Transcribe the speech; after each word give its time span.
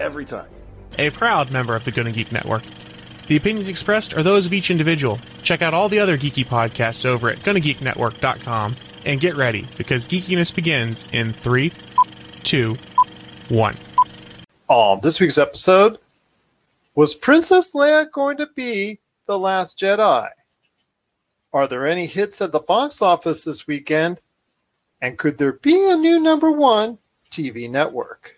every 0.00 0.24
time. 0.24 0.48
A 0.98 1.10
proud 1.10 1.50
member 1.50 1.74
of 1.76 1.84
the 1.84 1.92
Gonna 1.92 2.12
Geek 2.12 2.32
Network. 2.32 2.62
The 3.28 3.36
opinions 3.36 3.68
expressed 3.68 4.14
are 4.14 4.22
those 4.22 4.46
of 4.46 4.54
each 4.54 4.70
individual. 4.70 5.18
Check 5.42 5.60
out 5.60 5.74
all 5.74 5.90
the 5.90 5.98
other 5.98 6.16
geeky 6.16 6.46
podcasts 6.46 7.04
over 7.04 7.28
at 7.28 7.38
GonnaGeekNetwork.com 7.40 8.74
and 9.04 9.20
get 9.20 9.36
ready 9.36 9.66
because 9.76 10.06
geekiness 10.06 10.54
begins 10.54 11.06
in 11.12 11.32
three, 11.32 11.70
two, 12.42 12.76
one. 13.50 13.76
On 14.68 15.00
this 15.02 15.20
week's 15.20 15.36
episode, 15.36 15.98
was 16.94 17.14
Princess 17.14 17.74
Leia 17.74 18.10
going 18.10 18.38
to 18.38 18.48
be 18.54 18.98
the 19.26 19.38
last 19.38 19.78
Jedi? 19.78 20.30
Are 21.52 21.66
there 21.68 21.86
any 21.86 22.06
hits 22.06 22.40
at 22.40 22.52
the 22.52 22.60
box 22.60 23.02
office 23.02 23.44
this 23.44 23.66
weekend? 23.66 24.20
And 25.00 25.18
could 25.18 25.38
there 25.38 25.52
be 25.52 25.90
a 25.90 25.96
new 25.96 26.18
number 26.18 26.50
one 26.50 26.98
TV 27.30 27.70
network? 27.70 28.37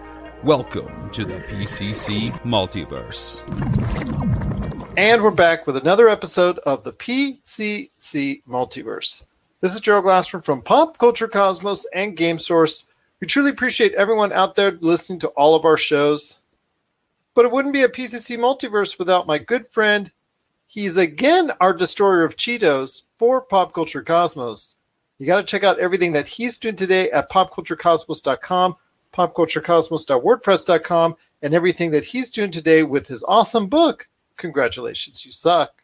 Welcome 0.43 1.11
to 1.11 1.23
the 1.23 1.35
PCC 1.35 2.31
Multiverse. 2.41 3.43
And 4.97 5.21
we're 5.21 5.29
back 5.29 5.67
with 5.67 5.77
another 5.77 6.09
episode 6.09 6.57
of 6.59 6.83
the 6.83 6.93
PCC 6.93 8.41
Multiverse. 8.49 9.27
This 9.59 9.75
is 9.75 9.81
Gerald 9.81 10.05
Glassford 10.05 10.43
from 10.43 10.63
Pop 10.63 10.97
Culture 10.97 11.27
Cosmos 11.27 11.85
and 11.93 12.17
Game 12.17 12.39
Source. 12.39 12.89
We 13.19 13.27
truly 13.27 13.51
appreciate 13.51 13.93
everyone 13.93 14.31
out 14.31 14.55
there 14.55 14.71
listening 14.81 15.19
to 15.19 15.27
all 15.29 15.53
of 15.53 15.63
our 15.63 15.77
shows. 15.77 16.39
But 17.35 17.45
it 17.45 17.51
wouldn't 17.51 17.75
be 17.75 17.83
a 17.83 17.89
PCC 17.89 18.35
Multiverse 18.35 18.97
without 18.97 19.27
my 19.27 19.37
good 19.37 19.67
friend. 19.67 20.11
He's 20.65 20.97
again 20.97 21.51
our 21.61 21.71
destroyer 21.71 22.23
of 22.23 22.35
Cheetos 22.35 23.03
for 23.19 23.41
Pop 23.41 23.75
Culture 23.75 24.01
Cosmos. 24.01 24.77
You 25.19 25.27
got 25.27 25.37
to 25.37 25.43
check 25.43 25.63
out 25.63 25.77
everything 25.77 26.13
that 26.13 26.27
he's 26.27 26.57
doing 26.57 26.75
today 26.75 27.11
at 27.11 27.29
popculturecosmos.com, 27.29 28.75
popculturecosmos.wordpress.com, 29.13 31.15
and 31.41 31.53
everything 31.53 31.91
that 31.91 32.05
he's 32.05 32.31
doing 32.31 32.51
today 32.51 32.83
with 32.83 33.07
his 33.07 33.23
awesome 33.27 33.67
book. 33.67 34.07
Congratulations, 34.37 35.25
you 35.25 35.31
suck. 35.31 35.83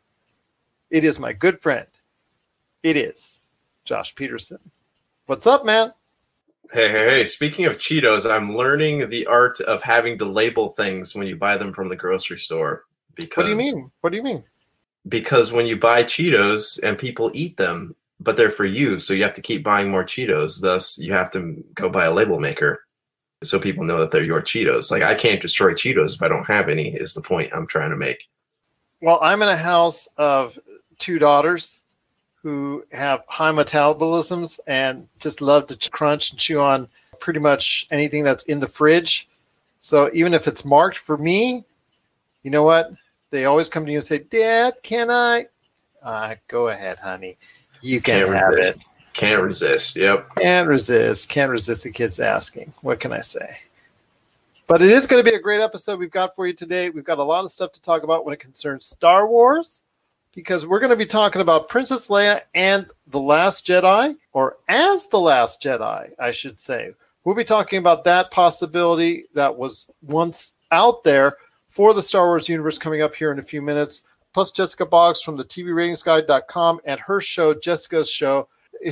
It 0.90 1.04
is 1.04 1.20
my 1.20 1.34
good 1.34 1.60
friend. 1.60 1.88
It 2.84 2.96
is 2.96 3.42
Josh 3.86 4.16
Peterson. 4.16 4.60
What's 5.26 5.46
up, 5.46 5.66
man? 5.66 5.94
Hey, 6.72 6.90
hey, 6.90 7.10
hey. 7.10 7.26
Speaking 7.26 7.66
of 7.66 7.78
Cheetos, 7.78 8.30
I'm 8.30 8.56
learning 8.56 9.10
the 9.10 9.26
art 9.26 9.60
of 9.62 9.82
having 9.82 10.18
to 10.20 10.26
label 10.26 10.70
things 10.70 11.16
when 11.16 11.28
you 11.28 11.36
buy 11.36 11.58
them 11.58 11.74
from 11.74 11.90
the 11.90 11.96
grocery 11.96 12.38
store. 12.38 12.86
Because 13.16 13.38
What 13.38 13.44
do 13.44 13.50
you 13.50 13.58
mean? 13.58 13.92
What 14.02 14.10
do 14.12 14.18
you 14.18 14.24
mean? 14.24 14.44
Because 15.08 15.52
when 15.52 15.66
you 15.66 15.78
buy 15.78 16.04
Cheetos 16.04 16.82
and 16.84 16.98
people 16.98 17.32
eat 17.34 17.58
them, 17.58 17.96
but 18.20 18.36
they're 18.36 18.50
for 18.50 18.66
you, 18.66 19.00
so 19.00 19.14
you 19.14 19.24
have 19.24 19.34
to 19.34 19.42
keep 19.42 19.64
buying 19.64 19.92
more 19.92 20.04
Cheetos. 20.04 20.62
Thus, 20.62 20.98
you 20.98 21.14
have 21.14 21.32
to 21.32 21.64
go 21.74 21.90
buy 21.90 22.06
a 22.06 22.14
label 22.14 22.40
maker 22.40 22.87
so 23.44 23.60
people 23.60 23.84
know 23.84 24.00
that 24.00 24.12
they're 24.12 24.24
your 24.24 24.42
Cheetos. 24.42 24.92
Like, 24.92 25.04
I 25.04 25.16
can't 25.16 25.42
destroy 25.42 25.74
Cheetos 25.74 26.16
if 26.16 26.22
I 26.22 26.28
don't 26.28 26.48
have 26.48 26.70
any, 26.70 26.90
is 26.90 27.14
the 27.14 27.22
point 27.22 27.52
I'm 27.54 27.68
trying 27.68 27.92
to 27.92 27.98
make. 27.98 28.28
Well, 29.02 29.20
I'm 29.22 29.42
in 29.42 29.50
a 29.50 29.56
house 29.58 30.08
of 30.18 30.58
two 30.98 31.20
daughters 31.20 31.82
who 32.42 32.84
have 32.92 33.24
high 33.28 33.52
metabolisms 33.52 34.60
and 34.68 35.08
just 35.20 35.42
love 35.42 35.68
to 35.68 35.90
crunch 35.90 36.32
and 36.32 36.40
chew 36.40 36.60
on 36.60 36.88
pretty 37.20 37.40
much 37.40 37.88
anything 37.92 38.24
that's 38.24 38.44
in 38.44 38.60
the 38.60 38.68
fridge. 38.68 39.28
So 39.82 40.10
even 40.14 40.34
if 40.34 40.48
it's 40.48 40.66
marked 40.66 40.98
for 40.98 41.18
me, 41.18 41.64
you 42.44 42.50
know 42.52 42.64
what? 42.64 42.92
They 43.30 43.46
always 43.46 43.70
come 43.70 43.86
to 43.86 43.92
you 43.92 43.98
and 43.98 44.06
say, 44.06 44.20
Dad, 44.20 44.76
can 44.82 45.12
I? 45.12 45.48
Uh, 46.02 46.36
go 46.48 46.70
ahead, 46.70 46.98
honey. 47.00 47.38
You 47.82 48.02
can 48.02 48.32
have 48.34 48.54
it. 48.54 48.82
Can't 49.18 49.42
resist. 49.42 49.96
Yep. 49.96 50.36
Can't 50.36 50.68
resist. 50.68 51.28
Can't 51.28 51.50
resist 51.50 51.84
the 51.84 51.90
kids 51.90 52.20
asking. 52.20 52.72
What 52.82 53.00
can 53.00 53.12
I 53.12 53.22
say? 53.22 53.58
But 54.68 54.84
it 54.84 54.92
is 54.92 55.08
going 55.08 55.24
to 55.24 55.30
be 55.30 55.36
a 55.36 55.42
great 55.42 55.60
episode 55.60 55.98
we've 55.98 56.12
got 56.12 56.36
for 56.36 56.46
you 56.46 56.54
today. 56.54 56.92
We've 56.92 57.04
got 57.04 57.18
a 57.18 57.24
lot 57.24 57.44
of 57.44 57.52
stuff 57.52 57.72
to 57.72 57.82
talk 57.82 58.04
about 58.04 58.26
when 58.26 58.36
it 58.36 58.40
concerns 58.40 58.86
Star 58.86 59.28
Wars, 59.28 59.82
because 60.36 60.68
we're 60.68 60.80
going 60.80 60.92
to 60.92 60.96
be 60.96 61.08
talking 61.08 61.42
about 61.42 61.68
Princess 61.68 62.10
Leia 62.10 62.42
and 62.54 62.86
The 63.08 63.20
Last 63.20 63.66
Jedi, 63.66 64.16
or 64.34 64.58
As 64.70 65.08
The 65.08 65.20
Last 65.20 65.64
Jedi, 65.64 66.12
I 66.20 66.30
should 66.32 66.60
say. 66.60 66.92
We'll 67.24 67.34
be 67.34 67.44
talking 67.44 67.80
about 67.80 68.04
that 68.04 68.30
possibility 68.30 69.26
that 69.34 69.58
was 69.58 69.90
once 70.04 70.54
out 70.72 71.04
there 71.04 71.38
for 71.70 71.96
the 71.96 72.04
Star 72.04 72.28
Wars 72.28 72.48
universe 72.48 72.78
coming 72.78 73.02
up 73.02 73.16
here 73.16 73.32
in 73.32 73.40
a 73.40 73.44
few 73.44 73.64
minutes. 73.64 74.04
Plus, 74.34 74.52
Jessica 74.52 74.86
Boggs 74.86 75.24
from 75.24 75.38
the 75.38 75.46
TVRatingsGuide.com 75.46 76.82
and 76.86 77.00
her 77.00 77.20
show, 77.20 77.56
Jessica's 77.56 78.08
Show, 78.08 78.48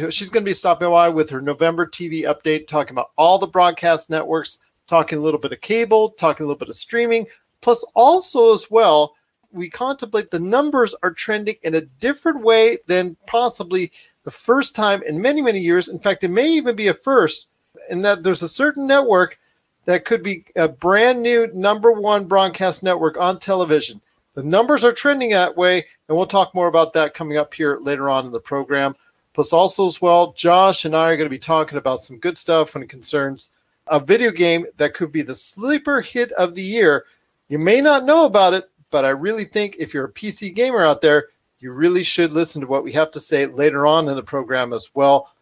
she's 0.10 0.30
going 0.30 0.44
to 0.44 0.50
be 0.50 0.54
stopping 0.54 0.90
by 0.90 1.10
with 1.10 1.30
her 1.30 1.42
November 1.42 1.86
TV 1.86 2.24
update, 2.24 2.68
talking 2.68 2.94
about 2.94 3.12
all 3.18 3.40
the 3.40 3.48
broadcast 3.48 4.10
networks, 4.10 4.60
talking 4.88 5.18
a 5.18 5.22
little 5.22 5.40
bit 5.40 5.52
of 5.52 5.62
cable, 5.62 6.12
talking 6.12 6.44
a 6.44 6.48
little 6.48 6.60
bit 6.60 6.70
of 6.70 6.76
streaming, 6.76 7.26
plus 7.62 7.84
also 7.96 8.54
as 8.54 8.70
well, 8.70 9.16
we 9.52 9.70
contemplate 9.70 10.30
the 10.30 10.40
numbers 10.40 10.94
are 11.02 11.12
trending 11.12 11.56
in 11.64 11.76
a 11.76 11.82
different 11.82 12.42
way 12.42 12.78
than 12.88 13.16
possibly 13.26 13.92
the 14.24 14.32
first 14.32 14.76
time 14.76 15.02
in 15.04 15.22
many, 15.22 15.42
many 15.42 15.60
years. 15.60 15.88
In 15.88 16.00
fact, 16.00 16.24
it 16.24 16.30
may 16.30 16.48
even 16.48 16.76
be 16.76 16.90
a 16.90 16.94
first, 16.94 17.48
in 17.90 18.02
that 18.02 18.24
there's 18.24 18.44
a 18.44 18.50
certain 18.50 18.86
network 18.86 19.40
that 19.86 20.06
could 20.06 20.24
be 20.24 20.46
a 20.56 20.68
brand 20.68 21.22
new 21.22 21.50
number 21.54 21.92
one 21.92 22.28
broadcast 22.28 22.84
network 22.84 23.18
on 23.18 23.40
television. 23.40 24.02
The 24.34 24.44
numbers 24.44 24.84
are 24.84 24.92
trending 24.92 25.30
that 25.30 25.56
way, 25.56 25.86
and 26.08 26.18
we'll 26.18 26.28
talk 26.28 26.54
more 26.54 26.68
about 26.68 26.92
that 26.94 27.14
coming 27.14 27.38
up 27.38 27.54
here 27.54 27.80
later 27.82 28.10
on 28.10 28.26
in 28.26 28.32
the 28.32 28.40
program. 28.40 28.96
Plus, 29.36 29.52
also 29.52 29.86
as 29.86 30.02
well, 30.02 30.32
Josh 30.32 30.86
and 30.86 30.96
I 30.96 31.10
are 31.10 31.18
going 31.18 31.26
to 31.26 31.30
be 31.30 31.38
talking 31.38 31.78
about 31.78 32.02
some 32.02 32.20
good 32.20 32.38
stuff 32.38 32.74
when 32.74 32.82
it 32.82 32.90
concerns 32.90 33.52
a 33.88 34.00
video 34.00 34.32
game 34.32 34.66
that 34.78 34.94
could 34.94 35.12
be 35.12 35.24
the 35.24 35.36
sleeper 35.36 36.00
hit 36.00 36.32
of 36.32 36.56
the 36.56 36.62
year. 36.62 37.04
You 37.50 37.60
may 37.60 37.82
not 37.82 38.06
know 38.06 38.24
about 38.24 38.54
it, 38.54 38.70
but 38.92 39.04
I 39.04 39.10
really 39.10 39.44
think 39.44 39.76
if 39.78 39.94
you're 39.94 40.06
a 40.06 40.12
PC 40.14 40.56
gamer 40.56 40.86
out 40.86 41.02
there, 41.02 41.26
you 41.60 41.74
really 41.74 42.02
should 42.02 42.32
listen 42.32 42.62
to 42.62 42.68
what 42.68 42.86
we 42.86 42.94
have 42.94 43.12
to 43.12 43.20
say 43.20 43.46
later 43.46 43.86
on 43.86 44.08
in 44.08 44.16
the 44.16 44.24
program 44.24 44.72
as 44.72 44.92
well. 44.94 45.34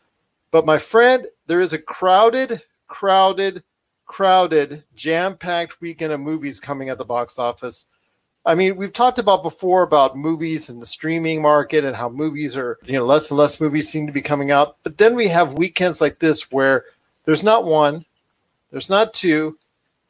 But 0.49 0.65
my 0.65 0.79
friend, 0.79 1.27
there 1.45 1.61
is 1.61 1.73
a 1.73 1.77
crowded, 1.77 2.63
crowded, 2.87 3.63
crowded, 4.07 4.85
jam 4.95 5.37
packed 5.37 5.81
weekend 5.81 6.13
of 6.13 6.19
movies 6.19 6.59
coming 6.59 6.89
at 6.89 6.97
the 6.97 7.05
box 7.05 7.37
office. 7.37 7.89
I 8.45 8.55
mean, 8.55 8.75
we've 8.75 8.91
talked 8.91 9.19
about 9.19 9.41
before 9.41 9.83
about 9.83 10.17
movies 10.17 10.69
and 10.69 10.81
the 10.81 10.85
streaming 10.85 11.41
market 11.41 11.85
and 11.85 11.95
how 11.95 12.09
movies 12.09 12.57
are, 12.57 12.77
you 12.83 12.93
know, 12.93 13.05
less 13.05 13.31
and 13.31 13.37
less 13.37 13.61
movies 13.61 13.89
seem 13.89 14.05
to 14.05 14.13
be 14.13 14.21
coming 14.21 14.51
out. 14.51 14.77
But 14.83 14.97
then 14.97 15.15
we 15.15 15.29
have 15.29 15.53
weekends 15.53 16.01
like 16.01 16.19
this 16.19 16.51
where 16.51 16.85
there's 17.23 17.43
not 17.43 17.63
one, 17.63 18.05
there's 18.71 18.89
not 18.89 19.13
two, 19.13 19.55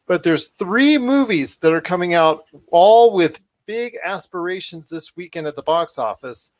but 0.07 0.23
there's 0.23 0.47
three 0.47 0.97
movies 0.97 1.57
that 1.57 1.73
are 1.73 1.81
coming 1.81 2.15
out, 2.15 2.45
all 2.71 3.13
with 3.13 3.39
big 3.67 3.97
aspirations 4.03 4.89
this 4.89 5.15
weekend 5.15 5.45
at 5.45 5.55
the 5.55 5.61
box 5.61 5.99
office. 5.99 6.53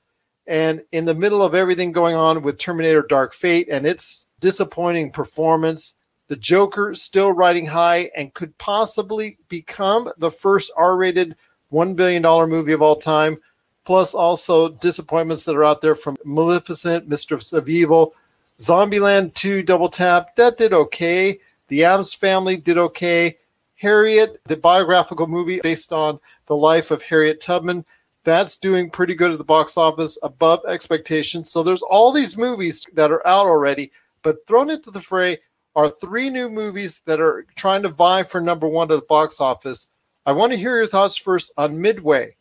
And 0.46 0.84
in 0.92 1.06
the 1.06 1.16
middle 1.16 1.42
of 1.42 1.56
everything 1.56 1.92
going 1.92 2.16
on 2.16 2.44
with 2.44 2.60
Terminator 2.60 3.02
Dark 3.02 3.34
Fate 3.34 3.70
and 3.70 3.88
its 3.88 4.28
disappointing 4.40 5.12
performance, 5.12 5.96
the 6.28 6.36
Joker 6.36 6.94
still 6.94 7.32
riding 7.32 7.66
high 7.66 8.12
and 8.16 8.34
could 8.34 8.56
possibly 8.58 9.38
become 9.50 10.12
the 10.18 10.32
first 10.32 10.72
R 10.78 10.96
rated 10.96 11.36
$1 11.74 11.96
billion 11.96 12.22
movie 12.50 12.72
of 12.72 12.82
all 12.82 12.96
time. 12.96 13.38
Plus, 13.86 14.14
also 14.14 14.70
disappointments 14.70 15.44
that 15.44 15.56
are 15.56 15.66
out 15.66 15.82
there 15.82 15.96
from 15.96 16.16
Maleficent, 16.24 17.10
Mistress 17.10 17.52
of 17.52 17.68
Evil, 17.68 18.16
Zombieland 18.58 19.34
2 19.34 19.64
Double 19.64 19.90
Tap. 19.90 20.36
That 20.38 20.58
did 20.58 20.72
okay. 20.72 21.40
The 21.68 21.84
Addams 21.84 22.14
Family 22.14 22.56
did 22.56 22.78
okay. 22.78 23.38
Harriet, 23.76 24.40
the 24.46 24.56
biographical 24.56 25.28
movie 25.28 25.60
based 25.62 25.92
on 25.92 26.20
the 26.46 26.56
life 26.56 26.92
of 26.92 27.02
Harriet 27.02 27.42
Tubman, 27.42 27.84
that's 28.24 28.58
doing 28.58 28.90
pretty 28.90 29.16
good 29.16 29.32
at 29.32 29.38
the 29.38 29.44
box 29.44 29.76
office, 29.76 30.18
above 30.24 30.62
expectations. 30.66 31.52
So 31.52 31.64
there's 31.64 31.84
all 31.84 32.14
these 32.14 32.38
movies 32.38 32.86
that 32.94 33.12
are 33.12 33.26
out 33.28 33.46
already, 33.46 33.92
but 34.22 34.48
thrown 34.48 34.70
into 34.70 34.92
the 34.92 35.02
fray 35.02 35.40
are 35.76 35.90
three 35.90 36.30
new 36.30 36.50
movies 36.50 37.02
that 37.06 37.20
are 37.20 37.46
trying 37.56 37.82
to 37.84 37.90
vie 37.90 38.24
for 38.24 38.40
number 38.40 38.68
one 38.68 38.90
at 38.92 38.96
the 38.96 39.06
box 39.08 39.42
office. 39.42 39.90
I 40.26 40.32
want 40.32 40.54
to 40.54 40.58
hear 40.58 40.78
your 40.78 40.88
thoughts 40.88 41.18
first 41.18 41.52
on 41.58 41.82
Midway. 41.82 42.36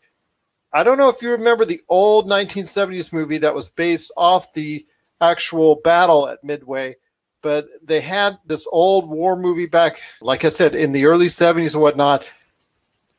I 0.73 0.85
don't 0.85 0.99
know 0.99 1.09
if 1.09 1.21
you 1.21 1.31
remember 1.31 1.65
the 1.65 1.83
old 1.89 2.29
1970s 2.29 3.13
movie 3.13 3.39
that 3.39 3.55
was 3.55 3.69
based 3.69 4.13
off 4.17 4.53
the 4.55 4.87
actual 5.21 5.77
battle 5.83 6.29
at 6.29 6.45
Midway, 6.45 6.97
but 7.43 7.67
they 7.83 8.01
had 8.01 8.39
this 8.47 8.69
old 8.71 9.09
war 9.09 9.37
movie 9.37 9.67
back, 9.67 10.01
like 10.21 10.45
I 10.45 10.49
said, 10.49 10.75
in 10.75 10.93
the 10.93 11.05
early 11.05 11.27
70s 11.27 11.75
and 11.75 11.83
whatnot. 11.83 12.29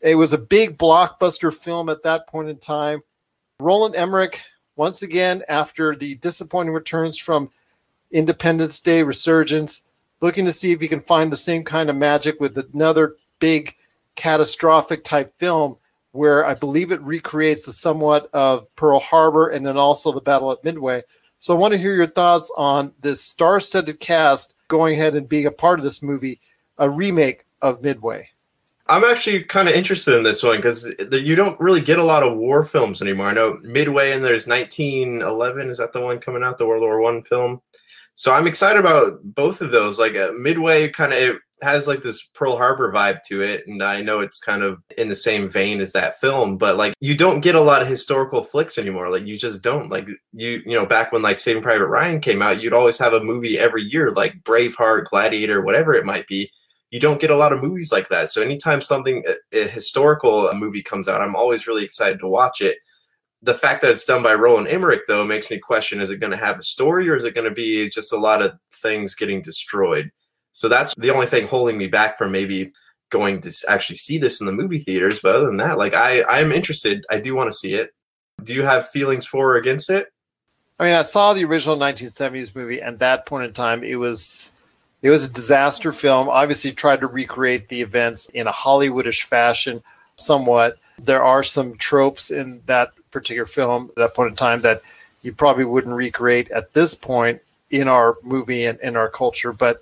It 0.01 0.15
was 0.15 0.33
a 0.33 0.37
big 0.37 0.77
blockbuster 0.77 1.53
film 1.53 1.89
at 1.89 2.03
that 2.03 2.27
point 2.27 2.49
in 2.49 2.57
time. 2.57 3.03
Roland 3.59 3.95
Emmerich, 3.95 4.41
once 4.75 5.01
again, 5.01 5.43
after 5.49 5.95
the 5.95 6.15
disappointing 6.15 6.73
returns 6.73 7.17
from 7.17 7.49
Independence 8.11 8.79
Day 8.79 9.03
Resurgence, 9.03 9.83
looking 10.21 10.45
to 10.45 10.53
see 10.53 10.71
if 10.71 10.79
he 10.79 10.87
can 10.87 11.01
find 11.01 11.31
the 11.31 11.37
same 11.37 11.63
kind 11.63 11.89
of 11.89 11.95
magic 11.95 12.39
with 12.39 12.57
another 12.57 13.17
big 13.39 13.75
catastrophic 14.15 15.03
type 15.03 15.33
film 15.39 15.77
where 16.11 16.45
I 16.45 16.53
believe 16.53 16.91
it 16.91 17.01
recreates 17.01 17.65
the 17.65 17.73
somewhat 17.73 18.29
of 18.33 18.73
Pearl 18.75 18.99
Harbor 18.99 19.49
and 19.49 19.65
then 19.65 19.77
also 19.77 20.11
the 20.11 20.21
Battle 20.21 20.51
at 20.51 20.63
Midway. 20.63 21.01
So 21.39 21.53
I 21.53 21.57
want 21.57 21.73
to 21.73 21.77
hear 21.77 21.95
your 21.95 22.07
thoughts 22.07 22.51
on 22.55 22.93
this 23.01 23.21
star-studded 23.21 23.99
cast 23.99 24.53
going 24.67 24.93
ahead 24.93 25.15
and 25.15 25.27
being 25.27 25.47
a 25.47 25.51
part 25.51 25.79
of 25.79 25.83
this 25.83 26.01
movie, 26.01 26.39
a 26.77 26.89
remake 26.89 27.45
of 27.61 27.81
Midway. 27.81 28.29
I'm 28.87 29.03
actually 29.03 29.43
kind 29.45 29.67
of 29.67 29.75
interested 29.75 30.15
in 30.15 30.23
this 30.23 30.43
one 30.43 30.57
because 30.57 30.93
you 31.11 31.35
don't 31.35 31.59
really 31.59 31.81
get 31.81 31.99
a 31.99 32.03
lot 32.03 32.21
of 32.21 32.37
war 32.37 32.63
films 32.63 33.01
anymore. 33.01 33.27
I 33.27 33.33
know 33.33 33.59
Midway 33.63 34.11
and 34.11 34.23
there's 34.23 34.47
1911. 34.47 35.69
Is 35.69 35.77
that 35.77 35.93
the 35.93 36.01
one 36.01 36.19
coming 36.19 36.43
out, 36.43 36.57
the 36.57 36.67
World 36.67 36.81
War 36.81 36.99
One 36.99 37.23
film? 37.23 37.61
So 38.15 38.33
I'm 38.33 38.45
excited 38.45 38.79
about 38.79 39.19
both 39.23 39.61
of 39.61 39.71
those. 39.71 39.99
Like 39.99 40.15
uh, 40.15 40.31
Midway, 40.37 40.89
kind 40.89 41.13
of 41.13 41.37
has 41.63 41.87
like 41.87 42.01
this 42.01 42.23
Pearl 42.23 42.57
Harbor 42.57 42.91
vibe 42.91 43.23
to 43.27 43.41
it, 43.41 43.63
and 43.67 43.81
I 43.81 44.01
know 44.01 44.19
it's 44.19 44.39
kind 44.39 44.63
of 44.63 44.83
in 44.97 45.09
the 45.09 45.15
same 45.15 45.49
vein 45.49 45.81
as 45.81 45.93
that 45.93 46.19
film. 46.19 46.57
But 46.57 46.77
like, 46.77 46.93
you 46.99 47.15
don't 47.15 47.39
get 47.39 47.55
a 47.55 47.61
lot 47.61 47.81
of 47.81 47.87
historical 47.87 48.43
flicks 48.43 48.77
anymore. 48.77 49.09
Like, 49.09 49.25
you 49.25 49.37
just 49.37 49.61
don't. 49.61 49.89
Like, 49.89 50.07
you 50.33 50.61
you 50.65 50.73
know, 50.73 50.85
back 50.85 51.11
when 51.11 51.21
like 51.21 51.39
Saving 51.39 51.63
Private 51.63 51.87
Ryan 51.87 52.19
came 52.19 52.41
out, 52.41 52.61
you'd 52.61 52.73
always 52.73 52.99
have 52.99 53.13
a 53.13 53.23
movie 53.23 53.57
every 53.57 53.83
year, 53.83 54.11
like 54.11 54.43
Braveheart, 54.43 55.05
Gladiator, 55.05 55.61
whatever 55.61 55.93
it 55.93 56.05
might 56.05 56.27
be. 56.27 56.51
You 56.91 56.99
don't 56.99 57.19
get 57.19 57.31
a 57.31 57.35
lot 57.35 57.53
of 57.53 57.61
movies 57.63 57.91
like 57.91 58.09
that. 58.09 58.29
So 58.29 58.43
anytime 58.43 58.81
something 58.81 59.23
a, 59.53 59.63
a 59.63 59.67
historical 59.67 60.49
uh, 60.49 60.53
movie 60.53 60.83
comes 60.83 61.07
out, 61.07 61.21
I'm 61.21 61.35
always 61.35 61.65
really 61.65 61.83
excited 61.83 62.19
to 62.19 62.27
watch 62.27 62.61
it 62.61 62.77
the 63.43 63.53
fact 63.53 63.81
that 63.81 63.91
it's 63.91 64.05
done 64.05 64.23
by 64.23 64.33
Roland 64.33 64.69
Emmerich 64.69 65.01
though 65.07 65.25
makes 65.25 65.51
me 65.51 65.59
question: 65.59 65.99
is 65.99 66.09
it 66.09 66.19
going 66.19 66.31
to 66.31 66.37
have 66.37 66.57
a 66.57 66.63
story, 66.63 67.09
or 67.09 67.15
is 67.15 67.25
it 67.25 67.35
going 67.35 67.47
to 67.47 67.53
be 67.53 67.89
just 67.89 68.13
a 68.13 68.17
lot 68.17 68.41
of 68.41 68.53
things 68.73 69.13
getting 69.13 69.41
destroyed? 69.41 70.09
So 70.53 70.69
that's 70.69 70.95
the 70.95 71.09
only 71.09 71.25
thing 71.25 71.47
holding 71.47 71.77
me 71.77 71.87
back 71.87 72.17
from 72.17 72.31
maybe 72.31 72.71
going 73.09 73.41
to 73.41 73.53
actually 73.69 73.97
see 73.97 74.17
this 74.17 74.39
in 74.39 74.47
the 74.47 74.53
movie 74.53 74.79
theaters. 74.79 75.19
But 75.21 75.35
other 75.35 75.45
than 75.45 75.57
that, 75.57 75.77
like 75.77 75.93
I, 75.93 76.23
I'm 76.29 76.51
interested. 76.51 77.05
I 77.09 77.19
do 77.19 77.35
want 77.35 77.51
to 77.51 77.57
see 77.57 77.73
it. 77.75 77.93
Do 78.43 78.53
you 78.53 78.63
have 78.63 78.89
feelings 78.89 79.25
for 79.25 79.53
or 79.53 79.57
against 79.57 79.89
it? 79.89 80.11
I 80.79 80.85
mean, 80.85 80.93
I 80.93 81.03
saw 81.03 81.33
the 81.33 81.45
original 81.45 81.77
1970s 81.77 82.55
movie, 82.55 82.81
and 82.81 82.97
that 82.99 83.25
point 83.25 83.45
in 83.45 83.53
time, 83.53 83.83
it 83.83 83.95
was 83.95 84.51
it 85.01 85.09
was 85.09 85.23
a 85.23 85.31
disaster 85.31 85.93
film. 85.93 86.29
Obviously, 86.29 86.71
tried 86.71 87.01
to 87.01 87.07
recreate 87.07 87.69
the 87.69 87.81
events 87.81 88.27
in 88.29 88.47
a 88.47 88.51
Hollywoodish 88.51 89.23
fashion, 89.23 89.83
somewhat. 90.15 90.77
There 90.97 91.23
are 91.23 91.43
some 91.43 91.77
tropes 91.77 92.31
in 92.31 92.61
that 92.65 92.91
particular 93.11 93.45
film 93.45 93.89
at 93.89 93.95
that 93.95 94.13
point 94.15 94.31
in 94.31 94.35
time 94.35 94.61
that 94.61 94.81
you 95.21 95.33
probably 95.33 95.65
wouldn't 95.65 95.95
recreate 95.95 96.49
at 96.51 96.73
this 96.73 96.95
point 96.95 97.39
in 97.69 97.87
our 97.87 98.17
movie 98.23 98.65
and 98.65 98.79
in 98.81 98.95
our 98.95 99.09
culture. 99.09 99.53
But 99.53 99.81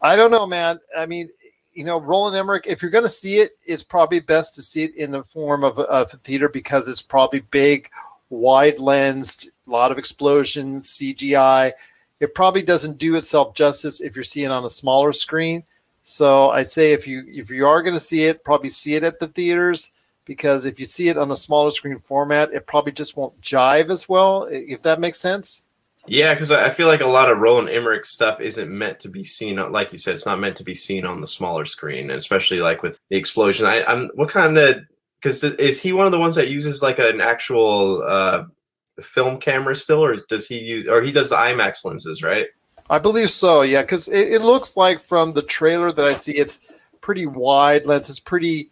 I 0.00 0.16
don't 0.16 0.30
know, 0.30 0.46
man. 0.46 0.78
I 0.96 1.06
mean, 1.06 1.28
you 1.72 1.84
know, 1.84 2.00
Roland 2.00 2.36
Emmerich, 2.36 2.64
if 2.66 2.82
you're 2.82 2.90
going 2.90 3.04
to 3.04 3.10
see 3.10 3.36
it, 3.36 3.52
it's 3.64 3.82
probably 3.82 4.20
best 4.20 4.54
to 4.56 4.62
see 4.62 4.84
it 4.84 4.96
in 4.96 5.10
the 5.10 5.24
form 5.24 5.64
of, 5.64 5.78
of 5.78 6.12
a 6.12 6.16
theater 6.18 6.48
because 6.48 6.88
it's 6.88 7.02
probably 7.02 7.40
big, 7.50 7.90
wide 8.30 8.78
lensed, 8.78 9.48
a 9.66 9.70
lot 9.70 9.92
of 9.92 9.98
explosions, 9.98 10.88
CGI. 10.94 11.72
It 12.20 12.34
probably 12.34 12.62
doesn't 12.62 12.98
do 12.98 13.14
itself 13.14 13.54
justice 13.54 14.00
if 14.00 14.16
you're 14.16 14.24
seeing 14.24 14.50
on 14.50 14.64
a 14.64 14.70
smaller 14.70 15.12
screen. 15.12 15.62
So 16.04 16.50
I'd 16.50 16.68
say 16.68 16.92
if 16.92 17.06
you 17.06 17.24
if 17.28 17.50
you 17.50 17.66
are 17.66 17.82
going 17.82 17.94
to 17.94 18.00
see 18.00 18.24
it, 18.24 18.42
probably 18.42 18.70
see 18.70 18.94
it 18.94 19.04
at 19.04 19.20
the 19.20 19.28
theaters 19.28 19.92
because 20.24 20.64
if 20.64 20.80
you 20.80 20.86
see 20.86 21.08
it 21.08 21.18
on 21.18 21.30
a 21.30 21.36
smaller 21.36 21.70
screen 21.70 21.98
format, 21.98 22.52
it 22.52 22.66
probably 22.66 22.92
just 22.92 23.16
won't 23.16 23.40
jive 23.40 23.90
as 23.90 24.08
well. 24.08 24.48
If 24.50 24.82
that 24.82 25.00
makes 25.00 25.20
sense. 25.20 25.64
Yeah, 26.06 26.32
because 26.32 26.50
I 26.50 26.70
feel 26.70 26.88
like 26.88 27.02
a 27.02 27.06
lot 27.06 27.30
of 27.30 27.38
Roland 27.38 27.68
Emmerich 27.68 28.06
stuff 28.06 28.40
isn't 28.40 28.70
meant 28.70 28.98
to 29.00 29.08
be 29.08 29.24
seen. 29.24 29.56
Like 29.56 29.92
you 29.92 29.98
said, 29.98 30.14
it's 30.14 30.24
not 30.24 30.40
meant 30.40 30.56
to 30.56 30.64
be 30.64 30.74
seen 30.74 31.04
on 31.04 31.20
the 31.20 31.26
smaller 31.26 31.66
screen, 31.66 32.10
especially 32.10 32.60
like 32.60 32.82
with 32.82 32.98
the 33.10 33.16
explosion. 33.16 33.66
I, 33.66 33.84
am 33.90 34.10
what 34.14 34.30
kind 34.30 34.56
of 34.56 34.80
because 35.20 35.44
is 35.44 35.82
he 35.82 35.92
one 35.92 36.06
of 36.06 36.12
the 36.12 36.18
ones 36.18 36.36
that 36.36 36.48
uses 36.48 36.82
like 36.82 36.98
an 36.98 37.20
actual 37.20 38.02
uh, 38.02 38.44
film 39.02 39.38
camera 39.38 39.76
still, 39.76 40.02
or 40.02 40.16
does 40.28 40.48
he 40.48 40.60
use 40.60 40.88
or 40.88 41.02
he 41.02 41.12
does 41.12 41.30
the 41.30 41.36
IMAX 41.36 41.84
lenses, 41.84 42.22
right? 42.22 42.46
I 42.90 42.98
believe 42.98 43.30
so. 43.30 43.62
Yeah, 43.62 43.82
because 43.82 44.08
it, 44.08 44.32
it 44.32 44.40
looks 44.40 44.76
like 44.76 45.00
from 45.00 45.32
the 45.32 45.42
trailer 45.42 45.92
that 45.92 46.04
I 46.04 46.14
see, 46.14 46.36
it's 46.36 46.60
pretty 47.00 47.26
wide 47.26 47.84
lens. 47.84 48.08
It's 48.08 48.20
pretty 48.20 48.70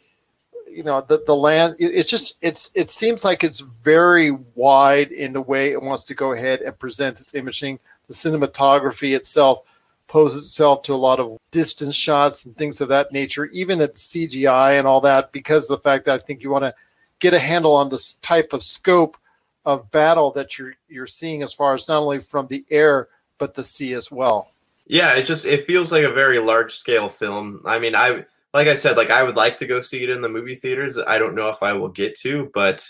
you 0.76 0.82
know 0.82 1.00
the 1.00 1.22
the 1.26 1.34
land 1.34 1.76
it, 1.78 1.86
it's 1.86 2.10
just 2.10 2.36
it's 2.42 2.70
it 2.74 2.90
seems 2.90 3.24
like 3.24 3.42
it's 3.42 3.60
very 3.60 4.30
wide 4.54 5.10
in 5.10 5.32
the 5.32 5.40
way 5.40 5.72
it 5.72 5.82
wants 5.82 6.04
to 6.04 6.14
go 6.14 6.32
ahead 6.32 6.60
and 6.60 6.78
present 6.78 7.20
its 7.20 7.34
imaging. 7.34 7.78
The 8.08 8.14
cinematography 8.14 9.16
itself 9.16 9.62
poses 10.06 10.44
itself 10.44 10.82
to 10.82 10.92
a 10.92 10.94
lot 10.94 11.18
of 11.18 11.38
distance 11.50 11.96
shots 11.96 12.44
and 12.44 12.56
things 12.56 12.80
of 12.80 12.88
that 12.88 13.10
nature 13.10 13.46
even 13.46 13.80
at 13.80 13.96
cgi 13.96 14.78
and 14.78 14.86
all 14.86 15.00
that 15.00 15.32
because 15.32 15.66
the 15.66 15.78
fact 15.78 16.04
that 16.04 16.14
i 16.14 16.24
think 16.24 16.42
you 16.42 16.48
want 16.48 16.62
to 16.62 16.72
get 17.18 17.34
a 17.34 17.38
handle 17.38 17.74
on 17.74 17.88
this 17.88 18.14
type 18.14 18.52
of 18.52 18.62
scope 18.62 19.16
of 19.64 19.90
battle 19.90 20.30
that 20.30 20.58
you're 20.58 20.74
you're 20.88 21.06
seeing 21.06 21.42
as 21.42 21.52
far 21.52 21.74
as 21.74 21.88
not 21.88 22.00
only 22.00 22.20
from 22.20 22.46
the 22.46 22.64
air 22.70 23.08
but 23.38 23.54
the 23.54 23.64
sea 23.64 23.92
as 23.92 24.10
well. 24.10 24.50
Yeah 24.86 25.14
it 25.14 25.24
just 25.24 25.44
it 25.44 25.66
feels 25.66 25.92
like 25.92 26.04
a 26.04 26.12
very 26.12 26.38
large 26.38 26.74
scale 26.74 27.08
film. 27.08 27.60
I 27.66 27.78
mean 27.78 27.94
i 27.94 28.24
like 28.54 28.68
I 28.68 28.74
said, 28.74 28.96
like 28.96 29.10
I 29.10 29.22
would 29.22 29.36
like 29.36 29.56
to 29.58 29.66
go 29.66 29.80
see 29.80 30.02
it 30.02 30.10
in 30.10 30.20
the 30.20 30.28
movie 30.28 30.54
theaters. 30.54 30.98
I 30.98 31.18
don't 31.18 31.34
know 31.34 31.48
if 31.48 31.62
I 31.62 31.72
will 31.72 31.88
get 31.88 32.16
to, 32.20 32.50
but 32.54 32.88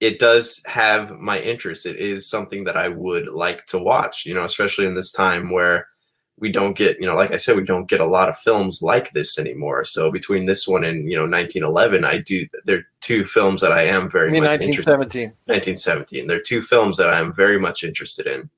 it 0.00 0.18
does 0.18 0.62
have 0.66 1.18
my 1.18 1.40
interest. 1.40 1.86
It 1.86 1.96
is 1.96 2.28
something 2.28 2.64
that 2.64 2.76
I 2.76 2.88
would 2.88 3.28
like 3.28 3.66
to 3.66 3.78
watch, 3.78 4.24
you 4.26 4.34
know, 4.34 4.44
especially 4.44 4.86
in 4.86 4.94
this 4.94 5.10
time 5.10 5.50
where 5.50 5.88
we 6.40 6.52
don't 6.52 6.76
get, 6.76 6.98
you 7.00 7.06
know, 7.06 7.16
like 7.16 7.32
I 7.32 7.36
said, 7.36 7.56
we 7.56 7.64
don't 7.64 7.88
get 7.88 8.00
a 8.00 8.06
lot 8.06 8.28
of 8.28 8.38
films 8.38 8.80
like 8.80 9.12
this 9.12 9.38
anymore. 9.38 9.84
So 9.84 10.10
between 10.12 10.46
this 10.46 10.68
one 10.68 10.84
and, 10.84 11.10
you 11.10 11.16
know, 11.16 11.26
1911, 11.26 12.04
I 12.04 12.20
do, 12.20 12.46
they're 12.64 12.86
two 13.00 13.24
films 13.24 13.60
that 13.60 13.72
I 13.72 13.82
am 13.82 14.08
very 14.08 14.28
I 14.28 14.32
mean, 14.32 14.44
1917. 14.44 15.28
1917. 15.46 16.26
They're 16.26 16.40
two 16.40 16.62
films 16.62 16.96
that 16.98 17.08
I 17.08 17.18
am 17.18 17.32
very 17.32 17.58
much 17.58 17.82
interested 17.82 18.26
in. 18.26 18.48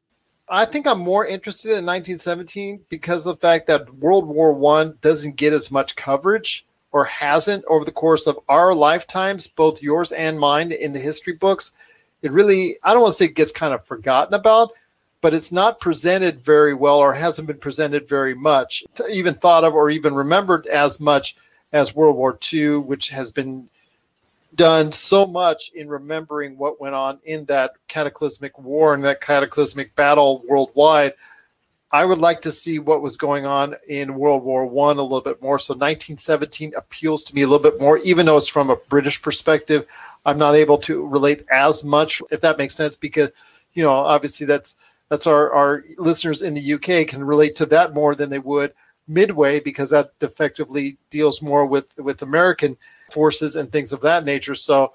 I 0.52 0.66
think 0.66 0.88
I'm 0.88 0.98
more 0.98 1.24
interested 1.24 1.68
in 1.68 1.86
1917 1.86 2.80
because 2.88 3.24
of 3.24 3.36
the 3.36 3.40
fact 3.40 3.68
that 3.68 3.94
World 3.94 4.26
War 4.26 4.52
One 4.52 4.98
doesn't 5.00 5.36
get 5.36 5.52
as 5.52 5.70
much 5.70 5.94
coverage 5.94 6.66
or 6.90 7.04
hasn't 7.04 7.64
over 7.68 7.84
the 7.84 7.92
course 7.92 8.26
of 8.26 8.40
our 8.48 8.74
lifetimes, 8.74 9.46
both 9.46 9.80
yours 9.80 10.10
and 10.10 10.40
mine, 10.40 10.72
in 10.72 10.92
the 10.92 10.98
history 10.98 11.34
books. 11.34 11.70
It 12.22 12.32
really, 12.32 12.78
I 12.82 12.92
don't 12.92 13.02
want 13.02 13.12
to 13.14 13.18
say 13.18 13.26
it 13.26 13.36
gets 13.36 13.52
kind 13.52 13.72
of 13.72 13.84
forgotten 13.84 14.34
about, 14.34 14.72
but 15.20 15.34
it's 15.34 15.52
not 15.52 15.78
presented 15.78 16.40
very 16.40 16.74
well 16.74 16.98
or 16.98 17.14
hasn't 17.14 17.46
been 17.46 17.58
presented 17.58 18.08
very 18.08 18.34
much, 18.34 18.82
even 19.08 19.34
thought 19.34 19.62
of 19.62 19.74
or 19.74 19.88
even 19.88 20.14
remembered 20.14 20.66
as 20.66 20.98
much 20.98 21.36
as 21.72 21.94
World 21.94 22.16
War 22.16 22.36
II, 22.52 22.78
which 22.78 23.10
has 23.10 23.30
been 23.30 23.68
done 24.54 24.92
so 24.92 25.26
much 25.26 25.70
in 25.74 25.88
remembering 25.88 26.56
what 26.56 26.80
went 26.80 26.94
on 26.94 27.18
in 27.24 27.44
that 27.46 27.72
cataclysmic 27.88 28.58
war 28.58 28.94
and 28.94 29.04
that 29.04 29.20
cataclysmic 29.20 29.94
battle 29.94 30.44
worldwide. 30.48 31.14
I 31.92 32.04
would 32.04 32.18
like 32.18 32.40
to 32.42 32.52
see 32.52 32.78
what 32.78 33.02
was 33.02 33.16
going 33.16 33.46
on 33.46 33.74
in 33.88 34.14
World 34.14 34.44
War 34.44 34.64
One 34.66 34.98
a 34.98 35.02
little 35.02 35.20
bit 35.20 35.42
more. 35.42 35.58
So 35.58 35.74
1917 35.74 36.72
appeals 36.76 37.24
to 37.24 37.34
me 37.34 37.42
a 37.42 37.48
little 37.48 37.62
bit 37.62 37.80
more, 37.80 37.98
even 37.98 38.26
though 38.26 38.36
it's 38.36 38.46
from 38.48 38.70
a 38.70 38.76
British 38.76 39.20
perspective. 39.20 39.86
I'm 40.24 40.38
not 40.38 40.54
able 40.54 40.78
to 40.78 41.06
relate 41.06 41.44
as 41.50 41.82
much, 41.82 42.22
if 42.30 42.40
that 42.42 42.58
makes 42.58 42.74
sense, 42.74 42.94
because 42.94 43.30
you 43.72 43.82
know 43.82 43.90
obviously 43.90 44.46
that's 44.46 44.76
that's 45.08 45.26
our 45.26 45.52
our 45.52 45.84
listeners 45.98 46.42
in 46.42 46.54
the 46.54 46.74
UK 46.74 47.08
can 47.08 47.24
relate 47.24 47.56
to 47.56 47.66
that 47.66 47.94
more 47.94 48.14
than 48.14 48.30
they 48.30 48.38
would 48.38 48.72
Midway 49.10 49.58
because 49.58 49.90
that 49.90 50.12
effectively 50.20 50.96
deals 51.10 51.42
more 51.42 51.66
with 51.66 51.98
with 51.98 52.22
American 52.22 52.76
forces 53.12 53.56
and 53.56 53.70
things 53.70 53.92
of 53.92 54.00
that 54.02 54.24
nature. 54.24 54.54
So 54.54 54.92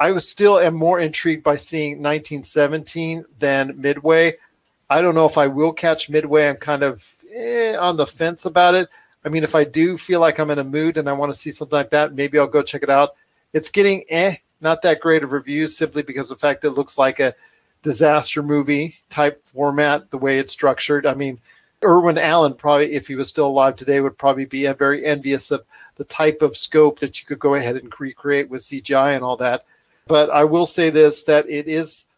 I 0.00 0.12
was 0.12 0.28
still 0.28 0.58
am 0.58 0.74
more 0.74 1.00
intrigued 1.00 1.44
by 1.44 1.56
seeing 1.56 2.02
1917 2.02 3.24
than 3.38 3.80
Midway. 3.80 4.36
I 4.90 5.00
don't 5.00 5.14
know 5.14 5.26
if 5.26 5.38
I 5.38 5.46
will 5.46 5.72
catch 5.72 6.10
Midway. 6.10 6.48
I'm 6.48 6.56
kind 6.56 6.82
of 6.82 7.06
eh, 7.32 7.76
on 7.76 7.96
the 7.96 8.06
fence 8.06 8.44
about 8.44 8.74
it. 8.74 8.88
I 9.24 9.28
mean, 9.28 9.44
if 9.44 9.54
I 9.54 9.64
do 9.64 9.96
feel 9.96 10.20
like 10.20 10.38
I'm 10.38 10.50
in 10.50 10.58
a 10.58 10.64
mood 10.64 10.98
and 10.98 11.08
I 11.08 11.12
want 11.12 11.32
to 11.32 11.38
see 11.38 11.50
something 11.50 11.76
like 11.76 11.90
that, 11.90 12.14
maybe 12.14 12.38
I'll 12.38 12.46
go 12.46 12.62
check 12.62 12.82
it 12.82 12.90
out. 12.90 13.14
It's 13.52 13.70
getting 13.70 14.04
eh, 14.10 14.36
not 14.60 14.82
that 14.82 15.00
great 15.00 15.22
of 15.22 15.32
reviews 15.32 15.76
simply 15.76 16.02
because 16.02 16.28
the 16.28 16.36
fact 16.36 16.64
it 16.64 16.70
looks 16.70 16.98
like 16.98 17.20
a 17.20 17.34
disaster 17.82 18.42
movie 18.42 18.96
type 19.10 19.44
format, 19.44 20.10
the 20.10 20.18
way 20.18 20.38
it's 20.38 20.52
structured. 20.52 21.06
I 21.06 21.14
mean, 21.14 21.40
Irwin 21.84 22.18
Allen 22.18 22.54
probably, 22.54 22.94
if 22.94 23.06
he 23.06 23.14
was 23.14 23.28
still 23.28 23.46
alive 23.46 23.76
today, 23.76 24.00
would 24.00 24.18
probably 24.18 24.44
be 24.44 24.66
very 24.72 25.04
envious 25.04 25.50
of 25.50 25.64
the 25.96 26.04
type 26.04 26.42
of 26.42 26.56
scope 26.56 26.98
that 27.00 27.20
you 27.20 27.26
could 27.26 27.38
go 27.38 27.54
ahead 27.54 27.76
and 27.76 27.92
recreate 27.98 28.48
with 28.48 28.62
CGI 28.62 29.14
and 29.14 29.24
all 29.24 29.36
that. 29.36 29.64
But 30.06 30.30
I 30.30 30.44
will 30.44 30.66
say 30.66 30.90
this 30.90 31.24
that 31.24 31.48
it 31.48 31.68
is 31.68 32.08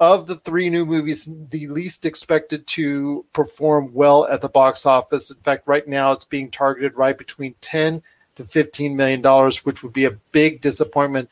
of 0.00 0.26
the 0.26 0.36
three 0.36 0.70
new 0.70 0.84
movies 0.84 1.28
the 1.50 1.66
least 1.68 2.04
expected 2.04 2.66
to 2.66 3.24
perform 3.32 3.92
well 3.92 4.26
at 4.26 4.40
the 4.40 4.48
box 4.48 4.86
office. 4.86 5.30
In 5.30 5.36
fact, 5.38 5.66
right 5.66 5.86
now 5.86 6.12
it's 6.12 6.24
being 6.24 6.50
targeted 6.50 6.94
right 6.94 7.16
between 7.16 7.54
10 7.60 8.02
to 8.36 8.44
15 8.44 8.96
million 8.96 9.20
dollars, 9.20 9.64
which 9.64 9.82
would 9.82 9.92
be 9.92 10.06
a 10.06 10.18
big 10.32 10.60
disappointment. 10.60 11.28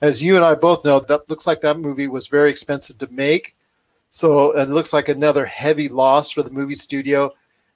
As 0.00 0.22
you 0.22 0.36
and 0.36 0.44
I 0.44 0.54
both 0.54 0.84
know, 0.84 1.00
that 1.00 1.28
looks 1.28 1.46
like 1.46 1.60
that 1.62 1.78
movie 1.78 2.08
was 2.08 2.26
very 2.26 2.50
expensive 2.50 2.98
to 2.98 3.08
make. 3.10 3.55
So 4.16 4.52
it 4.52 4.70
looks 4.70 4.94
like 4.94 5.10
another 5.10 5.44
heavy 5.44 5.90
loss 5.90 6.30
for 6.30 6.42
the 6.42 6.48
movie 6.48 6.74
studio. 6.74 7.34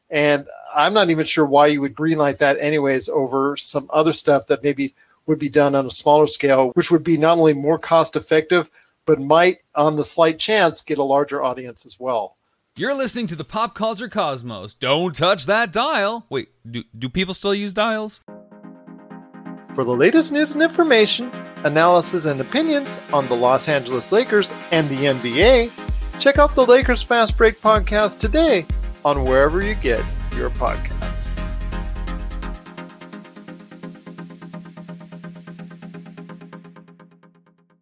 And 0.08 0.48
I'm 0.74 0.94
not 0.94 1.10
even 1.10 1.26
sure 1.26 1.44
why 1.44 1.66
you 1.66 1.82
would 1.82 1.94
greenlight 1.94 2.38
that 2.38 2.56
anyways 2.58 3.10
over 3.10 3.58
some 3.58 3.90
other 3.92 4.14
stuff 4.14 4.46
that 4.46 4.62
maybe 4.62 4.94
would 5.26 5.38
be 5.38 5.50
done 5.50 5.74
on 5.74 5.84
a 5.84 5.90
smaller 5.90 6.26
scale, 6.26 6.70
which 6.70 6.90
would 6.90 7.04
be 7.04 7.18
not 7.18 7.36
only 7.36 7.52
more 7.52 7.78
cost 7.78 8.16
effective, 8.16 8.70
but 9.04 9.20
might, 9.20 9.58
on 9.74 9.96
the 9.96 10.04
slight 10.04 10.38
chance, 10.38 10.80
get 10.80 10.96
a 10.96 11.02
larger 11.02 11.42
audience 11.42 11.84
as 11.84 12.00
well. 12.00 12.38
You're 12.74 12.94
listening 12.94 13.26
to 13.26 13.36
the 13.36 13.44
Pop 13.44 13.74
Culture 13.74 14.08
Cosmos. 14.08 14.72
Don't 14.72 15.14
touch 15.14 15.44
that 15.44 15.74
dial. 15.74 16.24
Wait, 16.30 16.48
do, 16.68 16.84
do 16.98 17.10
people 17.10 17.34
still 17.34 17.54
use 17.54 17.74
dials? 17.74 18.22
For 19.74 19.84
the 19.84 19.94
latest 19.94 20.32
news 20.32 20.52
and 20.52 20.62
information, 20.62 21.30
analysis 21.64 22.24
and 22.24 22.40
opinions 22.40 22.98
on 23.12 23.28
the 23.28 23.36
Los 23.36 23.68
Angeles 23.68 24.10
Lakers 24.10 24.50
and 24.72 24.88
the 24.88 25.04
NBA, 25.04 25.70
check 26.20 26.36
out 26.36 26.54
the 26.54 26.66
Lakers 26.66 27.02
Fast 27.02 27.38
Break 27.38 27.58
podcast 27.62 28.18
today 28.18 28.66
on 29.06 29.24
wherever 29.24 29.62
you 29.62 29.74
get 29.76 30.04
your 30.36 30.50
podcasts. 30.50 31.34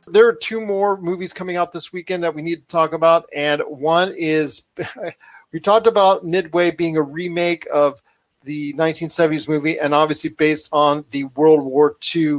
There 0.07 0.29
are 0.29 0.35
two 0.35 0.61
more 0.61 1.01
movies 1.01 1.33
coming 1.33 1.57
out 1.57 1.73
this 1.73 1.93
weekend 1.93 2.23
that 2.23 2.33
we 2.33 2.43
need 2.43 2.63
to 2.63 2.69
talk 2.69 2.93
about, 2.93 3.29
and 3.35 3.61
one 3.67 4.15
is 4.17 4.67
we 5.53 5.59
talked 5.59 5.89
about 5.89 6.25
Midway 6.25 6.71
being 6.71 6.97
a 6.97 7.03
remake 7.03 7.67
of 7.75 8.01
the 8.45 8.73
1970s 8.75 9.49
movie, 9.49 9.81
and 9.81 9.93
obviously 9.93 10.31
based 10.31 10.69
on 10.71 11.05
the 11.11 11.25
World 11.25 11.65
War 11.65 11.97
II 12.15 12.39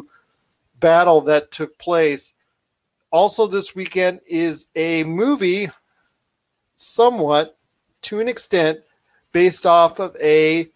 battle 0.79 1.19
that 1.21 1.51
took 1.51 1.77
place. 1.77 2.35
Also, 3.11 3.47
this 3.47 3.75
weekend 3.75 4.21
is 4.25 4.67
a 4.75 5.03
movie, 5.03 5.69
somewhat 6.79 7.57
to 8.01 8.21
an 8.21 8.29
extent, 8.29 8.79
based 9.33 9.65
off 9.65 9.99
of 9.99 10.15
a 10.15 10.69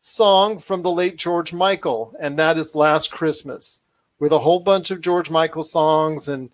song 0.00 0.60
from 0.60 0.82
the 0.82 0.90
late 0.90 1.16
George 1.16 1.52
Michael, 1.52 2.14
and 2.20 2.38
that 2.38 2.56
is 2.56 2.76
Last 2.76 3.10
Christmas, 3.10 3.80
with 4.20 4.32
a 4.32 4.38
whole 4.38 4.60
bunch 4.60 4.92
of 4.92 5.00
George 5.00 5.30
Michael 5.30 5.64
songs, 5.64 6.28
and 6.28 6.48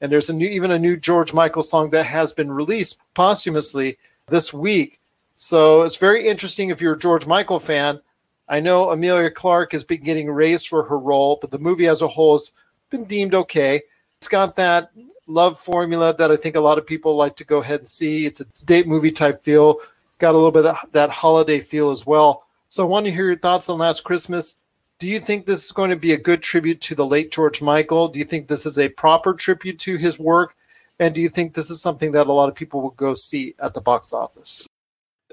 and 0.00 0.10
there's 0.10 0.28
a 0.28 0.34
new 0.34 0.48
even 0.48 0.72
a 0.72 0.78
new 0.78 0.96
George 0.96 1.32
Michael 1.32 1.62
song 1.62 1.90
that 1.90 2.04
has 2.04 2.32
been 2.32 2.50
released 2.50 3.00
posthumously 3.14 3.96
this 4.28 4.52
week. 4.52 5.00
So 5.36 5.82
it's 5.82 5.96
very 5.96 6.26
interesting 6.26 6.70
if 6.70 6.80
you're 6.80 6.94
a 6.94 6.98
George 6.98 7.26
Michael 7.26 7.60
fan. 7.60 8.00
I 8.48 8.58
know 8.58 8.90
Emilia 8.90 9.30
Clarke 9.30 9.70
has 9.70 9.84
been 9.84 10.02
getting 10.02 10.28
raised 10.28 10.66
for 10.66 10.82
her 10.82 10.98
role, 10.98 11.38
but 11.40 11.52
the 11.52 11.60
movie 11.60 11.86
as 11.86 12.02
a 12.02 12.08
whole 12.08 12.34
has 12.34 12.50
been 12.90 13.04
deemed 13.04 13.34
okay. 13.34 13.80
It's 14.18 14.28
got 14.28 14.56
that 14.56 14.90
love 15.32 15.58
formula 15.58 16.14
that 16.16 16.30
I 16.30 16.36
think 16.36 16.56
a 16.56 16.60
lot 16.60 16.78
of 16.78 16.86
people 16.86 17.16
like 17.16 17.36
to 17.36 17.44
go 17.44 17.58
ahead 17.58 17.80
and 17.80 17.88
see. 17.88 18.26
It's 18.26 18.40
a 18.40 18.46
date 18.64 18.86
movie 18.86 19.12
type 19.12 19.42
feel, 19.42 19.78
got 20.18 20.34
a 20.34 20.38
little 20.38 20.50
bit 20.50 20.66
of 20.66 20.76
that 20.92 21.10
holiday 21.10 21.60
feel 21.60 21.90
as 21.90 22.06
well. 22.06 22.46
So 22.68 22.82
I 22.82 22.86
want 22.86 23.06
to 23.06 23.12
hear 23.12 23.26
your 23.26 23.38
thoughts 23.38 23.68
on 23.68 23.78
Last 23.78 24.04
Christmas. 24.04 24.56
Do 24.98 25.08
you 25.08 25.18
think 25.18 25.46
this 25.46 25.64
is 25.64 25.72
going 25.72 25.90
to 25.90 25.96
be 25.96 26.12
a 26.12 26.18
good 26.18 26.42
tribute 26.42 26.80
to 26.82 26.94
the 26.94 27.04
late 27.04 27.32
George 27.32 27.60
Michael? 27.60 28.08
Do 28.08 28.18
you 28.18 28.24
think 28.24 28.46
this 28.46 28.66
is 28.66 28.78
a 28.78 28.88
proper 28.88 29.34
tribute 29.34 29.78
to 29.80 29.96
his 29.96 30.18
work? 30.18 30.54
And 31.00 31.14
do 31.14 31.20
you 31.20 31.28
think 31.28 31.54
this 31.54 31.70
is 31.70 31.82
something 31.82 32.12
that 32.12 32.28
a 32.28 32.32
lot 32.32 32.48
of 32.48 32.54
people 32.54 32.80
will 32.80 32.90
go 32.90 33.14
see 33.14 33.54
at 33.58 33.74
the 33.74 33.80
box 33.80 34.12
office? 34.12 34.68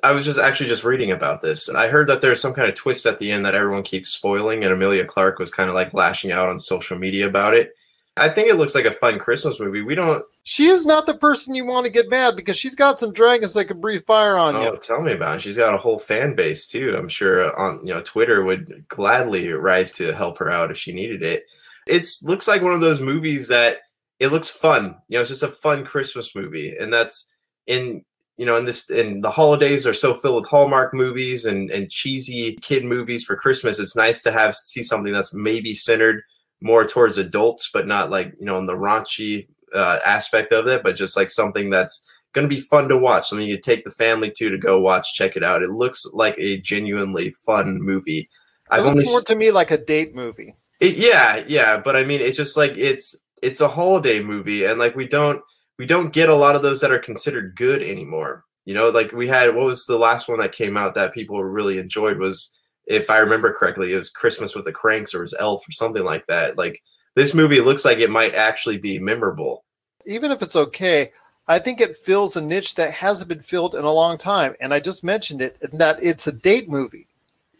I 0.01 0.13
was 0.13 0.25
just 0.25 0.39
actually 0.39 0.69
just 0.69 0.83
reading 0.83 1.11
about 1.11 1.41
this. 1.41 1.67
And 1.67 1.77
I 1.77 1.89
heard 1.89 2.07
that 2.07 2.21
there's 2.21 2.41
some 2.41 2.53
kind 2.53 2.69
of 2.69 2.75
twist 2.75 3.05
at 3.05 3.19
the 3.19 3.31
end 3.31 3.45
that 3.45 3.53
everyone 3.53 3.83
keeps 3.83 4.09
spoiling, 4.09 4.63
and 4.63 4.73
Emilia 4.73 5.05
Clarke 5.05 5.39
was 5.39 5.51
kind 5.51 5.69
of 5.69 5.75
like 5.75 5.93
lashing 5.93 6.31
out 6.31 6.49
on 6.49 6.57
social 6.57 6.97
media 6.97 7.27
about 7.27 7.53
it. 7.53 7.73
I 8.17 8.27
think 8.27 8.49
it 8.49 8.57
looks 8.57 8.75
like 8.75 8.85
a 8.85 8.91
fun 8.91 9.17
Christmas 9.17 9.59
movie. 9.59 9.81
We 9.81 9.95
don't. 9.95 10.23
She 10.43 10.67
is 10.67 10.85
not 10.85 11.05
the 11.05 11.17
person 11.17 11.55
you 11.55 11.65
want 11.65 11.85
to 11.85 11.91
get 11.91 12.09
mad 12.09 12.35
because 12.35 12.57
she's 12.57 12.75
got 12.75 12.99
some 12.99 13.13
dragons 13.13 13.53
that 13.53 13.65
can 13.65 13.79
breathe 13.79 14.05
fire 14.05 14.37
on 14.37 14.55
Oh, 14.55 14.73
you. 14.73 14.79
tell 14.81 15.01
me 15.01 15.13
about 15.13 15.37
it. 15.37 15.41
She's 15.41 15.55
got 15.57 15.73
a 15.73 15.77
whole 15.77 15.99
fan 15.99 16.35
base 16.35 16.67
too. 16.67 16.93
I'm 16.97 17.07
sure 17.07 17.57
on 17.57 17.79
you 17.85 17.93
know 17.93 18.01
Twitter 18.01 18.43
would 18.43 18.85
gladly 18.89 19.49
rise 19.51 19.91
to 19.93 20.13
help 20.13 20.37
her 20.39 20.49
out 20.49 20.71
if 20.71 20.77
she 20.77 20.91
needed 20.91 21.23
it. 21.23 21.43
It's 21.87 22.21
looks 22.23 22.47
like 22.47 22.61
one 22.61 22.73
of 22.73 22.81
those 22.81 23.01
movies 23.01 23.47
that 23.47 23.79
it 24.19 24.27
looks 24.29 24.49
fun. 24.49 24.95
You 25.07 25.17
know, 25.17 25.21
it's 25.21 25.29
just 25.29 25.43
a 25.43 25.47
fun 25.47 25.85
Christmas 25.85 26.35
movie, 26.35 26.75
and 26.77 26.91
that's 26.91 27.31
in 27.67 28.03
you 28.37 28.45
know, 28.45 28.55
in 28.55 28.63
this 28.65 28.89
and 28.89 29.21
the 29.23 29.29
holidays 29.31 29.85
are 29.85 29.93
so 29.93 30.15
filled 30.17 30.41
with 30.41 30.49
Hallmark 30.49 30.93
movies 30.93 31.45
and 31.45 31.69
and 31.71 31.89
cheesy 31.89 32.57
kid 32.61 32.83
movies 32.85 33.23
for 33.23 33.35
Christmas. 33.35 33.79
It's 33.79 33.95
nice 33.95 34.21
to 34.23 34.31
have 34.31 34.55
see 34.55 34.81
something 34.83 35.13
that's 35.13 35.33
maybe 35.33 35.73
centered 35.73 36.21
more 36.61 36.85
towards 36.85 37.17
adults, 37.17 37.69
but 37.73 37.87
not 37.87 38.09
like 38.09 38.33
you 38.39 38.45
know 38.45 38.57
in 38.57 38.65
the 38.65 38.73
raunchy 38.73 39.47
uh, 39.73 39.99
aspect 40.05 40.51
of 40.51 40.67
it, 40.67 40.83
but 40.83 40.95
just 40.95 41.15
like 41.15 41.29
something 41.29 41.69
that's 41.69 42.05
going 42.33 42.47
to 42.47 42.55
be 42.55 42.61
fun 42.61 42.87
to 42.89 42.97
watch. 42.97 43.29
Something 43.29 43.47
you 43.47 43.59
take 43.59 43.83
the 43.83 43.91
family 43.91 44.31
to 44.35 44.49
to 44.49 44.57
go 44.57 44.79
watch, 44.79 45.13
check 45.13 45.35
it 45.35 45.43
out. 45.43 45.61
It 45.63 45.69
looks 45.71 46.05
like 46.13 46.35
a 46.37 46.59
genuinely 46.59 47.31
fun 47.31 47.81
movie. 47.81 48.29
It 48.71 48.81
I've 48.81 48.85
only 48.85 49.03
looks 49.03 49.09
more 49.09 49.19
s- 49.19 49.25
to 49.25 49.35
me 49.35 49.51
like 49.51 49.71
a 49.71 49.77
date 49.77 50.13
movie. 50.15 50.55
it, 50.79 50.95
yeah, 50.95 51.43
yeah, 51.47 51.77
but 51.79 51.95
I 51.95 52.03
mean, 52.05 52.21
it's 52.21 52.37
just 52.37 52.57
like 52.57 52.73
it's 52.77 53.15
it's 53.41 53.61
a 53.61 53.67
holiday 53.67 54.21
movie, 54.21 54.65
and 54.65 54.79
like 54.79 54.95
we 54.95 55.07
don't 55.07 55.41
we 55.77 55.85
don't 55.85 56.13
get 56.13 56.29
a 56.29 56.35
lot 56.35 56.55
of 56.55 56.61
those 56.61 56.81
that 56.81 56.91
are 56.91 56.99
considered 56.99 57.55
good 57.55 57.81
anymore. 57.81 58.43
You 58.65 58.73
know, 58.75 58.89
like 58.89 59.11
we 59.13 59.27
had 59.27 59.55
what 59.55 59.65
was 59.65 59.85
the 59.85 59.97
last 59.97 60.27
one 60.29 60.39
that 60.39 60.51
came 60.51 60.77
out 60.77 60.93
that 60.95 61.13
people 61.13 61.43
really 61.43 61.79
enjoyed 61.79 62.19
was, 62.19 62.55
if 62.89 63.09
I 63.09 63.19
remember 63.19 63.53
correctly, 63.53 63.93
it 63.93 63.97
was 63.97 64.09
Christmas 64.09 64.55
with 64.55 64.65
the 64.65 64.73
Kranks 64.73 65.13
or 65.13 65.19
it 65.19 65.23
was 65.23 65.35
Elf 65.39 65.67
or 65.67 65.71
something 65.71 66.03
like 66.03 66.25
that. 66.27 66.57
Like 66.57 66.81
this 67.15 67.35
movie 67.35 67.61
looks 67.61 67.85
like 67.85 67.99
it 67.99 68.09
might 68.09 68.35
actually 68.35 68.77
be 68.77 68.99
memorable. 68.99 69.63
Even 70.05 70.31
if 70.31 70.41
it's 70.41 70.55
okay, 70.55 71.11
I 71.47 71.59
think 71.59 71.79
it 71.79 71.97
fills 71.97 72.35
a 72.35 72.41
niche 72.41 72.75
that 72.75 72.91
hasn't 72.91 73.29
been 73.29 73.41
filled 73.41 73.75
in 73.75 73.85
a 73.85 73.91
long 73.91 74.17
time. 74.17 74.55
And 74.59 74.73
I 74.73 74.79
just 74.79 75.03
mentioned 75.03 75.41
it, 75.41 75.57
in 75.61 75.77
that 75.77 76.03
it's 76.03 76.27
a 76.27 76.31
date 76.31 76.67
movie. 76.67 77.07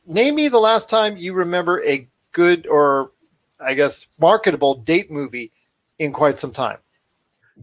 Name 0.08 0.36
me 0.36 0.48
the 0.48 0.58
last 0.58 0.90
time 0.90 1.18
you 1.18 1.34
remember 1.34 1.84
a 1.84 2.08
good 2.32 2.66
or, 2.66 3.12
I 3.60 3.76
guess, 3.76 4.08
marketable 4.20 4.76
date 4.76 5.12
movie 5.12 5.52
in 6.00 6.12
quite 6.12 6.40
some 6.40 6.52
time. 6.52 6.78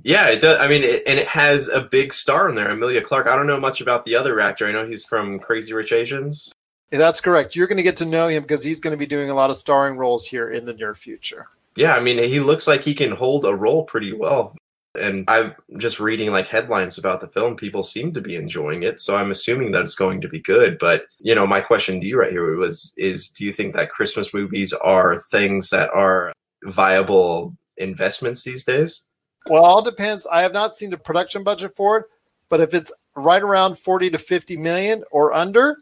Yeah, 0.03 0.29
it 0.29 0.41
does. 0.41 0.61
I 0.61 0.69
mean, 0.69 0.85
it, 0.85 1.03
and 1.07 1.19
it 1.19 1.27
has 1.27 1.69
a 1.69 1.81
big 1.81 2.13
star 2.13 2.49
in 2.49 2.55
there, 2.55 2.71
Emilia 2.71 3.01
Clarke. 3.01 3.29
I 3.29 3.35
don't 3.35 3.47
know 3.47 3.59
much 3.59 3.81
about 3.81 4.05
the 4.05 4.15
other 4.15 4.39
actor. 4.41 4.67
I 4.67 4.73
know 4.73 4.87
he's 4.87 5.05
from 5.05 5.39
Crazy 5.39 5.73
Rich 5.73 5.93
Asians. 5.93 6.53
Yeah, 6.91 6.99
That's 6.99 7.21
correct. 7.21 7.57
You're 7.57 7.67
going 7.67 7.77
to 7.77 7.83
get 7.83 7.97
to 7.99 8.05
know 8.05 8.29
him 8.29 8.43
because 8.43 8.63
he's 8.63 8.81
going 8.81 8.93
to 8.93 8.97
be 8.97 9.07
doing 9.07 9.31
a 9.31 9.35
lot 9.35 9.51
of 9.51 9.57
starring 9.57 9.97
roles 9.97 10.27
here 10.27 10.51
in 10.51 10.65
the 10.65 10.75
near 10.75 10.95
future. 10.95 11.49
Yeah, 11.75 11.95
I 11.95 12.01
mean, 12.01 12.19
he 12.19 12.41
looks 12.41 12.67
like 12.67 12.83
he 12.83 12.95
can 12.95 13.13
hold 13.13 13.45
a 13.45 13.55
role 13.55 13.85
pretty 13.85 14.13
well. 14.13 14.57
And 14.99 15.25
I'm 15.29 15.55
just 15.77 16.01
reading 16.01 16.31
like 16.31 16.49
headlines 16.49 16.97
about 16.97 17.21
the 17.21 17.29
film. 17.29 17.55
People 17.55 17.83
seem 17.83 18.13
to 18.15 18.21
be 18.23 18.35
enjoying 18.35 18.83
it, 18.83 18.99
so 18.99 19.15
I'm 19.15 19.31
assuming 19.31 19.73
that 19.73 19.83
it's 19.83 19.95
going 19.95 20.23
to 20.23 20.29
be 20.29 20.41
good. 20.41 20.79
But 20.79 21.05
you 21.19 21.35
know, 21.35 21.47
my 21.47 21.61
question 21.61 22.01
to 22.01 22.07
you 22.07 22.19
right 22.19 22.33
here 22.33 22.57
was: 22.57 22.95
is 22.97 23.29
do 23.29 23.45
you 23.45 23.53
think 23.53 23.75
that 23.75 23.91
Christmas 23.91 24.33
movies 24.33 24.73
are 24.73 25.21
things 25.31 25.69
that 25.69 25.91
are 25.91 26.33
viable 26.65 27.55
investments 27.77 28.43
these 28.43 28.65
days? 28.65 29.05
Well, 29.51 29.65
all 29.65 29.83
depends. 29.83 30.27
I 30.27 30.41
have 30.41 30.55
not 30.55 30.75
seen 30.75 30.89
the 30.89 30.97
production 30.97 31.45
budget 31.45 31.77
for 31.77 31.99
it, 31.99 32.07
but 32.49 32.61
if 32.61 32.73
it's 32.73 32.91
right 33.15 33.43
around 33.43 33.79
40 33.79 34.11
to 34.11 34.19
50 34.19 34.57
million 34.57 35.05
or 35.11 35.35
under, 35.35 35.77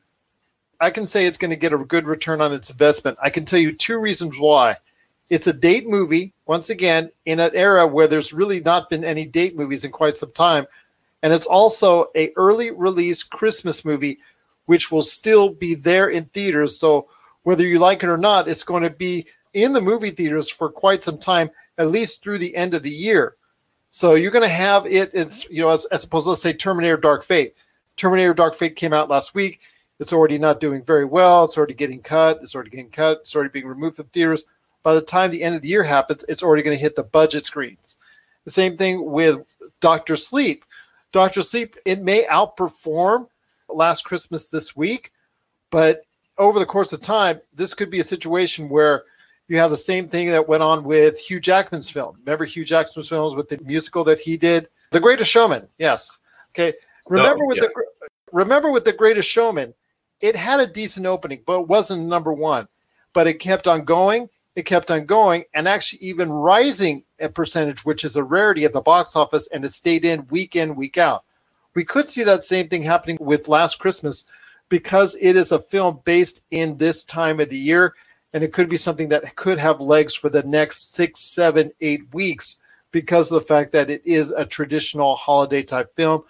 I 0.81 0.91
can 0.91 1.07
say 1.07 1.27
it's 1.27 1.39
going 1.39 1.51
to 1.51 1.57
get 1.57 1.73
a 1.73 1.79
good 1.79 2.07
return 2.07 2.41
on 2.41 2.53
its 2.53 2.71
investment. 2.71 3.19
I 3.23 3.31
can 3.31 3.45
tell 3.45 3.59
you 3.59 3.73
two 3.73 3.99
reasons 3.99 4.39
why. 4.39 4.77
It's 5.31 5.47
a 5.47 5.53
date 5.53 5.89
movie, 5.89 6.35
once 6.47 6.71
again, 6.71 7.11
in 7.25 7.41
an 7.41 7.51
era 7.55 7.87
where 7.87 8.07
there's 8.07 8.33
really 8.33 8.61
not 8.61 8.91
been 8.91 9.05
any 9.05 9.25
date 9.25 9.57
movies 9.57 9.85
in 9.85 9.91
quite 9.91 10.19
some 10.19 10.33
time. 10.33 10.67
And 11.23 11.33
it's 11.33 11.47
also 11.47 12.11
a 12.15 12.33
early 12.37 12.71
release 12.71 13.23
Christmas 13.23 13.85
movie, 13.85 14.19
which 14.67 14.93
will 14.93 15.03
still 15.03 15.49
be 15.49 15.75
there 15.75 16.09
in 16.09 16.27
theaters. 16.27 16.79
So 16.79 17.09
whether 17.45 17.65
you 17.65 17.79
like 17.79 18.03
it 18.03 18.11
or 18.11 18.19
not, 18.19 18.49
it's 18.49 18.65
going 18.65 18.83
to 18.83 18.91
be 18.91 19.27
in 19.55 19.73
the 19.73 19.81
movie 19.81 20.11
theaters 20.11 20.51
for 20.51 20.69
quite 20.69 21.03
some 21.03 21.19
time, 21.19 21.51
at 21.79 21.91
least 21.91 22.23
through 22.23 22.39
the 22.39 22.55
end 22.55 22.75
of 22.75 22.83
the 22.83 22.91
year. 22.91 23.37
So 23.89 24.15
you're 24.15 24.33
going 24.33 24.43
to 24.43 24.49
have 24.49 24.87
it. 24.87 25.13
It's 25.15 25.49
you 25.49 25.63
know 25.63 25.69
as, 25.69 25.85
as 25.87 26.05
opposed, 26.05 26.27
let's 26.27 26.43
say 26.43 26.53
Terminator: 26.53 26.97
Dark 26.97 27.25
Fate. 27.25 27.55
Terminator: 27.97 28.35
Dark 28.35 28.57
Fate 28.57 28.77
came 28.77 28.93
out 28.93 29.09
last 29.09 29.35
week. 29.35 29.61
It's 30.01 30.13
already 30.13 30.39
not 30.39 30.61
doing 30.61 30.83
very 30.83 31.05
well. 31.05 31.45
It's 31.45 31.57
already 31.57 31.75
getting 31.75 32.01
cut. 32.03 32.39
It's 32.43 32.55
already 32.55 32.71
getting 32.71 32.91
cut. 32.91 33.19
It's 33.21 33.35
already 33.35 33.51
being 33.51 33.67
removed 33.67 33.97
from 33.97 34.07
theaters. 34.07 34.45
By 34.83 34.95
the 34.95 35.03
time 35.03 35.31
the 35.31 35.43
end 35.43 35.55
of 35.55 35.63
the 35.63 35.69
year 35.69 35.83
happens, 35.85 36.25
it's 36.29 36.43
already 36.43 36.63
going 36.63 36.77
to 36.77 36.83
hit 36.83 36.97
the 36.97 37.05
budget 37.05 37.47
screens. 37.47 37.97
The 38.45 38.51
same 38.51 38.77
thing 38.77 39.11
with 39.11 39.45
Doctor 39.81 40.17
Sleep. 40.17 40.65
Doctor 41.13 41.43
Sleep, 41.43 41.77
it 41.85 42.03
may 42.03 42.25
outperform 42.25 43.29
Last 43.69 44.05
Christmas 44.05 44.49
this 44.49 44.77
week, 44.77 45.11
but 45.71 46.05
over 46.37 46.59
the 46.59 46.67
course 46.67 46.93
of 46.93 47.01
time, 47.01 47.41
this 47.55 47.73
could 47.73 47.89
be 47.89 48.01
a 48.01 48.05
situation 48.05 48.69
where 48.69 49.05
you 49.49 49.57
have 49.57 49.71
the 49.71 49.77
same 49.77 50.09
thing 50.09 50.29
that 50.29 50.49
went 50.49 50.63
on 50.63 50.85
with 50.85 51.19
Hugh 51.19 51.41
Jackman's 51.41 51.89
film. 51.89 52.17
Remember 52.25 52.45
Hugh 52.45 52.65
Jackman's 52.65 53.09
films 53.09 53.35
with 53.35 53.49
the 53.49 53.59
musical 53.59 54.05
that 54.05 54.21
he 54.21 54.37
did, 54.37 54.69
The 54.91 55.01
Greatest 55.01 55.31
Showman. 55.31 55.67
Yes. 55.79 56.19
Okay. 56.53 56.75
Remember 57.09 57.45
Oh, 57.45 57.49
with 57.49 57.57
yeah. 57.59 57.65
the 57.75 57.85
remember 58.33 58.71
with 58.71 58.85
The 58.85 58.93
Greatest 58.93 59.29
Showman, 59.29 59.73
it 60.21 60.37
had 60.37 60.61
a 60.61 60.67
decent 60.67 61.07
opening, 61.07 61.43
but 61.47 61.61
it 61.61 61.69
wasn't 61.69 62.07
number 62.07 62.33
one. 62.33 62.69
But 63.13 63.27
it 63.27 63.35
kept 63.35 63.67
on 63.67 63.85
going. 63.85 64.29
It 64.57 64.67
kept 64.67 64.91
on 64.91 65.05
going, 65.05 65.45
and 65.53 65.67
actually 65.67 65.99
even 66.03 66.31
rising 66.31 67.03
a 67.21 67.29
percentage, 67.29 67.85
which 67.85 68.05
is 68.05 68.15
a 68.15 68.23
rarity 68.23 68.65
at 68.65 68.73
the 68.73 68.81
box 68.81 69.17
office, 69.17 69.49
and 69.53 69.65
it 69.65 69.73
stayed 69.73 70.05
in 70.05 70.29
week 70.29 70.55
in, 70.55 70.77
week 70.77 70.97
out. 70.97 71.25
We 71.75 71.85
could 71.85 72.09
see 72.09 72.23
that 72.23 72.45
same 72.45 72.69
thing 72.69 72.85
happening 72.85 73.19
with 73.21 73.49
Last 73.49 73.81
Christmas 73.81 74.27
because 74.69 75.17
it 75.21 75.35
is 75.35 75.51
a 75.51 75.59
film 75.59 76.01
based 76.05 76.43
in 76.53 76.79
this 76.79 77.03
time 77.03 77.41
of 77.41 77.51
the 77.51 77.59
year, 77.59 77.95
and 78.33 78.45
it 78.45 78.53
could 78.53 78.69
be 78.69 78.77
something 78.77 79.09
that 79.09 79.35
could 79.35 79.59
have 79.59 79.81
legs 79.81 80.15
for 80.15 80.29
the 80.29 80.45
next 80.45 80.95
six, 80.95 81.21
seven, 81.21 81.73
eight 81.81 82.03
weeks 82.15 82.61
because 82.93 83.33
of 83.33 83.41
the 83.41 83.47
fact 83.47 83.73
that 83.73 83.91
it 83.91 84.03
is 84.05 84.31
a 84.31 84.47
traditional 84.47 85.17
holiday 85.17 85.65
type 85.65 85.95
film, 85.97 86.23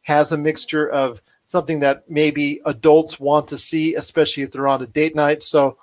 has 0.00 0.32
a 0.32 0.38
mixture 0.38 0.88
of 0.88 1.20
something 1.46 1.80
that 1.80 2.08
maybe 2.10 2.60
adults 2.66 3.18
want 3.18 3.48
to 3.48 3.58
see, 3.58 3.94
especially 3.94 4.42
if 4.42 4.50
they're 4.50 4.68
on 4.68 4.82
a 4.82 4.86
date 4.86 5.14
night. 5.14 5.42
So, 5.42 5.78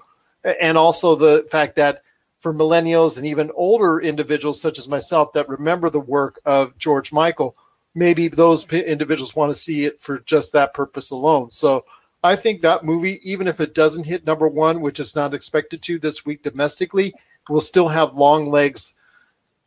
and 0.61 0.77
also 0.77 1.15
the 1.15 1.47
fact 1.49 1.77
that 1.77 2.03
for 2.41 2.53
millennials 2.53 3.17
and 3.17 3.25
even 3.25 3.49
older 3.55 4.01
individuals 4.01 4.59
such 4.59 4.77
as 4.77 4.87
myself 4.87 5.31
that 5.33 5.47
remember 5.47 5.89
the 5.89 5.99
work 5.99 6.39
of 6.45 6.77
George 6.77 7.13
Michael, 7.13 7.55
maybe 7.95 8.27
those 8.27 8.69
individuals 8.71 9.35
want 9.35 9.53
to 9.53 9.59
see 9.59 9.85
it 9.85 10.01
for 10.01 10.19
just 10.19 10.51
that 10.51 10.73
purpose 10.73 11.11
alone. 11.11 11.49
So 11.49 11.85
I 12.21 12.35
think 12.35 12.61
that 12.61 12.83
movie, 12.83 13.19
even 13.23 13.47
if 13.47 13.61
it 13.61 13.73
doesn't 13.73 14.05
hit 14.05 14.25
number 14.25 14.47
one, 14.47 14.81
which 14.81 14.99
is 14.99 15.15
not 15.15 15.33
expected 15.33 15.81
to 15.83 15.97
this 15.97 16.25
week 16.25 16.43
domestically, 16.43 17.13
will 17.49 17.61
still 17.61 17.87
have 17.87 18.15
long 18.15 18.45
legs 18.45 18.93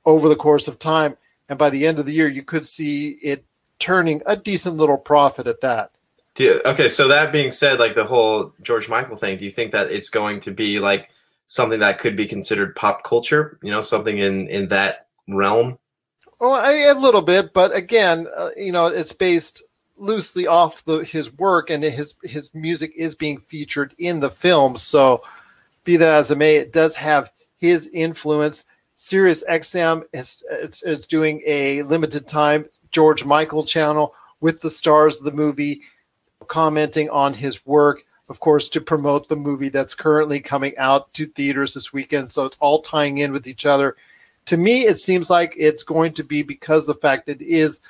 over 0.04 0.28
the 0.28 0.36
course 0.36 0.68
of 0.68 0.78
time. 0.78 1.16
And 1.48 1.58
by 1.58 1.70
the 1.70 1.86
end 1.86 1.98
of 1.98 2.06
the 2.06 2.12
year, 2.12 2.28
you 2.28 2.42
could 2.42 2.66
see 2.66 3.18
it 3.22 3.44
turning 3.78 4.22
a 4.26 4.36
decent 4.36 4.76
little 4.76 4.98
profit 4.98 5.46
at 5.46 5.60
that. 5.60 5.90
You- 6.38 6.60
okay, 6.64 6.88
so 6.88 7.08
that 7.08 7.32
being 7.32 7.50
said, 7.50 7.78
like 7.78 7.94
the 7.94 8.04
whole 8.04 8.52
George 8.62 8.88
Michael 8.88 9.16
thing, 9.16 9.38
do 9.38 9.44
you 9.44 9.50
think 9.50 9.72
that 9.72 9.90
it's 9.90 10.10
going 10.10 10.40
to 10.40 10.50
be 10.50 10.78
like 10.78 11.10
something 11.46 11.80
that 11.80 11.98
could 11.98 12.16
be 12.16 12.26
considered 12.26 12.76
pop 12.76 13.04
culture? 13.04 13.58
You 13.62 13.70
know, 13.70 13.80
something 13.80 14.18
in 14.18 14.48
in 14.48 14.68
that 14.68 15.06
realm. 15.28 15.78
Well, 16.38 16.52
I, 16.52 16.72
a 16.72 16.94
little 16.94 17.22
bit, 17.22 17.54
but 17.54 17.74
again, 17.74 18.26
uh, 18.36 18.50
you 18.56 18.70
know, 18.70 18.88
it's 18.88 19.12
based 19.12 19.62
loosely 19.96 20.46
off 20.46 20.84
the 20.84 20.98
his 20.98 21.32
work, 21.32 21.70
and 21.70 21.82
his 21.82 22.16
his 22.22 22.54
music 22.54 22.92
is 22.96 23.14
being 23.14 23.40
featured 23.40 23.94
in 23.98 24.20
the 24.20 24.30
film. 24.30 24.76
So, 24.76 25.22
be 25.84 25.96
that 25.96 26.14
as 26.14 26.30
it 26.30 26.38
may, 26.38 26.56
it 26.56 26.72
does 26.72 26.94
have 26.96 27.32
his 27.58 27.88
influence. 27.88 28.64
Sirius 28.96 29.44
XM 29.48 30.04
is, 30.14 30.42
is, 30.50 30.82
is 30.82 31.06
doing 31.06 31.42
a 31.46 31.82
limited 31.82 32.26
time 32.26 32.66
George 32.96 33.26
Michael 33.26 33.62
channel 33.62 34.14
with 34.40 34.62
the 34.62 34.70
stars 34.70 35.18
of 35.18 35.24
the 35.24 35.30
movie, 35.30 35.82
commenting 36.48 37.10
on 37.10 37.34
his 37.34 37.66
work, 37.66 38.06
of 38.30 38.40
course, 38.40 38.70
to 38.70 38.80
promote 38.80 39.28
the 39.28 39.36
movie 39.36 39.68
that's 39.68 39.92
currently 39.92 40.40
coming 40.40 40.72
out 40.78 41.12
to 41.12 41.26
theaters 41.26 41.74
this 41.74 41.92
weekend. 41.92 42.32
So 42.32 42.46
it's 42.46 42.56
all 42.56 42.80
tying 42.80 43.18
in 43.18 43.32
with 43.32 43.46
each 43.46 43.66
other. 43.66 43.96
To 44.46 44.56
me, 44.56 44.84
it 44.84 44.96
seems 44.96 45.28
like 45.28 45.52
it's 45.58 45.82
going 45.82 46.14
to 46.14 46.24
be 46.24 46.42
because 46.42 46.86
the 46.86 46.94
fact 46.94 47.26
that 47.26 47.42
it 47.42 47.46
is, 47.46 47.82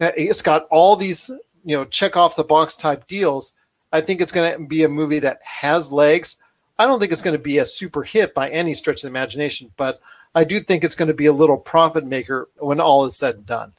it's 0.00 0.42
got 0.42 0.66
all 0.72 0.96
these, 0.96 1.30
you 1.64 1.76
know, 1.76 1.84
check 1.84 2.16
off 2.16 2.34
the 2.34 2.42
box 2.42 2.76
type 2.76 3.06
deals. 3.06 3.54
I 3.92 4.00
think 4.00 4.20
it's 4.20 4.32
going 4.32 4.58
to 4.58 4.66
be 4.66 4.82
a 4.82 4.88
movie 4.88 5.20
that 5.20 5.40
has 5.44 5.92
legs. 5.92 6.38
I 6.80 6.86
don't 6.86 6.98
think 6.98 7.12
it's 7.12 7.22
going 7.22 7.36
to 7.36 7.42
be 7.42 7.58
a 7.58 7.64
super 7.64 8.02
hit 8.02 8.34
by 8.34 8.50
any 8.50 8.74
stretch 8.74 8.96
of 8.96 9.02
the 9.02 9.08
imagination, 9.16 9.70
but 9.76 10.00
I 10.34 10.42
do 10.42 10.58
think 10.58 10.82
it's 10.82 10.96
going 10.96 11.06
to 11.06 11.14
be 11.14 11.26
a 11.26 11.32
little 11.32 11.58
profit 11.58 12.04
maker 12.04 12.48
when 12.56 12.80
all 12.80 13.06
is 13.06 13.16
said 13.16 13.36
and 13.36 13.46
done. 13.46 13.72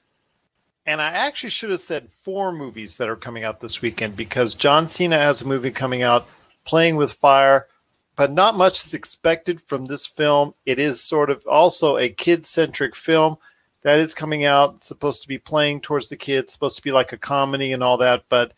And 0.90 1.00
I 1.00 1.12
actually 1.12 1.52
should 1.52 1.70
have 1.70 1.82
said 1.82 2.10
four 2.24 2.52
movies 2.52 2.98
that 2.98 3.10
are 3.10 3.16
coming 3.16 3.44
out 3.44 3.60
this 3.60 3.80
weekend 3.80 4.16
because 4.16 4.56
John 4.56 4.88
Cena 4.88 5.20
has 5.20 5.40
a 5.40 5.48
movie 5.48 5.70
coming 5.70 6.02
out, 6.02 6.28
Playing 6.66 6.96
with 6.96 7.14
Fire, 7.14 7.68
but 8.16 8.32
not 8.32 8.58
much 8.58 8.84
is 8.84 8.96
expected 8.96 9.62
from 9.62 9.86
this 9.86 10.08
film. 10.08 10.56
It 10.66 10.80
is 10.80 11.00
sort 11.00 11.30
of 11.30 11.46
also 11.46 11.98
a 11.98 12.10
kid 12.10 12.44
centric 12.44 12.96
film 12.96 13.38
that 13.84 14.00
is 14.00 14.16
coming 14.16 14.46
out, 14.46 14.84
supposed 14.84 15.22
to 15.22 15.28
be 15.28 15.38
playing 15.38 15.82
towards 15.82 16.10
the 16.10 16.18
kids, 16.18 16.54
supposed 16.54 16.78
to 16.78 16.82
be 16.82 16.92
like 16.92 17.14
a 17.14 17.20
comedy 17.20 17.72
and 17.72 17.84
all 17.84 17.98
that, 17.98 18.24
but 18.28 18.54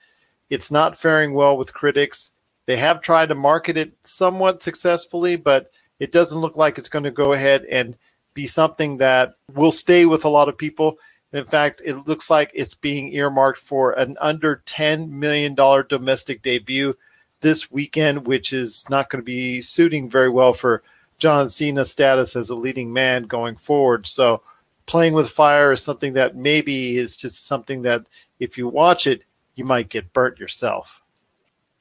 it's 0.50 0.72
not 0.72 0.98
faring 0.98 1.34
well 1.34 1.58
with 1.58 1.74
critics. 1.74 2.32
They 2.66 2.78
have 2.78 3.02
tried 3.02 3.28
to 3.28 3.36
market 3.36 3.76
it 3.76 3.92
somewhat 4.04 4.64
successfully, 4.64 5.36
but 5.36 5.70
it 6.00 6.14
doesn't 6.14 6.40
look 6.40 6.56
like 6.56 6.78
it's 6.78 6.88
going 6.88 7.04
to 7.04 7.12
go 7.12 7.34
ahead 7.34 7.66
and 7.66 7.98
be 8.34 8.48
something 8.48 8.96
that 9.00 9.34
will 9.54 9.74
stay 9.74 10.06
with 10.06 10.24
a 10.24 10.30
lot 10.30 10.48
of 10.48 10.58
people. 10.58 10.98
In 11.34 11.46
fact, 11.46 11.82
it 11.84 12.08
looks 12.08 12.30
like 12.30 12.52
it's 12.54 12.76
being 12.76 13.14
earmarked 13.14 13.60
for 13.60 13.94
an 13.94 14.18
under 14.20 14.62
$10 14.66 15.10
million 15.10 15.56
domestic 15.56 16.42
debut 16.42 16.98
this 17.40 17.72
weekend, 17.72 18.28
which 18.28 18.52
is 18.52 18.86
not 18.90 19.10
going 19.10 19.22
to 19.22 19.26
be 19.26 19.62
suiting 19.62 20.10
very 20.10 20.30
well 20.30 20.54
for 20.54 20.84
John 21.18 21.48
Cena's 21.48 21.92
status 21.92 22.36
as 22.36 22.50
a 22.50 22.56
leading 22.56 22.92
man 22.92 23.24
going 23.24 23.56
forward. 23.56 24.08
So, 24.08 24.42
playing 24.88 25.14
with 25.14 25.30
fire 25.30 25.72
is 25.72 25.82
something 25.82 26.14
that 26.14 26.36
maybe 26.36 26.98
is 26.98 27.16
just 27.16 27.46
something 27.46 27.84
that 27.84 28.06
if 28.40 28.58
you 28.58 28.68
watch 28.68 29.08
it, 29.08 29.24
you 29.56 29.64
might 29.64 29.90
get 29.90 30.12
burnt 30.14 30.40
yourself. 30.40 31.02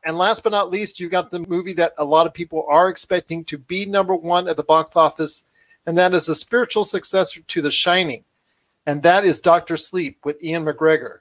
And 0.04 0.16
last 0.16 0.42
but 0.42 0.52
not 0.52 0.70
least, 0.70 1.00
you've 1.00 1.10
got 1.10 1.30
the 1.30 1.40
movie 1.40 1.74
that 1.74 1.94
a 1.98 2.04
lot 2.04 2.26
of 2.26 2.34
people 2.34 2.64
are 2.68 2.88
expecting 2.88 3.44
to 3.46 3.58
be 3.58 3.84
number 3.84 4.14
one 4.14 4.48
at 4.48 4.56
the 4.56 4.62
box 4.62 4.96
office, 4.96 5.44
and 5.86 5.96
that 5.98 6.14
is 6.14 6.28
a 6.28 6.34
spiritual 6.34 6.84
successor 6.84 7.40
to 7.40 7.62
The 7.62 7.70
Shining, 7.70 8.24
and 8.86 9.02
that 9.02 9.24
is 9.24 9.40
Doctor 9.40 9.76
Sleep 9.76 10.18
with 10.24 10.42
Ewan 10.42 10.64
McGregor. 10.64 11.18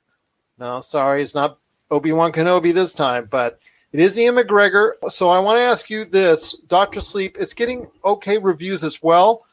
No, 0.57 0.81
sorry, 0.81 1.23
it's 1.23 1.35
not 1.35 1.59
Obi 1.91 2.11
Wan 2.11 2.31
Kenobi 2.31 2.73
this 2.73 2.93
time, 2.93 3.27
but 3.29 3.59
it 3.91 3.99
is 3.99 4.17
Ewan 4.17 4.43
McGregor. 4.43 4.91
So 5.09 5.29
I 5.29 5.39
want 5.39 5.57
to 5.57 5.63
ask 5.63 5.89
you 5.89 6.05
this 6.05 6.53
Doctor 6.67 7.01
Sleep, 7.01 7.37
it's 7.39 7.53
getting 7.53 7.87
okay 8.05 8.37
reviews 8.37 8.83
as 8.83 9.01
well, 9.01 9.45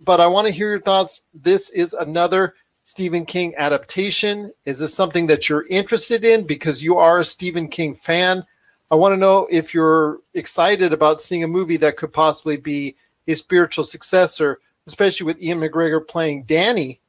but 0.00 0.20
I 0.20 0.26
want 0.26 0.46
to 0.46 0.52
hear 0.52 0.70
your 0.70 0.80
thoughts. 0.80 1.22
This 1.34 1.70
is 1.70 1.92
another 1.94 2.54
Stephen 2.82 3.24
King 3.24 3.54
adaptation. 3.56 4.52
Is 4.64 4.78
this 4.78 4.94
something 4.94 5.26
that 5.26 5.48
you're 5.48 5.66
interested 5.66 6.24
in 6.24 6.46
because 6.46 6.82
you 6.82 6.98
are 6.98 7.20
a 7.20 7.24
Stephen 7.24 7.68
King 7.68 7.94
fan? 7.94 8.44
I 8.90 8.94
want 8.94 9.12
to 9.12 9.16
know 9.16 9.48
if 9.50 9.74
you're 9.74 10.18
excited 10.34 10.92
about 10.92 11.20
seeing 11.20 11.42
a 11.42 11.48
movie 11.48 11.78
that 11.78 11.96
could 11.96 12.12
possibly 12.12 12.56
be 12.56 12.94
a 13.26 13.34
spiritual 13.34 13.82
successor, 13.82 14.60
especially 14.86 15.26
with 15.26 15.40
Ewan 15.40 15.68
McGregor 15.68 16.06
playing 16.06 16.44
Danny, 16.44 17.00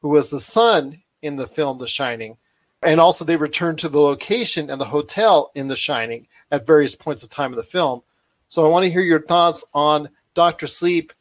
who 0.00 0.08
was 0.08 0.30
the 0.30 0.40
son 0.40 1.02
in 1.22 1.36
the 1.36 1.46
film 1.46 1.78
The 1.78 1.86
Shining. 1.86 2.36
And 2.82 2.98
also, 2.98 3.24
they 3.24 3.36
returned 3.36 3.78
to 3.80 3.88
the 3.88 4.00
location 4.00 4.70
and 4.70 4.80
the 4.80 4.86
hotel 4.86 5.50
in 5.54 5.68
The 5.68 5.76
Shining 5.76 6.26
at 6.50 6.66
various 6.66 6.94
points 6.94 7.22
of 7.22 7.30
time 7.30 7.52
in 7.52 7.58
the 7.58 7.62
film. 7.62 8.02
So, 8.48 8.64
I 8.64 8.68
want 8.68 8.84
to 8.84 8.90
hear 8.90 9.02
your 9.02 9.22
thoughts 9.22 9.64
on 9.74 10.08
Doctor 10.34 10.66
Sleep 10.66 11.12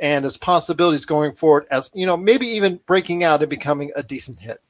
and 0.00 0.24
its 0.24 0.36
possibilities 0.36 1.06
going 1.06 1.32
forward, 1.32 1.66
as 1.70 1.90
you 1.94 2.06
know, 2.06 2.16
maybe 2.16 2.46
even 2.46 2.80
breaking 2.86 3.24
out 3.24 3.40
and 3.40 3.50
becoming 3.50 3.90
a 3.96 4.02
decent 4.02 4.38
hit. 4.38 4.60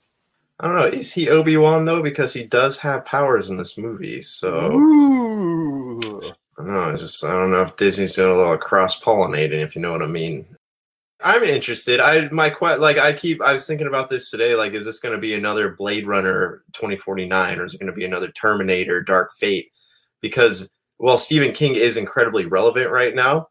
I 0.60 0.66
don't 0.66 0.76
know. 0.76 0.86
Is 0.86 1.12
he 1.12 1.28
Obi 1.28 1.56
Wan 1.56 1.84
though? 1.84 2.02
Because 2.02 2.32
he 2.34 2.44
does 2.44 2.78
have 2.78 3.04
powers 3.04 3.50
in 3.50 3.56
this 3.56 3.78
movie. 3.78 4.22
So 4.22 4.72
Ooh. 4.72 6.20
I 6.58 6.62
don't 6.62 6.74
know. 6.74 6.90
I 6.90 6.96
just 6.96 7.24
I 7.24 7.32
don't 7.32 7.52
know 7.52 7.62
if 7.62 7.76
Disney's 7.76 8.16
doing 8.16 8.34
a 8.34 8.36
little 8.36 8.58
cross 8.58 8.98
pollinating, 9.00 9.62
if 9.62 9.76
you 9.76 9.82
know 9.82 9.92
what 9.92 10.02
I 10.02 10.06
mean. 10.06 10.46
I'm 11.20 11.42
interested. 11.42 12.00
I 12.00 12.28
my 12.30 12.48
que- 12.50 12.76
like 12.78 12.98
I 12.98 13.12
keep 13.12 13.42
I 13.42 13.52
was 13.52 13.66
thinking 13.66 13.88
about 13.88 14.08
this 14.08 14.30
today. 14.30 14.54
Like, 14.54 14.74
is 14.74 14.84
this 14.84 15.00
going 15.00 15.14
to 15.14 15.20
be 15.20 15.34
another 15.34 15.70
Blade 15.74 16.06
Runner 16.06 16.62
2049, 16.74 17.58
or 17.58 17.64
is 17.64 17.74
it 17.74 17.80
going 17.80 17.90
to 17.92 17.96
be 17.96 18.04
another 18.04 18.30
Terminator 18.30 19.02
Dark 19.02 19.32
Fate? 19.34 19.72
Because 20.20 20.74
while 20.98 21.18
Stephen 21.18 21.52
King 21.52 21.74
is 21.74 21.96
incredibly 21.96 22.46
relevant 22.46 22.90
right 22.90 23.14
now, 23.14 23.48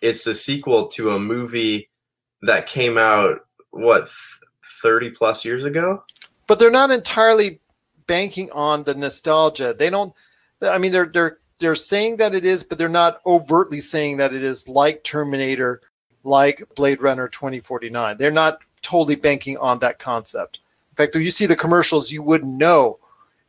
it's 0.00 0.24
the 0.24 0.34
sequel 0.34 0.86
to 0.88 1.10
a 1.10 1.18
movie 1.18 1.88
that 2.42 2.66
came 2.66 2.96
out 2.98 3.40
what 3.70 4.02
th- 4.02 4.40
30 4.82 5.10
plus 5.10 5.44
years 5.44 5.64
ago. 5.64 6.02
but 6.46 6.58
they're 6.58 6.70
not 6.70 6.90
entirely 6.90 7.60
banking 8.06 8.48
on 8.52 8.84
the 8.84 8.94
nostalgia. 8.94 9.74
They 9.76 9.90
don't. 9.90 10.14
I 10.62 10.78
mean, 10.78 10.92
they're 10.92 11.10
they're 11.12 11.38
they're 11.58 11.74
saying 11.74 12.18
that 12.18 12.34
it 12.34 12.44
is, 12.44 12.62
but 12.62 12.78
they're 12.78 12.88
not 12.88 13.20
overtly 13.26 13.80
saying 13.80 14.18
that 14.18 14.32
it 14.32 14.44
is 14.44 14.68
like 14.68 15.02
Terminator, 15.02 15.80
like 16.24 16.62
Blade 16.74 17.00
Runner 17.00 17.28
2049. 17.28 18.16
They're 18.16 18.30
not 18.30 18.58
totally 18.82 19.16
banking 19.16 19.56
on 19.58 19.78
that 19.80 19.98
concept. 19.98 20.60
In 20.92 20.96
fact, 20.96 21.14
when 21.14 21.24
you 21.24 21.30
see 21.30 21.46
the 21.46 21.56
commercials, 21.56 22.10
you 22.10 22.22
wouldn't 22.22 22.52
know 22.52 22.98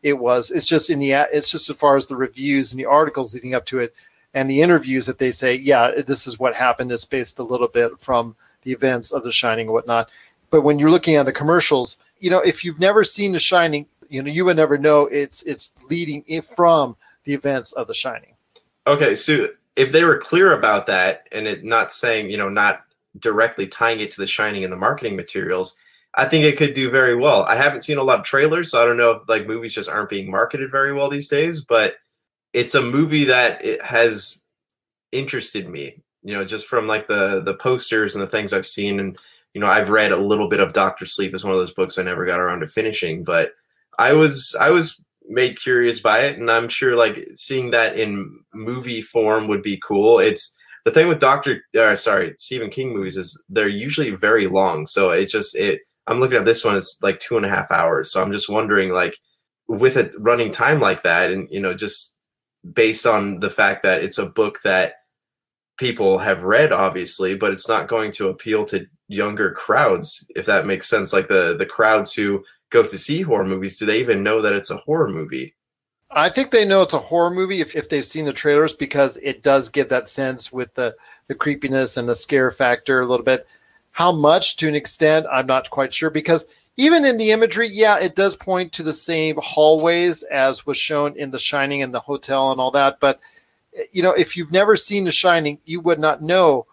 it 0.03 0.13
was. 0.13 0.51
It's 0.51 0.65
just 0.65 0.89
in 0.89 0.99
the 0.99 1.11
it's 1.11 1.49
just 1.49 1.69
as 1.69 1.75
far 1.75 1.95
as 1.95 2.07
the 2.07 2.15
reviews 2.15 2.71
and 2.71 2.79
the 2.79 2.85
articles 2.85 3.33
leading 3.33 3.55
up 3.55 3.65
to 3.67 3.79
it 3.79 3.93
and 4.33 4.49
the 4.49 4.61
interviews 4.61 5.05
that 5.07 5.17
they 5.17 5.31
say, 5.31 5.55
yeah, 5.55 5.91
this 6.05 6.27
is 6.27 6.39
what 6.39 6.55
happened. 6.55 6.91
It's 6.91 7.05
based 7.05 7.39
a 7.39 7.43
little 7.43 7.67
bit 7.67 7.99
from 7.99 8.35
the 8.61 8.71
events 8.71 9.11
of 9.11 9.23
The 9.23 9.31
Shining 9.31 9.67
and 9.67 9.73
whatnot. 9.73 10.09
But 10.49 10.61
when 10.61 10.79
you're 10.79 10.91
looking 10.91 11.15
at 11.15 11.25
the 11.25 11.33
commercials, 11.33 11.97
you 12.19 12.29
know, 12.29 12.39
if 12.39 12.63
you've 12.63 12.79
never 12.79 13.03
seen 13.03 13.31
The 13.31 13.39
Shining, 13.39 13.87
you 14.09 14.21
know, 14.21 14.31
you 14.31 14.45
would 14.45 14.57
never 14.57 14.77
know 14.77 15.03
it's 15.07 15.41
it's 15.43 15.71
leading 15.89 16.23
it 16.27 16.45
from 16.45 16.95
the 17.23 17.33
events 17.33 17.71
of 17.73 17.87
The 17.87 17.93
Shining. 17.93 18.35
Okay, 18.87 19.15
so 19.15 19.49
if 19.79 19.93
they 19.93 20.03
were 20.03 20.17
clear 20.17 20.51
about 20.51 20.87
that 20.87 21.27
and 21.31 21.47
it 21.47 21.63
not 21.63 21.91
saying, 21.91 22.29
you 22.29 22.37
know, 22.37 22.49
not 22.49 22.81
directly 23.17 23.65
tying 23.65 24.01
it 24.01 24.11
to 24.11 24.21
The 24.21 24.27
Shining 24.27 24.63
in 24.63 24.69
the 24.69 24.77
marketing 24.77 25.15
materials, 25.15 25.77
I 26.15 26.25
think 26.25 26.43
it 26.43 26.57
could 26.57 26.73
do 26.73 26.91
very 26.91 27.15
well. 27.15 27.43
I 27.43 27.55
haven't 27.55 27.83
seen 27.83 27.97
a 27.97 28.03
lot 28.03 28.19
of 28.19 28.25
trailers, 28.25 28.71
so 28.71 28.81
I 28.81 28.85
don't 28.85 28.97
know 28.97 29.11
if 29.11 29.29
like 29.29 29.47
movies 29.47 29.73
just 29.73 29.89
aren't 29.89 30.09
being 30.09 30.29
marketed 30.29 30.69
very 30.69 30.93
well 30.93 31.09
these 31.09 31.29
days, 31.29 31.61
but 31.61 31.95
it's 32.51 32.75
a 32.75 32.81
movie 32.81 33.23
that 33.25 33.63
it 33.63 33.81
has 33.81 34.41
interested 35.13 35.69
me, 35.69 36.01
you 36.23 36.35
know, 36.35 36.43
just 36.43 36.67
from 36.67 36.85
like 36.87 37.07
the 37.07 37.41
the 37.41 37.53
posters 37.53 38.15
and 38.15 38.21
the 38.21 38.27
things 38.27 38.53
I've 38.53 38.67
seen 38.67 38.99
and 38.99 39.17
you 39.53 39.61
know, 39.61 39.67
I've 39.67 39.89
read 39.89 40.11
a 40.11 40.17
little 40.17 40.47
bit 40.47 40.59
of 40.59 40.73
Doctor 40.73 41.05
Sleep 41.05 41.33
is 41.33 41.43
one 41.43 41.53
of 41.53 41.59
those 41.59 41.73
books 41.73 41.97
I 41.97 42.03
never 42.03 42.25
got 42.25 42.39
around 42.39 42.59
to 42.59 42.67
finishing, 42.67 43.23
but 43.23 43.53
I 43.97 44.13
was 44.13 44.55
I 44.59 44.71
was 44.71 44.99
made 45.27 45.59
curious 45.59 46.01
by 46.01 46.19
it 46.19 46.37
and 46.37 46.51
I'm 46.51 46.67
sure 46.67 46.97
like 46.97 47.19
seeing 47.35 47.71
that 47.71 47.97
in 47.97 48.38
movie 48.53 49.01
form 49.01 49.47
would 49.47 49.61
be 49.61 49.79
cool. 49.85 50.19
It's 50.19 50.55
the 50.85 50.91
thing 50.91 51.07
with 51.07 51.19
Doctor 51.19 51.63
uh, 51.77 51.95
sorry, 51.95 52.33
Stephen 52.37 52.69
King 52.69 52.93
movies 52.93 53.17
is 53.17 53.43
they're 53.49 53.67
usually 53.67 54.11
very 54.11 54.47
long. 54.47 54.85
So 54.87 55.11
it 55.11 55.27
just 55.27 55.55
it 55.55 55.81
I'm 56.07 56.19
looking 56.19 56.37
at 56.37 56.45
this 56.45 56.65
one, 56.65 56.75
it's 56.75 56.99
like 57.01 57.19
two 57.19 57.37
and 57.37 57.45
a 57.45 57.49
half 57.49 57.71
hours. 57.71 58.11
So 58.11 58.21
I'm 58.21 58.31
just 58.31 58.49
wondering 58.49 58.89
like 58.89 59.17
with 59.67 59.97
a 59.97 60.11
running 60.17 60.51
time 60.51 60.79
like 60.79 61.03
that 61.03 61.31
and 61.31 61.47
you 61.51 61.59
know, 61.61 61.73
just 61.73 62.15
based 62.73 63.05
on 63.05 63.39
the 63.39 63.49
fact 63.49 63.83
that 63.83 64.03
it's 64.03 64.17
a 64.17 64.25
book 64.25 64.59
that 64.63 64.93
people 65.77 66.17
have 66.17 66.43
read 66.43 66.73
obviously 66.73 67.33
but 67.33 67.53
it's 67.53 67.69
not 67.69 67.87
going 67.87 68.11
to 68.11 68.27
appeal 68.27 68.65
to 68.65 68.85
younger 69.07 69.53
crowds 69.53 70.29
if 70.35 70.45
that 70.45 70.65
makes 70.65 70.89
sense 70.89 71.13
like 71.13 71.29
the 71.29 71.55
the 71.57 71.65
crowds 71.65 72.13
who 72.13 72.43
go 72.69 72.83
to 72.83 72.97
see 72.97 73.21
horror 73.21 73.45
movies 73.45 73.77
do 73.77 73.85
they 73.85 73.97
even 73.97 74.21
know 74.21 74.41
that 74.41 74.53
it's 74.53 74.69
a 74.69 74.77
horror 74.77 75.09
movie 75.09 75.55
i 76.11 76.29
think 76.29 76.51
they 76.51 76.65
know 76.65 76.81
it's 76.81 76.93
a 76.93 76.99
horror 76.99 77.29
movie 77.29 77.61
if, 77.61 77.75
if 77.75 77.89
they've 77.89 78.05
seen 78.05 78.25
the 78.25 78.33
trailers 78.33 78.73
because 78.73 79.17
it 79.17 79.43
does 79.43 79.69
give 79.69 79.89
that 79.89 80.09
sense 80.09 80.51
with 80.51 80.73
the 80.75 80.95
the 81.27 81.35
creepiness 81.35 81.97
and 81.97 82.07
the 82.07 82.15
scare 82.15 82.51
factor 82.51 83.01
a 83.01 83.05
little 83.05 83.25
bit 83.25 83.47
how 83.91 84.11
much 84.11 84.57
to 84.57 84.67
an 84.67 84.75
extent 84.75 85.25
i'm 85.31 85.45
not 85.45 85.69
quite 85.69 85.93
sure 85.93 86.09
because 86.09 86.47
even 86.79 87.03
in 87.03 87.17
the 87.17 87.31
imagery, 87.31 87.67
yeah, 87.67 87.99
it 87.99 88.15
does 88.15 88.37
point 88.37 88.71
to 88.71 88.83
the 88.83 88.93
same 88.93 89.35
hallways 89.43 90.23
as 90.23 90.65
was 90.65 90.77
shown 90.77 91.13
in 91.17 91.29
The 91.29 91.37
Shining 91.37 91.81
and 91.81 91.93
the 91.93 91.99
hotel 91.99 92.53
and 92.53 92.61
all 92.61 92.71
that. 92.71 93.01
But 93.01 93.19
eh, 93.75 93.83
you 93.91 94.01
know, 94.01 94.13
if 94.13 94.37
you've 94.37 94.53
never 94.53 94.77
seen 94.77 95.03
The 95.03 95.11
Shining, 95.11 95.59
you 95.65 95.81
would 95.81 95.99
not 95.99 96.23
know 96.23 96.67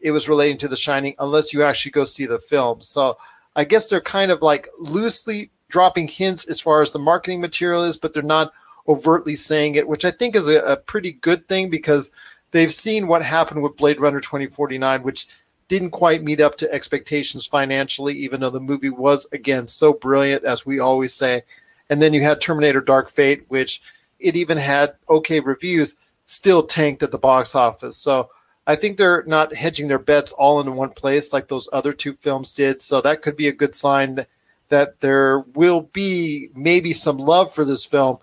it 0.00 0.12
was 0.12 0.30
relating 0.30 0.56
to 0.58 0.68
The 0.68 0.78
Shining 0.78 1.14
unless 1.18 1.52
you 1.52 1.62
actually 1.62 1.92
go 1.92 2.06
see 2.06 2.24
the 2.24 2.38
film. 2.38 2.80
So 2.80 3.18
I 3.54 3.64
guess 3.64 3.90
they're 3.90 4.00
kind 4.00 4.30
of 4.30 4.40
like 4.40 4.66
loosely 4.78 5.50
dropping 5.68 6.08
hints 6.08 6.46
as 6.46 6.58
far 6.58 6.80
as 6.80 6.92
the 6.92 6.98
marketing 6.98 7.42
material 7.42 7.84
is, 7.84 7.98
but 7.98 8.14
they're 8.14 8.22
not 8.22 8.54
overtly 8.90 9.36
saying 9.36 9.76
it, 9.76 9.86
which 9.86 10.04
I 10.04 10.10
think 10.10 10.34
is 10.34 10.48
a, 10.48 10.60
a 10.62 10.76
pretty 10.76 11.12
good 11.12 11.46
thing 11.46 11.70
because 11.70 12.10
they've 12.50 12.74
seen 12.74 13.06
what 13.06 13.22
happened 13.22 13.62
with 13.62 13.76
Blade 13.76 14.00
Runner 14.00 14.20
2049, 14.20 15.04
which 15.04 15.28
didn't 15.68 15.92
quite 15.92 16.24
meet 16.24 16.40
up 16.40 16.56
to 16.58 16.72
expectations 16.72 17.46
financially, 17.46 18.14
even 18.14 18.40
though 18.40 18.50
the 18.50 18.58
movie 18.58 18.90
was, 18.90 19.28
again, 19.30 19.68
so 19.68 19.92
brilliant, 19.92 20.44
as 20.44 20.66
we 20.66 20.80
always 20.80 21.14
say. 21.14 21.42
And 21.88 22.02
then 22.02 22.12
you 22.12 22.22
had 22.22 22.40
Terminator 22.40 22.80
Dark 22.80 23.08
Fate, 23.08 23.44
which 23.46 23.80
it 24.18 24.34
even 24.34 24.58
had 24.58 24.96
okay 25.08 25.38
reviews, 25.38 25.98
still 26.24 26.64
tanked 26.64 27.04
at 27.04 27.12
the 27.12 27.18
box 27.18 27.54
office. 27.54 27.96
So 27.96 28.30
I 28.66 28.74
think 28.74 28.96
they're 28.98 29.22
not 29.28 29.54
hedging 29.54 29.86
their 29.86 30.00
bets 30.00 30.32
all 30.32 30.60
in 30.60 30.74
one 30.74 30.90
place 30.90 31.32
like 31.32 31.46
those 31.46 31.68
other 31.72 31.92
two 31.92 32.14
films 32.14 32.52
did. 32.52 32.82
So 32.82 33.00
that 33.00 33.22
could 33.22 33.36
be 33.36 33.46
a 33.46 33.52
good 33.52 33.76
sign 33.76 34.16
that, 34.16 34.28
that 34.68 35.00
there 35.00 35.40
will 35.54 35.82
be 35.92 36.50
maybe 36.56 36.92
some 36.92 37.18
love 37.18 37.54
for 37.54 37.64
this 37.64 37.84
film. 37.84 38.18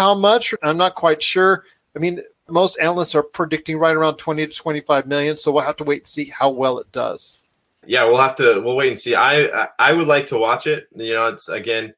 How 0.00 0.14
much? 0.14 0.54
I'm 0.62 0.78
not 0.78 0.94
quite 0.94 1.22
sure. 1.22 1.64
I 1.94 1.98
mean, 1.98 2.22
most 2.48 2.78
analysts 2.78 3.14
are 3.14 3.22
predicting 3.22 3.76
right 3.76 3.94
around 3.94 4.16
20 4.16 4.46
to 4.46 4.50
25 4.54 5.06
million. 5.06 5.36
So 5.36 5.52
we'll 5.52 5.62
have 5.62 5.76
to 5.76 5.84
wait 5.84 5.98
and 5.98 6.06
see 6.06 6.24
how 6.24 6.48
well 6.48 6.78
it 6.78 6.90
does. 6.90 7.42
Yeah, 7.84 8.04
we'll 8.04 8.16
have 8.16 8.34
to 8.36 8.62
we'll 8.64 8.76
wait 8.76 8.88
and 8.88 8.98
see. 8.98 9.14
I 9.14 9.68
I 9.78 9.92
would 9.92 10.06
like 10.06 10.26
to 10.28 10.38
watch 10.38 10.66
it. 10.66 10.88
You 10.96 11.12
know, 11.12 11.28
it's 11.28 11.50
again, 11.50 11.92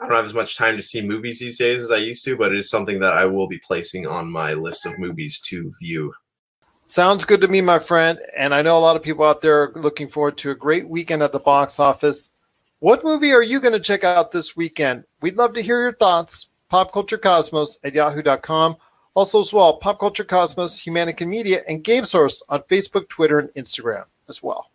I 0.00 0.06
don't 0.06 0.16
have 0.16 0.24
as 0.24 0.32
much 0.32 0.56
time 0.56 0.76
to 0.76 0.82
see 0.82 1.06
movies 1.06 1.38
these 1.38 1.58
days 1.58 1.82
as 1.82 1.90
I 1.90 1.96
used 1.96 2.24
to, 2.24 2.34
but 2.34 2.50
it 2.50 2.56
is 2.56 2.70
something 2.70 2.98
that 3.00 3.12
I 3.12 3.26
will 3.26 3.46
be 3.46 3.58
placing 3.58 4.06
on 4.06 4.32
my 4.32 4.54
list 4.54 4.86
of 4.86 4.98
movies 4.98 5.38
to 5.40 5.70
view. 5.78 6.14
Sounds 6.86 7.26
good 7.26 7.42
to 7.42 7.48
me, 7.48 7.60
my 7.60 7.78
friend. 7.78 8.20
And 8.38 8.54
I 8.54 8.62
know 8.62 8.78
a 8.78 8.80
lot 8.80 8.96
of 8.96 9.02
people 9.02 9.26
out 9.26 9.42
there 9.42 9.64
are 9.64 9.72
looking 9.76 10.08
forward 10.08 10.38
to 10.38 10.52
a 10.52 10.54
great 10.54 10.88
weekend 10.88 11.22
at 11.22 11.32
the 11.32 11.40
box 11.40 11.78
office. 11.78 12.30
What 12.78 13.04
movie 13.04 13.32
are 13.32 13.42
you 13.42 13.60
going 13.60 13.74
to 13.74 13.80
check 13.80 14.02
out 14.02 14.32
this 14.32 14.56
weekend? 14.56 15.04
We'd 15.20 15.36
love 15.36 15.52
to 15.56 15.62
hear 15.62 15.82
your 15.82 15.92
thoughts. 15.92 16.48
Popculturecosmos 16.74 17.78
at 17.84 17.94
yahoo.com 17.94 18.76
also, 19.14 19.38
as 19.38 19.52
well, 19.52 19.76
Pop 19.76 20.00
Culture 20.00 20.24
Cosmos, 20.24 20.80
Humanican 20.82 21.28
Media, 21.28 21.62
and 21.68 21.84
Game 21.84 22.04
Source 22.04 22.42
on 22.48 22.62
Facebook, 22.62 23.08
Twitter, 23.08 23.38
and 23.38 23.48
Instagram 23.50 24.06
as 24.28 24.42
well. 24.42 24.72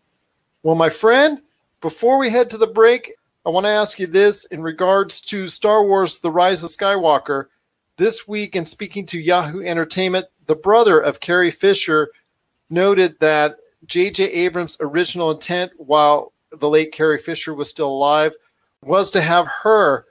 Well, 0.64 0.76
my 0.76 0.90
friend, 0.90 1.42
before 1.82 2.18
we 2.18 2.30
head 2.30 2.50
to 2.52 2.58
the 2.58 2.68
break, 2.68 3.16
I 3.46 3.50
want 3.50 3.66
to 3.66 3.72
ask 3.72 4.00
you 4.00 4.08
this 4.08 4.46
in 4.46 4.64
regards 4.64 5.20
to 5.22 5.50
Star 5.50 5.86
Wars 5.86 6.22
The 6.22 6.32
Rise 6.32 6.64
of 6.64 6.70
Skywalker. 6.70 7.48
This 7.98 8.30
week, 8.30 8.56
in 8.56 8.66
speaking 8.66 9.06
to 9.08 9.20
Yahoo 9.20 9.62
Entertainment, 9.62 10.28
the 10.46 10.56
brother 10.56 11.02
of 11.02 11.20
Carrie 11.20 11.52
Fisher 11.52 12.12
noted 12.70 13.20
that 13.20 13.58
J.J. 13.88 14.24
Abrams' 14.24 14.78
original 14.80 15.32
intent, 15.32 15.74
while 15.76 16.32
the 16.50 16.70
late 16.70 16.94
Carrie 16.94 17.18
Fisher 17.18 17.54
was 17.54 17.70
still 17.70 17.90
alive, 17.90 18.34
was 18.84 19.12
to 19.12 19.20
have 19.20 19.48
her 19.48 20.06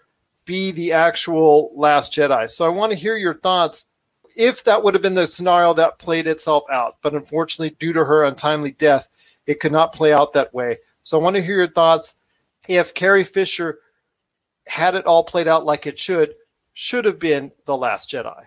be 0.49 0.73
the 0.73 0.93
actual 0.93 1.71
Last 1.77 2.15
Jedi. 2.15 2.49
So 2.49 2.65
I 2.65 2.71
want 2.71 2.91
to 2.91 2.99
hear 2.99 3.19
your 3.19 3.35
thoughts 3.35 3.85
if 4.35 4.65
that 4.65 4.83
would 4.83 4.95
have 4.95 5.03
been 5.03 5.15
the 5.15 5.27
scenario 5.27 5.75
that 5.75 5.99
played 5.99 6.27
itself 6.27 6.65
out. 6.73 6.97
But 7.03 7.13
unfortunately, 7.13 7.77
due 7.79 7.93
to 7.93 8.05
her 8.05 8.25
untimely 8.25 8.73
death, 8.73 9.09
it 9.47 9.61
could 9.61 9.73
not 9.73 9.93
play 9.93 10.11
out 10.11 10.33
that 10.33 10.55
way. 10.55 10.79
So 11.03 11.19
I 11.19 11.23
want 11.23 11.37
to 11.37 11.43
hear 11.43 11.57
your 11.57 11.69
thoughts. 11.69 12.15
If 12.67 12.95
Carrie 12.95 13.25
Fisher 13.25 13.81
had 14.67 14.95
it 14.95 15.05
all 15.05 15.23
played 15.23 15.49
out 15.49 15.67
like 15.67 15.87
it 15.87 15.99
should, 15.99 16.35
should 16.73 17.05
have 17.05 17.19
been 17.19 17.53
the 17.67 17.77
Last 17.77 18.11
Jedi. 18.11 18.45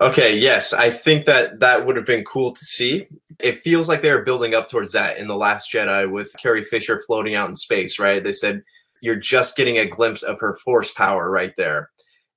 Okay, 0.00 0.36
yes, 0.36 0.72
I 0.72 0.90
think 0.90 1.26
that 1.26 1.58
that 1.58 1.84
would 1.84 1.96
have 1.96 2.06
been 2.06 2.24
cool 2.24 2.52
to 2.52 2.64
see. 2.64 3.08
It 3.40 3.60
feels 3.60 3.88
like 3.88 4.02
they 4.02 4.12
were 4.12 4.22
building 4.22 4.54
up 4.54 4.68
towards 4.68 4.92
that 4.92 5.18
in 5.18 5.26
the 5.26 5.36
Last 5.36 5.72
Jedi 5.72 6.08
with 6.08 6.32
Carrie 6.40 6.64
Fisher 6.64 7.02
floating 7.06 7.34
out 7.34 7.48
in 7.48 7.56
space, 7.56 7.98
right? 7.98 8.22
They 8.22 8.32
said 8.32 8.62
you're 9.00 9.16
just 9.16 9.56
getting 9.56 9.78
a 9.78 9.86
glimpse 9.86 10.22
of 10.22 10.38
her 10.40 10.56
force 10.56 10.92
power 10.92 11.30
right 11.30 11.54
there. 11.56 11.90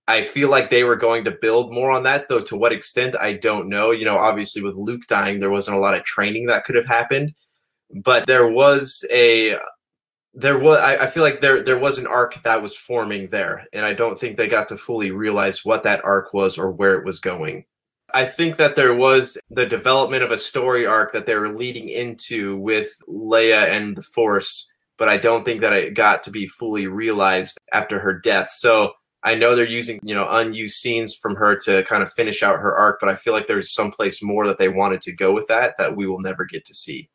I 0.07 0.23
feel 0.23 0.49
like 0.49 0.69
they 0.69 0.83
were 0.83 0.97
going 0.97 1.23
to 1.25 1.37
build 1.41 1.73
more 1.73 1.91
on 1.91 2.03
that, 2.03 2.27
though. 2.27 2.41
To 2.41 2.57
what 2.57 2.73
extent, 2.73 3.15
I 3.19 3.33
don't 3.33 3.69
know. 3.69 3.91
You 3.91 4.05
know, 4.05 4.17
obviously 4.17 4.61
with 4.61 4.75
Luke 4.75 5.07
dying, 5.07 5.39
there 5.39 5.49
wasn't 5.49 5.77
a 5.77 5.79
lot 5.79 5.95
of 5.95 6.03
training 6.03 6.47
that 6.47 6.65
could 6.65 6.75
have 6.75 6.87
happened, 6.87 7.33
but 7.89 8.27
there 8.27 8.47
was 8.47 9.05
a 9.11 9.57
there 10.33 10.57
was 10.57 10.79
I, 10.79 11.03
I, 11.03 11.07
feel 11.07 11.23
like 11.23 11.41
there 11.41 11.61
there 11.61 11.77
was 11.77 11.99
an 11.99 12.07
arc 12.07 12.41
that 12.43 12.61
was 12.61 12.75
forming 12.75 13.27
there, 13.27 13.63
and 13.71 13.85
I 13.85 13.93
don't 13.93 14.19
think 14.19 14.37
they 14.37 14.47
got 14.47 14.67
to 14.69 14.77
fully 14.77 15.11
realize 15.11 15.63
what 15.63 15.83
that 15.83 16.03
arc 16.03 16.33
was 16.33 16.57
or 16.57 16.71
where 16.71 16.97
it 16.97 17.05
was 17.05 17.19
going. 17.19 17.65
I 18.13 18.25
think 18.25 18.57
that 18.57 18.75
there 18.75 18.95
was 18.95 19.37
the 19.49 19.65
development 19.65 20.23
of 20.23 20.31
a 20.31 20.37
story 20.37 20.85
arc 20.85 21.13
that 21.13 21.25
they 21.25 21.35
were 21.35 21.55
leading 21.55 21.89
into 21.89 22.57
with 22.57 22.91
Leia 23.07 23.67
and 23.67 23.95
the 23.95 24.03
Force, 24.03 24.71
but 24.97 25.09
I 25.09 25.17
don't 25.17 25.43
think 25.43 25.61
that 25.61 25.73
it 25.73 25.95
got 25.95 26.23
to 26.23 26.31
be 26.31 26.47
fully 26.47 26.87
realized 26.87 27.57
after 27.71 27.99
her 27.99 28.19
death. 28.19 28.51
So 28.51 28.93
I 29.23 29.35
know 29.35 29.55
they're 29.55 29.65
using, 29.65 29.99
you 30.03 30.13
know, 30.13 30.27
unused 30.29 30.75
scenes 30.75 31.15
from 31.15 31.35
her 31.35 31.57
to 31.65 31.83
kind 31.83 32.03
of 32.03 32.11
finish 32.11 32.43
out 32.43 32.59
her 32.59 32.75
arc, 32.75 32.99
but 32.99 33.09
I 33.09 33.15
feel 33.15 33.33
like 33.33 33.47
there's 33.47 33.73
someplace 33.73 34.21
more 34.21 34.45
that 34.47 34.57
they 34.57 34.69
wanted 34.69 35.01
to 35.01 35.15
go 35.15 35.31
with 35.31 35.47
that 35.47 35.75
that 35.77 35.95
we 35.95 36.05
will 36.05 36.19
never 36.19 36.45
get 36.45 36.65
to 36.65 36.75
see. 36.75 37.09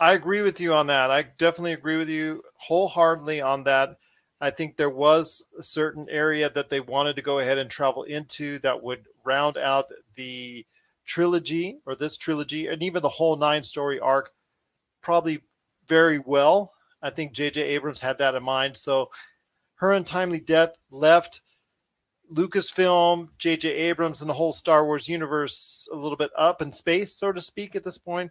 I 0.00 0.12
agree 0.12 0.42
with 0.42 0.60
you 0.60 0.74
on 0.74 0.88
that. 0.88 1.10
I 1.10 1.22
definitely 1.22 1.72
agree 1.72 1.96
with 1.96 2.08
you 2.08 2.42
wholeheartedly 2.56 3.40
on 3.40 3.64
that. 3.64 3.96
I 4.40 4.50
think 4.50 4.76
there 4.76 4.90
was 4.90 5.46
a 5.58 5.62
certain 5.62 6.06
area 6.10 6.50
that 6.50 6.68
they 6.68 6.80
wanted 6.80 7.16
to 7.16 7.22
go 7.22 7.38
ahead 7.38 7.56
and 7.56 7.70
travel 7.70 8.02
into 8.02 8.58
that 8.58 8.82
would 8.82 9.06
round 9.24 9.56
out 9.56 9.86
the 10.16 10.66
trilogy 11.06 11.78
or 11.86 11.94
this 11.94 12.18
trilogy 12.18 12.66
and 12.66 12.82
even 12.82 13.02
the 13.02 13.08
whole 13.08 13.36
nine 13.36 13.64
story 13.64 13.98
arc 13.98 14.32
probably 15.00 15.40
very 15.88 16.18
well. 16.18 16.72
I 17.02 17.10
think 17.10 17.32
J.J. 17.32 17.62
Abrams 17.62 18.00
had 18.00 18.18
that 18.18 18.34
in 18.34 18.42
mind. 18.42 18.76
So 18.76 19.10
her 19.76 19.92
untimely 19.92 20.40
death 20.40 20.74
left 20.90 21.42
Lucasfilm, 22.32 23.28
J.J. 23.38 23.68
Abrams, 23.70 24.20
and 24.20 24.30
the 24.30 24.34
whole 24.34 24.52
Star 24.52 24.84
Wars 24.84 25.08
universe 25.08 25.88
a 25.92 25.96
little 25.96 26.16
bit 26.16 26.30
up 26.36 26.62
in 26.62 26.72
space, 26.72 27.14
so 27.14 27.32
to 27.32 27.40
speak, 27.40 27.76
at 27.76 27.84
this 27.84 27.98
point. 27.98 28.30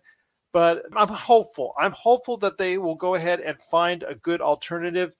But 0.51 0.84
I'm 0.95 1.08
hopeful. 1.08 1.73
I'm 1.78 1.91
hopeful 1.91 2.38
that 2.38 2.58
they 2.58 2.78
will 2.78 2.95
go 2.95 3.15
ahead 3.15 3.39
and 3.41 3.58
find 3.69 4.04
a 4.04 4.15
good 4.15 4.41
alternative. 4.41 5.13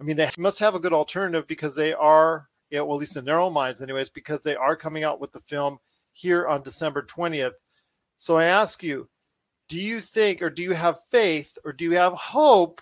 I 0.00 0.04
mean, 0.04 0.16
they 0.16 0.30
must 0.38 0.58
have 0.58 0.74
a 0.74 0.80
good 0.80 0.92
alternative 0.92 1.46
because 1.46 1.74
they 1.74 1.92
are 1.92 2.48
well, 2.72 2.94
at 2.94 3.00
least 3.00 3.16
in 3.16 3.24
their 3.24 3.40
own 3.40 3.52
minds, 3.52 3.82
anyways, 3.82 4.10
because 4.10 4.40
they 4.42 4.54
are 4.54 4.76
coming 4.76 5.02
out 5.02 5.20
with 5.20 5.32
the 5.32 5.40
film 5.40 5.78
here 6.12 6.46
on 6.46 6.62
December 6.62 7.02
20th. 7.02 7.54
So 8.18 8.36
I 8.36 8.44
ask 8.44 8.82
you, 8.82 9.08
do 9.68 9.80
you 9.80 10.00
think, 10.00 10.42
or 10.42 10.50
do 10.50 10.62
you 10.62 10.72
have 10.72 11.04
faith, 11.10 11.56
or 11.64 11.72
do 11.72 11.84
you 11.84 11.92
have 11.92 12.12
hope, 12.12 12.80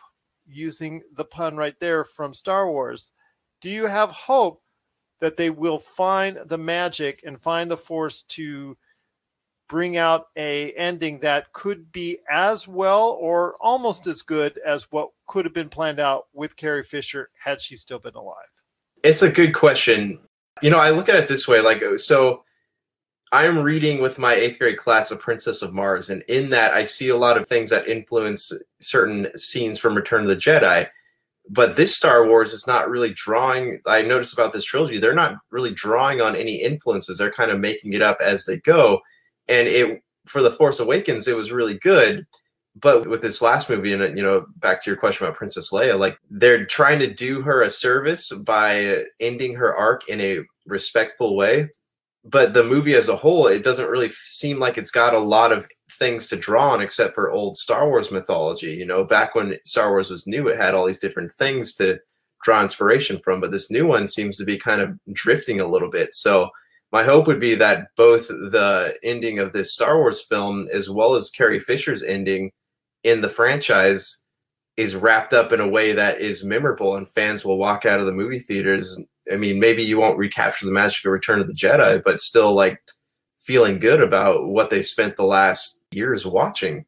using 0.48 1.02
the 1.16 1.24
pun 1.24 1.56
right 1.56 1.78
there 1.80 2.04
from 2.04 2.34
Star 2.34 2.70
Wars? 2.70 3.12
Do 3.60 3.70
you 3.70 3.86
have 3.86 4.10
hope 4.10 4.62
that 5.20 5.36
they 5.36 5.50
will 5.50 5.78
find 5.78 6.38
the 6.46 6.58
magic 6.58 7.22
and 7.24 7.40
find 7.40 7.70
the 7.70 7.76
force 7.76 8.22
to 8.22 8.76
bring 9.68 9.96
out 9.96 10.28
a 10.36 10.72
ending 10.72 11.18
that 11.20 11.52
could 11.52 11.92
be 11.92 12.18
as 12.30 12.66
well 12.66 13.18
or 13.20 13.54
almost 13.60 14.06
as 14.06 14.22
good 14.22 14.58
as 14.64 14.90
what 14.90 15.10
could 15.26 15.44
have 15.44 15.52
been 15.52 15.68
planned 15.68 16.00
out 16.00 16.26
with 16.32 16.56
Carrie 16.56 16.82
Fisher 16.82 17.30
had 17.38 17.60
she 17.60 17.76
still 17.76 17.98
been 17.98 18.14
alive? 18.14 18.34
It's 19.04 19.22
a 19.22 19.30
good 19.30 19.54
question. 19.54 20.18
You 20.62 20.70
know, 20.70 20.78
I 20.78 20.90
look 20.90 21.08
at 21.08 21.16
it 21.16 21.28
this 21.28 21.46
way 21.46 21.60
like, 21.60 21.82
so 21.98 22.44
I'm 23.32 23.58
reading 23.58 24.00
with 24.00 24.18
my 24.18 24.34
eighth 24.34 24.58
grade 24.58 24.78
class 24.78 25.10
of 25.10 25.20
Princess 25.20 25.60
of 25.60 25.74
Mars, 25.74 26.08
and 26.08 26.22
in 26.28 26.48
that, 26.50 26.72
I 26.72 26.84
see 26.84 27.10
a 27.10 27.16
lot 27.16 27.36
of 27.36 27.46
things 27.46 27.70
that 27.70 27.86
influence 27.86 28.52
certain 28.78 29.28
scenes 29.36 29.78
from 29.78 29.94
Return 29.94 30.22
of 30.22 30.28
the 30.28 30.36
Jedi. 30.36 30.88
But 31.50 31.76
this 31.76 31.96
Star 31.96 32.26
Wars 32.26 32.52
is 32.52 32.66
not 32.66 32.88
really 32.88 33.12
drawing. 33.14 33.80
I 33.86 34.02
noticed 34.02 34.32
about 34.32 34.52
this 34.52 34.64
trilogy, 34.64 34.98
they're 34.98 35.14
not 35.14 35.36
really 35.50 35.72
drawing 35.72 36.20
on 36.20 36.36
any 36.36 36.62
influences. 36.62 37.18
They're 37.18 37.30
kind 37.30 37.50
of 37.50 37.60
making 37.60 37.92
it 37.92 38.02
up 38.02 38.18
as 38.22 38.46
they 38.46 38.58
go. 38.60 39.00
And 39.48 39.66
it, 39.68 40.02
for 40.26 40.42
The 40.42 40.50
Force 40.50 40.80
Awakens, 40.80 41.28
it 41.28 41.36
was 41.36 41.52
really 41.52 41.78
good 41.78 42.26
but 42.80 43.08
with 43.08 43.22
this 43.22 43.42
last 43.42 43.68
movie 43.68 43.92
and 43.92 44.16
you 44.16 44.22
know 44.22 44.46
back 44.56 44.82
to 44.82 44.90
your 44.90 44.96
question 44.96 45.26
about 45.26 45.36
princess 45.36 45.72
leia 45.72 45.98
like 45.98 46.18
they're 46.30 46.64
trying 46.66 46.98
to 46.98 47.12
do 47.12 47.40
her 47.42 47.62
a 47.62 47.70
service 47.70 48.30
by 48.32 49.02
ending 49.20 49.54
her 49.54 49.74
arc 49.74 50.08
in 50.08 50.20
a 50.20 50.40
respectful 50.66 51.36
way 51.36 51.68
but 52.28 52.54
the 52.54 52.64
movie 52.64 52.94
as 52.94 53.08
a 53.08 53.16
whole 53.16 53.46
it 53.46 53.62
doesn't 53.62 53.88
really 53.88 54.10
seem 54.24 54.58
like 54.58 54.76
it's 54.76 54.90
got 54.90 55.14
a 55.14 55.18
lot 55.18 55.52
of 55.52 55.66
things 55.92 56.26
to 56.26 56.36
draw 56.36 56.70
on 56.70 56.80
except 56.80 57.14
for 57.14 57.30
old 57.30 57.56
star 57.56 57.88
wars 57.88 58.10
mythology 58.10 58.72
you 58.72 58.86
know 58.86 59.04
back 59.04 59.34
when 59.34 59.56
star 59.64 59.90
wars 59.90 60.10
was 60.10 60.26
new 60.26 60.48
it 60.48 60.56
had 60.56 60.74
all 60.74 60.86
these 60.86 60.98
different 60.98 61.32
things 61.34 61.74
to 61.74 61.98
draw 62.44 62.62
inspiration 62.62 63.18
from 63.24 63.40
but 63.40 63.50
this 63.50 63.70
new 63.70 63.86
one 63.86 64.06
seems 64.06 64.36
to 64.36 64.44
be 64.44 64.56
kind 64.56 64.80
of 64.80 64.96
drifting 65.12 65.60
a 65.60 65.66
little 65.66 65.90
bit 65.90 66.14
so 66.14 66.50
my 66.92 67.04
hope 67.04 67.26
would 67.26 67.40
be 67.40 67.54
that 67.54 67.88
both 67.96 68.28
the 68.28 68.96
ending 69.02 69.38
of 69.38 69.52
this 69.52 69.74
Star 69.74 69.98
Wars 69.98 70.22
film 70.22 70.66
as 70.72 70.88
well 70.88 71.14
as 71.14 71.30
Carrie 71.30 71.60
Fisher's 71.60 72.02
ending 72.02 72.50
in 73.04 73.20
the 73.20 73.28
franchise 73.28 74.22
is 74.76 74.96
wrapped 74.96 75.32
up 75.32 75.52
in 75.52 75.60
a 75.60 75.68
way 75.68 75.92
that 75.92 76.20
is 76.20 76.44
memorable 76.44 76.96
and 76.96 77.08
fans 77.08 77.44
will 77.44 77.58
walk 77.58 77.84
out 77.84 78.00
of 78.00 78.06
the 78.06 78.12
movie 78.12 78.38
theaters. 78.38 79.00
I 79.32 79.36
mean, 79.36 79.58
maybe 79.58 79.82
you 79.82 79.98
won't 79.98 80.18
recapture 80.18 80.66
the 80.66 80.72
magic 80.72 81.04
of 81.04 81.12
Return 81.12 81.40
of 81.40 81.48
the 81.48 81.54
Jedi, 81.54 82.02
but 82.02 82.20
still 82.20 82.54
like 82.54 82.80
feeling 83.38 83.78
good 83.78 84.00
about 84.00 84.46
what 84.46 84.70
they 84.70 84.82
spent 84.82 85.16
the 85.16 85.24
last 85.24 85.80
years 85.90 86.26
watching. 86.26 86.84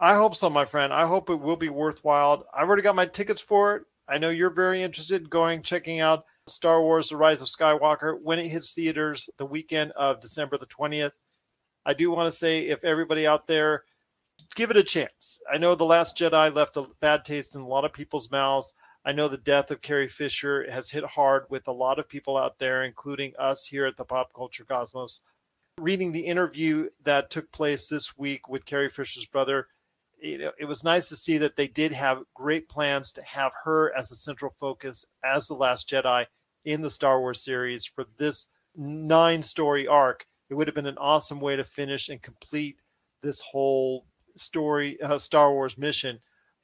I 0.00 0.14
hope 0.14 0.34
so, 0.34 0.50
my 0.50 0.64
friend. 0.64 0.92
I 0.92 1.06
hope 1.06 1.30
it 1.30 1.36
will 1.36 1.56
be 1.56 1.68
worthwhile. 1.68 2.44
I've 2.52 2.66
already 2.66 2.82
got 2.82 2.96
my 2.96 3.06
tickets 3.06 3.40
for 3.40 3.76
it. 3.76 3.82
I 4.08 4.18
know 4.18 4.30
you're 4.30 4.50
very 4.50 4.82
interested 4.82 5.22
in 5.22 5.28
going 5.28 5.62
checking 5.62 6.00
out 6.00 6.24
Star 6.48 6.82
Wars 6.82 7.10
The 7.10 7.16
Rise 7.16 7.40
of 7.40 7.48
Skywalker 7.48 8.20
when 8.20 8.38
it 8.38 8.48
hits 8.48 8.72
theaters 8.72 9.30
the 9.38 9.46
weekend 9.46 9.92
of 9.92 10.20
December 10.20 10.58
the 10.58 10.66
20th. 10.66 11.12
I 11.86 11.94
do 11.94 12.10
want 12.10 12.32
to 12.32 12.36
say 12.36 12.66
if 12.66 12.82
everybody 12.84 13.26
out 13.26 13.46
there 13.46 13.84
give 14.54 14.70
it 14.70 14.76
a 14.76 14.82
chance. 14.82 15.40
I 15.52 15.58
know 15.58 15.74
The 15.74 15.84
Last 15.84 16.16
Jedi 16.16 16.52
left 16.54 16.76
a 16.76 16.86
bad 17.00 17.24
taste 17.24 17.54
in 17.54 17.60
a 17.60 17.66
lot 17.66 17.84
of 17.84 17.92
people's 17.92 18.30
mouths. 18.30 18.74
I 19.04 19.12
know 19.12 19.28
the 19.28 19.36
death 19.36 19.70
of 19.70 19.82
Carrie 19.82 20.08
Fisher 20.08 20.70
has 20.70 20.90
hit 20.90 21.04
hard 21.04 21.44
with 21.50 21.66
a 21.66 21.72
lot 21.72 21.98
of 21.98 22.08
people 22.08 22.36
out 22.36 22.58
there, 22.58 22.84
including 22.84 23.32
us 23.38 23.66
here 23.66 23.84
at 23.86 23.96
the 23.96 24.04
Pop 24.04 24.32
Culture 24.32 24.64
Cosmos. 24.64 25.22
Reading 25.80 26.12
the 26.12 26.20
interview 26.20 26.88
that 27.04 27.30
took 27.30 27.50
place 27.50 27.88
this 27.88 28.16
week 28.16 28.48
with 28.48 28.64
Carrie 28.64 28.90
Fisher's 28.90 29.26
brother, 29.26 29.66
know, 30.22 30.52
it 30.58 30.66
was 30.66 30.84
nice 30.84 31.08
to 31.08 31.16
see 31.16 31.38
that 31.38 31.56
they 31.56 31.66
did 31.66 31.92
have 31.92 32.22
great 32.34 32.68
plans 32.68 33.12
to 33.12 33.22
have 33.22 33.52
her 33.64 33.92
as 33.96 34.10
a 34.10 34.16
central 34.16 34.54
focus 34.58 35.04
as 35.24 35.46
the 35.46 35.54
Last 35.54 35.90
Jedi 35.90 36.26
in 36.64 36.82
the 36.82 36.90
Star 36.90 37.20
Wars 37.20 37.42
series 37.42 37.84
for 37.84 38.06
this 38.18 38.46
nine 38.76 39.42
story 39.42 39.86
arc. 39.86 40.26
It 40.48 40.54
would 40.54 40.68
have 40.68 40.74
been 40.74 40.86
an 40.86 40.98
awesome 40.98 41.40
way 41.40 41.56
to 41.56 41.64
finish 41.64 42.08
and 42.08 42.22
complete 42.22 42.78
this 43.22 43.40
whole 43.40 44.06
story 44.36 45.00
uh, 45.00 45.18
Star 45.18 45.52
Wars 45.52 45.76
mission. 45.76 46.20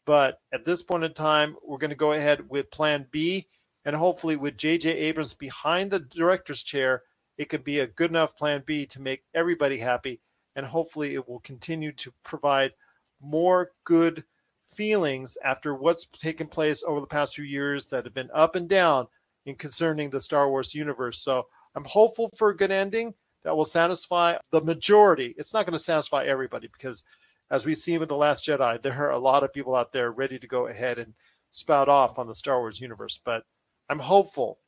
But 0.09 0.41
at 0.55 0.65
this 0.65 0.83
point 0.83 1.05
in 1.05 1.13
time, 1.13 1.55
we're 1.63 1.77
going 1.77 1.91
to 1.91 1.95
go 1.95 2.13
ahead 2.13 2.49
with 2.49 2.71
Plan 2.71 3.07
B, 3.11 3.47
and 3.85 3.95
hopefully, 3.95 4.37
with 4.37 4.57
J.J. 4.57 4.91
Abrams 4.91 5.35
behind 5.35 5.91
the 5.91 6.01
director's 6.01 6.63
chair, 6.63 7.03
it 7.37 7.51
could 7.51 7.63
be 7.63 7.81
a 7.81 7.89
good 7.89 8.09
enough 8.09 8.35
Plan 8.35 8.63
B 8.65 8.87
to 8.87 9.03
make 9.03 9.25
everybody 9.35 9.77
happy, 9.77 10.19
and 10.57 10.65
hopefully, 10.65 11.13
it 11.13 11.29
will 11.29 11.41
continue 11.41 11.93
to 11.93 12.11
provide 12.25 12.73
more 13.21 13.73
good 13.85 14.25
feelings 14.73 15.37
after 15.45 15.75
what's 15.75 16.07
taken 16.07 16.47
place 16.47 16.83
over 16.85 17.01
the 17.01 17.07
past 17.07 17.35
few 17.35 17.45
years 17.45 17.85
that 17.89 18.07
have 18.07 18.15
been 18.15 18.31
up 18.33 18.57
and 18.57 18.67
down 18.67 19.07
in 19.45 19.57
concerning 19.57 20.09
the 20.09 20.23
Star 20.23 20.49
Wars 20.49 20.75
universe. 20.75 21.21
So 21.21 21.49
I'm 21.75 21.85
hopeful 21.85 22.31
for 22.35 22.49
a 22.49 22.57
good 22.57 22.71
ending 22.71 23.13
that 23.45 23.55
will 23.55 23.67
satisfy 23.67 24.39
the 24.53 24.63
majority. 24.63 25.35
It's 25.37 25.53
not 25.53 25.67
going 25.67 25.79
to 25.79 25.85
satisfy 25.85 26.25
everybody 26.25 26.71
because 26.73 27.05
as 27.51 27.65
we 27.65 27.75
see 27.75 27.99
with 27.99 28.09
The 28.09 28.17
Last 28.17 28.47
Jedi, 28.47 28.81
there 28.83 28.95
are 28.95 29.13
a 29.13 29.19
lot 29.19 29.43
of 29.43 29.53
people 29.53 29.75
out 29.75 29.93
there 29.93 30.13
ready 30.13 30.39
to 30.39 30.47
go 30.47 30.67
ahead 30.67 30.99
and 30.99 31.15
spout 31.51 31.89
off 31.89 32.19
on 32.19 32.27
the 32.27 32.35
Star 32.35 32.59
Wars 32.61 32.81
universe. 32.81 33.21
But 33.25 33.45
I'm 33.89 33.99
hopeful, 33.99 34.59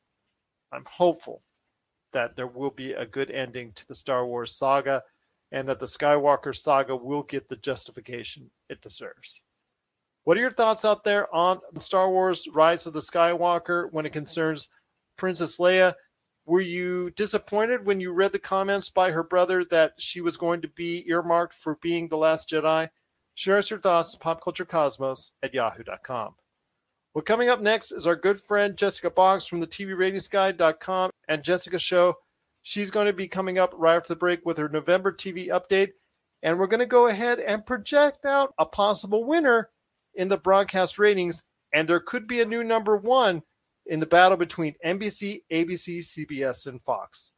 I'm 0.71 0.85
hopeful 0.85 1.43
that 2.13 2.35
there 2.35 2.47
will 2.47 2.71
be 2.71 2.93
a 2.93 3.05
good 3.05 3.31
ending 3.31 3.71
to 3.73 3.87
the 3.87 3.95
Star 3.95 4.25
Wars 4.25 4.55
saga 4.55 5.03
and 5.51 5.67
that 5.67 5.79
the 5.79 5.85
Skywalker 5.85 6.55
saga 6.55 6.95
will 6.95 7.23
get 7.23 7.47
the 7.49 7.57
justification 7.57 8.49
it 8.69 8.81
deserves. 8.81 9.43
What 10.23 10.37
are 10.37 10.41
your 10.41 10.53
thoughts 10.53 10.85
out 10.85 11.03
there 11.03 11.33
on 11.33 11.59
Star 11.79 12.09
Wars 12.09 12.47
Rise 12.53 12.85
of 12.85 12.93
the 12.93 12.99
Skywalker 12.99 13.91
when 13.91 14.05
it 14.05 14.13
concerns 14.13 14.69
Princess 15.17 15.57
Leia? 15.57 15.93
Were 16.45 16.61
you 16.61 17.11
disappointed 17.11 17.85
when 17.85 17.99
you 17.99 18.11
read 18.11 18.31
the 18.31 18.39
comments 18.39 18.89
by 18.89 19.11
her 19.11 19.23
brother 19.23 19.63
that 19.65 19.93
she 19.99 20.21
was 20.21 20.37
going 20.37 20.61
to 20.61 20.67
be 20.67 21.07
earmarked 21.07 21.53
for 21.53 21.75
being 21.81 22.07
the 22.07 22.17
last 22.17 22.49
Jedi? 22.49 22.89
Share 23.35 23.57
us 23.57 23.69
your 23.69 23.79
thoughts, 23.79 24.15
popculturecosmos 24.15 25.31
at 25.43 25.53
yahoo.com. 25.53 26.35
Well, 27.13 27.23
coming 27.23 27.49
up 27.49 27.61
next 27.61 27.91
is 27.91 28.07
our 28.07 28.15
good 28.15 28.41
friend 28.41 28.77
Jessica 28.77 29.09
Boggs 29.09 29.45
from 29.45 29.59
the 29.59 29.67
TVRatingsGuide.com 29.67 31.11
and 31.27 31.43
Jessica 31.43 31.77
Show. 31.77 32.15
She's 32.63 32.91
going 32.91 33.07
to 33.07 33.13
be 33.13 33.27
coming 33.27 33.57
up 33.57 33.73
right 33.75 33.97
after 33.97 34.09
the 34.09 34.19
break 34.19 34.45
with 34.45 34.57
her 34.57 34.69
November 34.69 35.11
TV 35.11 35.47
update. 35.47 35.91
And 36.43 36.57
we're 36.57 36.67
going 36.67 36.79
to 36.79 36.85
go 36.85 37.07
ahead 37.07 37.39
and 37.39 37.65
project 37.65 38.25
out 38.25 38.53
a 38.57 38.65
possible 38.65 39.25
winner 39.25 39.69
in 40.15 40.27
the 40.27 40.37
broadcast 40.37 40.97
ratings. 40.97 41.43
And 41.73 41.87
there 41.87 41.99
could 41.99 42.27
be 42.27 42.41
a 42.41 42.45
new 42.45 42.63
number 42.63 42.97
one 42.97 43.43
in 43.85 43.99
the 43.99 44.05
battle 44.05 44.37
between 44.37 44.75
NBC, 44.85 45.41
ABC, 45.51 45.99
CBS, 45.99 46.67
and 46.67 46.81
Fox. 46.83 47.33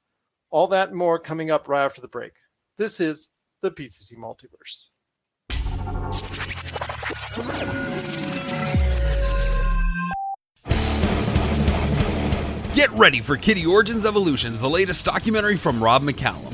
All 0.49 0.67
that 0.67 0.89
and 0.89 0.97
more 0.97 1.19
coming 1.19 1.51
up 1.51 1.67
right 1.67 1.85
after 1.85 2.01
the 2.01 2.07
break. 2.07 2.33
This 2.77 2.99
is 2.99 3.29
the 3.61 3.71
PCC 3.71 4.13
Multiverse. 4.17 4.89
Get 12.73 12.91
ready 12.91 13.21
for 13.21 13.37
Kittie 13.37 13.65
Origins 13.65 14.05
Evolutions, 14.05 14.59
the 14.59 14.69
latest 14.69 15.05
documentary 15.05 15.57
from 15.57 15.81
Rob 15.81 16.01
McCallum. 16.01 16.53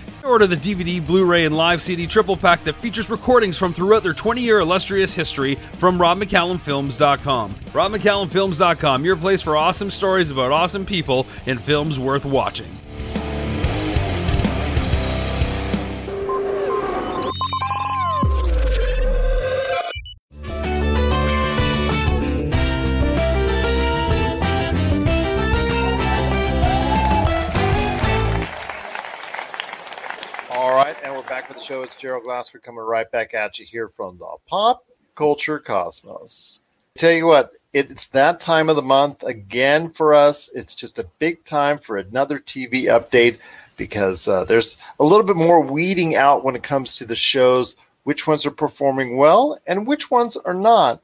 Order 0.23 0.45
the 0.45 0.55
DVD, 0.55 1.05
Blu 1.05 1.25
ray, 1.25 1.45
and 1.45 1.57
live 1.57 1.81
CD 1.81 2.05
triple 2.05 2.35
pack 2.35 2.63
that 2.65 2.73
features 2.73 3.09
recordings 3.09 3.57
from 3.57 3.73
throughout 3.73 4.03
their 4.03 4.13
20 4.13 4.41
year 4.41 4.59
illustrious 4.59 5.13
history 5.15 5.55
from 5.73 5.97
RobMcCallumFilms.com. 5.97 7.53
RobMcCallumFilms.com, 7.53 9.05
your 9.05 9.15
place 9.15 9.41
for 9.41 9.57
awesome 9.57 9.89
stories 9.89 10.29
about 10.29 10.51
awesome 10.51 10.85
people 10.85 11.25
and 11.47 11.59
films 11.59 11.97
worth 11.97 12.25
watching. 12.25 12.69
Gerald 32.01 32.23
Glassford 32.23 32.63
coming 32.63 32.81
right 32.81 33.09
back 33.11 33.35
at 33.35 33.59
you 33.59 33.65
here 33.67 33.87
from 33.87 34.17
the 34.17 34.25
Pop 34.47 34.83
Culture 35.13 35.59
Cosmos. 35.59 36.63
Tell 36.97 37.11
you 37.11 37.27
what, 37.27 37.51
it's 37.73 38.07
that 38.07 38.39
time 38.39 38.69
of 38.69 38.75
the 38.75 38.81
month 38.81 39.21
again 39.21 39.91
for 39.91 40.15
us. 40.15 40.49
It's 40.55 40.73
just 40.73 40.97
a 40.97 41.07
big 41.19 41.43
time 41.43 41.77
for 41.77 41.97
another 41.97 42.39
TV 42.39 42.85
update 42.85 43.37
because 43.77 44.27
uh, 44.27 44.45
there's 44.45 44.79
a 44.99 45.05
little 45.05 45.23
bit 45.23 45.35
more 45.35 45.61
weeding 45.61 46.15
out 46.15 46.43
when 46.43 46.55
it 46.55 46.63
comes 46.63 46.95
to 46.95 47.05
the 47.05 47.15
shows, 47.15 47.75
which 48.01 48.25
ones 48.25 48.47
are 48.47 48.51
performing 48.51 49.15
well 49.15 49.59
and 49.67 49.85
which 49.85 50.09
ones 50.09 50.35
are 50.37 50.55
not. 50.55 51.03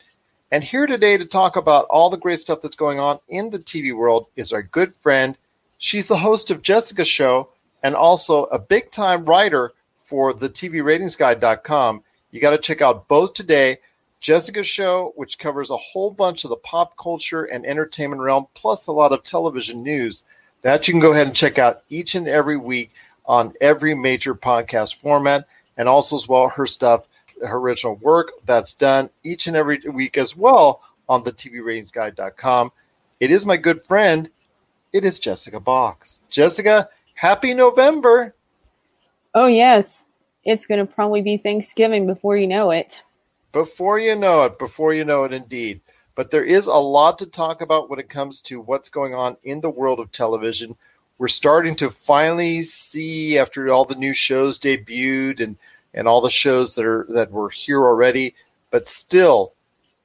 And 0.52 0.64
here 0.64 0.88
today 0.88 1.16
to 1.16 1.26
talk 1.26 1.58
about 1.58 1.86
all 1.92 2.10
the 2.10 2.18
great 2.18 2.40
stuff 2.40 2.62
that's 2.62 2.76
going 2.76 3.00
on 3.00 3.20
in 3.28 3.52
the 3.52 3.60
TV 3.60 3.96
world 3.96 4.26
is 4.36 4.52
our 4.52 4.64
good 4.64 4.96
friend. 5.02 5.38
She's 5.78 6.08
the 6.08 6.18
host 6.18 6.50
of 6.50 6.64
Jessica's 6.64 7.08
Show 7.08 7.50
and 7.84 7.94
also 7.94 8.46
a 8.46 8.58
big 8.58 8.90
time 8.90 9.24
writer 9.26 9.74
for 10.08 10.34
the 10.34 10.48
TVRatingsGuide.com. 10.48 12.02
You 12.32 12.40
got 12.40 12.52
to 12.52 12.58
check 12.58 12.82
out 12.82 13.10
both 13.10 13.34
today. 13.34 13.80
Jessica's 14.22 14.66
show, 14.66 15.12
which 15.16 15.38
covers 15.38 15.70
a 15.70 15.78
whole 15.78 16.12
bunch 16.12 16.44
of 16.44 16.50
the 16.50 16.56
pop 16.58 16.96
culture 16.98 17.44
and 17.44 17.66
entertainment 17.66 18.22
realm, 18.22 18.48
plus 18.54 18.88
a 18.88 18.92
lot 18.92 19.12
of 19.12 19.24
television 19.24 19.84
news. 19.84 20.24
That 20.62 20.88
you 20.88 20.94
can 20.94 21.02
go 21.02 21.12
ahead 21.12 21.28
and 21.28 21.36
check 21.36 21.60
out 21.60 21.84
each 21.90 22.16
and 22.16 22.28
every 22.28 22.58
week 22.58 22.92
on 23.26 23.54
every 23.60 23.94
major 23.94 24.34
podcast 24.34 24.96
format, 24.96 25.46
and 25.76 25.90
also 25.90 26.16
as 26.16 26.28
well 26.28 26.48
her 26.48 26.66
stuff, 26.66 27.06
her 27.46 27.58
original 27.58 27.96
work 27.96 28.32
that's 28.46 28.74
done 28.74 29.10
each 29.24 29.48
and 29.48 29.58
every 29.58 29.80
week 29.92 30.18
as 30.18 30.38
well 30.38 30.82
on 31.10 31.24
the 31.24 31.34
TVRatingsGuide.com. 31.34 32.72
It 33.20 33.30
is 33.30 33.46
my 33.46 33.58
good 33.58 33.84
friend. 33.84 34.30
It 34.94 35.04
is 35.04 35.20
Jessica 35.20 35.60
Boggs. 35.60 36.20
Jessica, 36.30 36.90
happy 37.14 37.54
November. 37.54 38.34
Oh, 39.34 39.48
yes. 39.48 40.06
It's 40.44 40.66
going 40.66 40.86
to 40.86 40.92
probably 40.92 41.22
be 41.22 41.38
Thanksgiving 41.38 42.08
before 42.08 42.38
you 42.38 42.48
know 42.48 42.72
it. 42.72 43.02
Before 43.52 44.00
you 44.00 44.16
know 44.16 44.44
it, 44.44 44.60
before 44.60 44.94
you 44.94 45.04
know 45.04 45.24
it, 45.24 45.34
indeed. 45.34 45.82
But 46.16 46.32
there 46.32 46.44
is 46.44 46.68
a 46.68 46.74
lot 46.74 47.20
to 47.20 47.26
talk 47.26 47.62
about 47.62 47.90
when 47.90 48.00
it 48.00 48.10
comes 48.10 48.42
to 48.44 48.62
what's 48.62 48.90
going 48.90 49.14
on 49.14 49.38
in 49.44 49.62
the 49.62 49.70
world 49.70 50.00
of 50.00 50.12
television. 50.12 50.76
We're 51.18 51.28
starting 51.28 51.76
to 51.78 51.90
finally 51.90 52.64
see, 52.64 53.38
after 53.38 53.70
all 53.70 53.86
the 53.86 53.96
new 53.96 54.14
shows 54.14 54.60
debuted 54.60 55.42
and, 55.42 55.58
and 55.94 56.08
all 56.08 56.22
the 56.22 56.30
shows 56.30 56.76
that 56.76 56.86
are 56.86 57.06
that 57.10 57.32
were 57.32 57.50
here 57.50 57.84
already, 57.84 58.36
but 58.72 58.88
still 58.88 59.54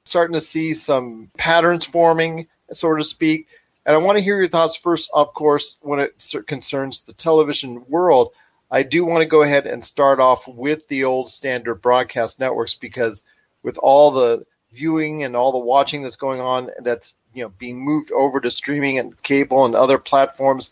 starting 0.03 0.33
to 0.33 0.41
see 0.41 0.73
some 0.73 1.29
patterns 1.37 1.85
forming, 1.85 2.47
so 2.71 2.95
to 2.95 3.03
speak. 3.03 3.47
And 3.85 3.95
I 3.95 3.99
want 3.99 4.17
to 4.17 4.23
hear 4.23 4.37
your 4.37 4.49
thoughts 4.49 4.75
first, 4.75 5.09
of 5.13 5.33
course, 5.33 5.77
when 5.81 5.99
it 5.99 6.23
concerns 6.47 7.01
the 7.01 7.13
television 7.13 7.83
world. 7.87 8.31
I 8.73 8.81
do 8.81 9.05
want 9.05 9.21
to 9.21 9.27
go 9.27 9.43
ahead 9.43 9.67
and 9.67 9.85
start 9.85 10.19
off 10.19 10.47
with 10.47 10.87
the 10.87 11.03
old 11.03 11.29
standard 11.29 11.75
broadcast 11.75 12.39
networks 12.39 12.73
because 12.73 13.21
with 13.61 13.77
all 13.77 14.09
the 14.09 14.47
viewing 14.73 15.21
and 15.23 15.35
all 15.35 15.51
the 15.51 15.59
watching 15.59 16.01
that's 16.01 16.15
going 16.15 16.41
on 16.41 16.71
that's 16.79 17.13
you 17.35 17.43
know 17.43 17.49
being 17.59 17.79
moved 17.79 18.11
over 18.11 18.41
to 18.41 18.49
streaming 18.49 18.97
and 18.97 19.21
cable 19.21 19.65
and 19.65 19.75
other 19.75 19.99
platforms 19.99 20.71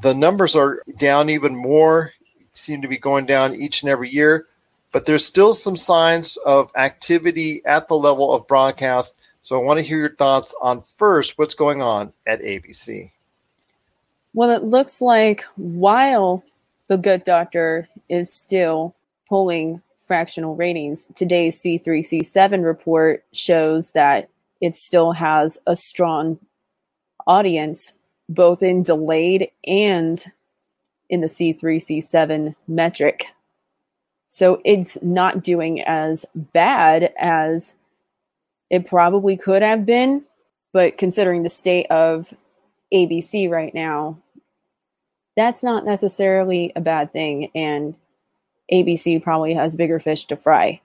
the 0.00 0.14
numbers 0.14 0.56
are 0.56 0.82
down 0.96 1.28
even 1.28 1.54
more 1.54 2.10
seem 2.54 2.80
to 2.80 2.88
be 2.88 2.96
going 2.96 3.26
down 3.26 3.54
each 3.54 3.82
and 3.82 3.90
every 3.90 4.08
year 4.08 4.46
but 4.90 5.04
there's 5.04 5.26
still 5.26 5.52
some 5.52 5.76
signs 5.76 6.38
of 6.46 6.70
activity 6.76 7.60
at 7.66 7.88
the 7.88 7.96
level 7.96 8.32
of 8.32 8.46
broadcast. 8.46 9.18
So 9.42 9.60
i 9.60 9.62
want 9.62 9.76
to 9.76 9.82
hear 9.82 9.98
your 9.98 10.16
thoughts 10.16 10.54
on 10.62 10.80
first 10.96 11.36
what's 11.36 11.54
going 11.54 11.82
on 11.82 12.14
at 12.26 12.40
abc 12.40 13.10
well 14.32 14.48
it 14.48 14.64
looks 14.64 15.02
like 15.02 15.44
while 15.56 16.42
the 16.88 16.98
good 16.98 17.24
doctor 17.24 17.88
is 18.08 18.32
still 18.32 18.94
pulling 19.28 19.80
fractional 20.06 20.54
ratings. 20.54 21.06
Today's 21.14 21.60
C3C7 21.60 22.64
report 22.64 23.24
shows 23.32 23.92
that 23.92 24.28
it 24.60 24.74
still 24.74 25.12
has 25.12 25.58
a 25.66 25.74
strong 25.74 26.38
audience, 27.26 27.96
both 28.28 28.62
in 28.62 28.82
delayed 28.82 29.50
and 29.66 30.24
in 31.08 31.20
the 31.20 31.26
C3C7 31.26 32.54
metric. 32.68 33.26
So 34.28 34.60
it's 34.64 35.00
not 35.02 35.42
doing 35.42 35.80
as 35.82 36.26
bad 36.34 37.12
as 37.18 37.74
it 38.70 38.86
probably 38.86 39.36
could 39.36 39.62
have 39.62 39.86
been. 39.86 40.24
But 40.72 40.98
considering 40.98 41.44
the 41.44 41.48
state 41.48 41.86
of 41.86 42.34
ABC 42.92 43.48
right 43.48 43.72
now, 43.72 44.18
that's 45.36 45.62
not 45.62 45.84
necessarily 45.84 46.72
a 46.76 46.80
bad 46.80 47.12
thing. 47.12 47.50
And 47.54 47.94
ABC 48.72 49.22
probably 49.22 49.54
has 49.54 49.76
bigger 49.76 50.00
fish 50.00 50.26
to 50.26 50.36
fry. 50.36 50.80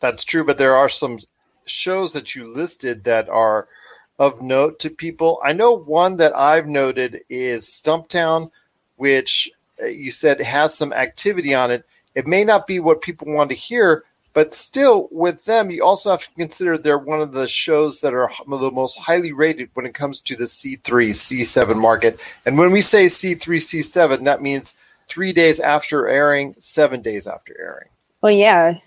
That's 0.00 0.24
true, 0.24 0.44
but 0.44 0.58
there 0.58 0.76
are 0.76 0.88
some 0.88 1.18
shows 1.66 2.12
that 2.12 2.34
you 2.34 2.48
listed 2.48 3.04
that 3.04 3.28
are 3.28 3.68
of 4.18 4.42
note 4.42 4.78
to 4.80 4.90
people. 4.90 5.40
I 5.44 5.52
know 5.52 5.72
one 5.72 6.16
that 6.18 6.36
I've 6.36 6.66
noted 6.66 7.22
is 7.28 7.66
Stumptown, 7.66 8.50
which 8.96 9.50
uh, 9.82 9.86
you 9.86 10.10
said 10.10 10.40
has 10.40 10.74
some 10.74 10.92
activity 10.92 11.54
on 11.54 11.70
it. 11.70 11.84
It 12.14 12.26
may 12.26 12.44
not 12.44 12.66
be 12.66 12.78
what 12.78 13.02
people 13.02 13.32
want 13.32 13.50
to 13.50 13.56
hear, 13.56 14.04
but 14.34 14.52
still, 14.52 15.08
with 15.12 15.44
them, 15.44 15.70
you 15.70 15.84
also 15.84 16.10
have 16.10 16.22
to 16.22 16.28
consider 16.36 16.76
they're 16.76 16.98
one 16.98 17.20
of 17.20 17.32
the 17.32 17.46
shows 17.46 18.00
that 18.00 18.12
are 18.12 18.30
the 18.48 18.70
most 18.72 18.98
highly 18.98 19.32
rated 19.32 19.70
when 19.74 19.86
it 19.86 19.94
comes 19.94 20.20
to 20.20 20.34
the 20.34 20.44
C3, 20.44 20.80
C7 20.82 21.76
market. 21.76 22.20
And 22.44 22.58
when 22.58 22.72
we 22.72 22.80
say 22.80 23.06
C3, 23.06 23.38
C7, 23.38 24.24
that 24.24 24.42
means 24.42 24.74
three 25.08 25.32
days 25.32 25.60
after 25.60 26.08
airing, 26.08 26.56
seven 26.58 27.00
days 27.00 27.28
after 27.28 27.54
airing. 27.58 27.88
Well, 28.22 28.32
yeah, 28.32 28.78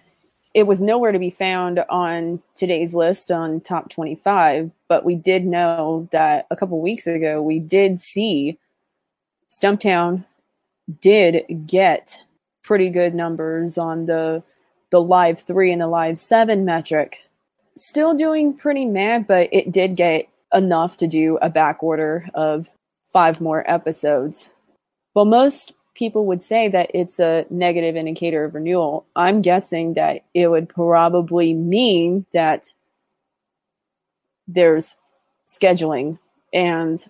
it 0.54 0.64
was 0.64 0.82
nowhere 0.82 1.14
to 1.14 1.20
be 1.20 1.30
found 1.30 1.80
on 1.90 2.42
today's 2.56 2.94
list 2.94 3.32
on 3.32 3.62
top 3.62 3.90
25, 3.90 4.70
but 4.90 5.06
we 5.06 5.16
did 5.16 5.46
know 5.46 6.10
that 6.12 6.48
a 6.52 6.58
couple 6.58 6.82
weeks 6.82 7.08
ago 7.08 7.42
we 7.42 7.60
did 7.60 8.02
see 8.02 8.60
Stumptown 9.50 10.26
did 11.00 11.46
get 11.66 12.22
pretty 12.64 12.90
good 12.90 13.16
numbers 13.16 13.78
on 13.78 14.08
the 14.08 14.44
the 14.92 15.02
live 15.02 15.40
3 15.40 15.72
and 15.72 15.82
the 15.82 15.88
live 15.88 16.20
7 16.20 16.66
metric. 16.66 17.20
Still 17.76 18.14
doing 18.14 18.54
pretty 18.54 18.86
mad, 18.86 19.28
but 19.28 19.50
it 19.52 19.72
did 19.72 19.96
get 19.96 20.30
enough 20.54 20.98
to 20.98 21.08
do 21.08 21.38
a 21.42 21.50
back 21.50 21.84
order 21.84 22.28
of 22.34 22.70
five 23.04 23.42
more 23.42 23.70
episodes. 23.70 24.54
Well, 25.14 25.26
most 25.26 25.74
people 25.96 26.26
would 26.28 26.42
say 26.42 26.68
that 26.70 26.92
it's 26.94 27.20
a 27.20 27.46
negative 27.50 27.96
indicator 27.96 28.46
of 28.46 28.54
renewal. 28.54 29.06
I'm 29.16 29.42
guessing 29.42 29.96
that 29.96 30.24
it 30.34 30.48
would 30.48 30.70
probably 30.70 31.54
mean 31.54 32.26
that 32.34 32.72
there's 34.48 34.96
scheduling 35.50 36.20
and 36.54 37.04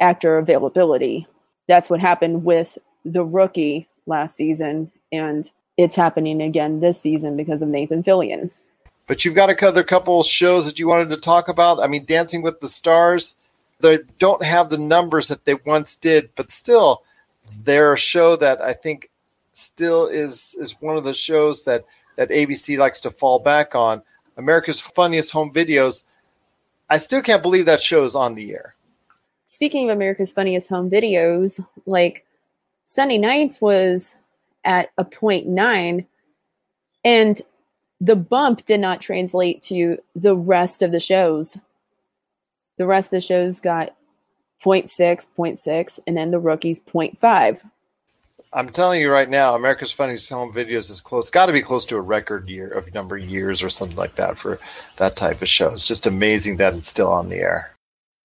actor 0.00 0.38
availability. 0.38 1.26
That's 1.68 1.90
what 1.90 2.00
happened 2.00 2.44
with 2.44 2.78
the 3.04 3.24
rookie 3.24 3.88
last 4.06 4.34
season, 4.36 4.90
and 5.12 5.48
it's 5.82 5.96
happening 5.96 6.40
again 6.40 6.80
this 6.80 7.00
season 7.00 7.36
because 7.36 7.62
of 7.62 7.68
Nathan 7.68 8.02
Fillion. 8.02 8.50
But 9.06 9.24
you've 9.24 9.34
got 9.34 9.50
a 9.50 9.84
couple 9.84 10.22
shows 10.22 10.64
that 10.64 10.78
you 10.78 10.88
wanted 10.88 11.10
to 11.10 11.16
talk 11.16 11.48
about. 11.48 11.80
I 11.80 11.86
mean, 11.86 12.04
Dancing 12.04 12.40
with 12.40 12.60
the 12.60 12.68
Stars, 12.68 13.36
they 13.80 13.98
don't 14.18 14.42
have 14.42 14.70
the 14.70 14.78
numbers 14.78 15.28
that 15.28 15.44
they 15.44 15.54
once 15.66 15.96
did, 15.96 16.30
but 16.36 16.50
still, 16.50 17.02
they're 17.64 17.92
a 17.92 17.98
show 17.98 18.36
that 18.36 18.60
I 18.60 18.72
think 18.72 19.10
still 19.52 20.06
is 20.06 20.56
is 20.58 20.80
one 20.80 20.96
of 20.96 21.04
the 21.04 21.14
shows 21.14 21.64
that 21.64 21.84
that 22.16 22.30
ABC 22.30 22.78
likes 22.78 23.00
to 23.00 23.10
fall 23.10 23.38
back 23.38 23.74
on. 23.74 24.02
America's 24.36 24.80
Funniest 24.80 25.32
Home 25.32 25.52
Videos. 25.52 26.04
I 26.88 26.98
still 26.98 27.22
can't 27.22 27.42
believe 27.42 27.66
that 27.66 27.82
show 27.82 28.04
is 28.04 28.14
on 28.14 28.34
the 28.34 28.52
air. 28.52 28.74
Speaking 29.44 29.90
of 29.90 29.96
America's 29.96 30.32
Funniest 30.32 30.68
Home 30.68 30.88
Videos, 30.88 31.64
like 31.86 32.24
Sunday 32.84 33.18
Nights 33.18 33.60
was 33.60 34.16
at 34.64 34.90
a 34.98 35.04
point 35.04 35.46
nine, 35.46 36.06
and 37.04 37.40
the 38.00 38.16
bump 38.16 38.64
did 38.64 38.80
not 38.80 39.00
translate 39.00 39.62
to 39.62 39.98
the 40.14 40.36
rest 40.36 40.82
of 40.82 40.92
the 40.92 41.00
shows. 41.00 41.58
The 42.76 42.86
rest 42.86 43.08
of 43.08 43.18
the 43.18 43.20
shows 43.20 43.60
got 43.60 43.94
0.6, 44.62 44.90
0.6, 45.36 46.00
and 46.06 46.16
then 46.16 46.30
the 46.30 46.38
rookies 46.38 46.80
0.5. 46.80 47.60
I'm 48.54 48.68
telling 48.68 49.00
you 49.00 49.10
right 49.10 49.30
now, 49.30 49.54
America's 49.54 49.92
Funniest 49.92 50.28
Home 50.30 50.52
Videos 50.52 50.90
is 50.90 51.00
close. 51.00 51.30
Got 51.30 51.46
to 51.46 51.52
be 51.52 51.62
close 51.62 51.86
to 51.86 51.96
a 51.96 52.00
record 52.00 52.48
year 52.48 52.68
of 52.68 52.92
number 52.92 53.16
of 53.16 53.24
years 53.24 53.62
or 53.62 53.70
something 53.70 53.96
like 53.96 54.16
that 54.16 54.36
for 54.36 54.58
that 54.96 55.16
type 55.16 55.40
of 55.40 55.48
show. 55.48 55.70
It's 55.70 55.86
just 55.86 56.06
amazing 56.06 56.58
that 56.58 56.74
it's 56.74 56.88
still 56.88 57.10
on 57.10 57.30
the 57.30 57.36
air. 57.36 57.74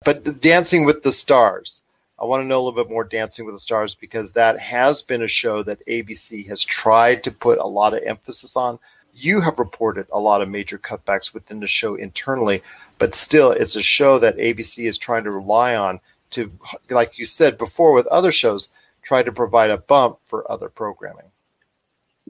But 0.04 0.42
Dancing 0.42 0.86
with 0.86 1.04
the 1.04 1.14
Stars, 1.14 1.84
I 2.20 2.26
want 2.26 2.42
to 2.42 2.48
know 2.48 2.58
a 2.58 2.64
little 2.64 2.84
bit 2.84 2.92
more 2.92 3.04
Dancing 3.04 3.46
with 3.46 3.54
the 3.54 3.60
Stars 3.60 3.94
because 3.94 4.34
that 4.34 4.60
has 4.60 5.02
been 5.02 5.22
a 5.22 5.28
show 5.28 5.62
that 5.64 5.86
ABC 5.86 6.48
has 6.48 6.64
tried 6.64 7.24
to 7.24 7.32
put 7.32 7.60
a 7.60 7.68
lot 7.68 7.94
of 7.94 8.04
emphasis 8.04 8.56
on. 8.56 8.80
You 9.14 9.42
have 9.42 9.60
reported 9.60 10.08
a 10.12 10.20
lot 10.20 10.42
of 10.42 10.50
major 10.50 10.78
cutbacks 10.78 11.34
within 11.34 11.60
the 11.60 11.68
show 11.68 11.96
internally, 11.96 12.64
but 12.98 13.14
still, 13.14 13.52
it's 13.52 13.76
a 13.76 13.84
show 13.84 14.18
that 14.20 14.38
ABC 14.38 14.88
is 14.88 14.98
trying 14.98 15.26
to 15.26 15.32
rely 15.32 15.76
on 15.76 16.00
to, 16.32 16.52
like 16.90 17.18
you 17.18 17.26
said 17.26 17.58
before 17.58 17.94
with 17.94 18.08
other 18.08 18.32
shows, 18.32 18.72
try 19.04 19.24
to 19.24 19.32
provide 19.32 19.70
a 19.70 19.78
bump 19.78 20.18
for 20.26 20.50
other 20.52 20.70
programming. 20.70 21.32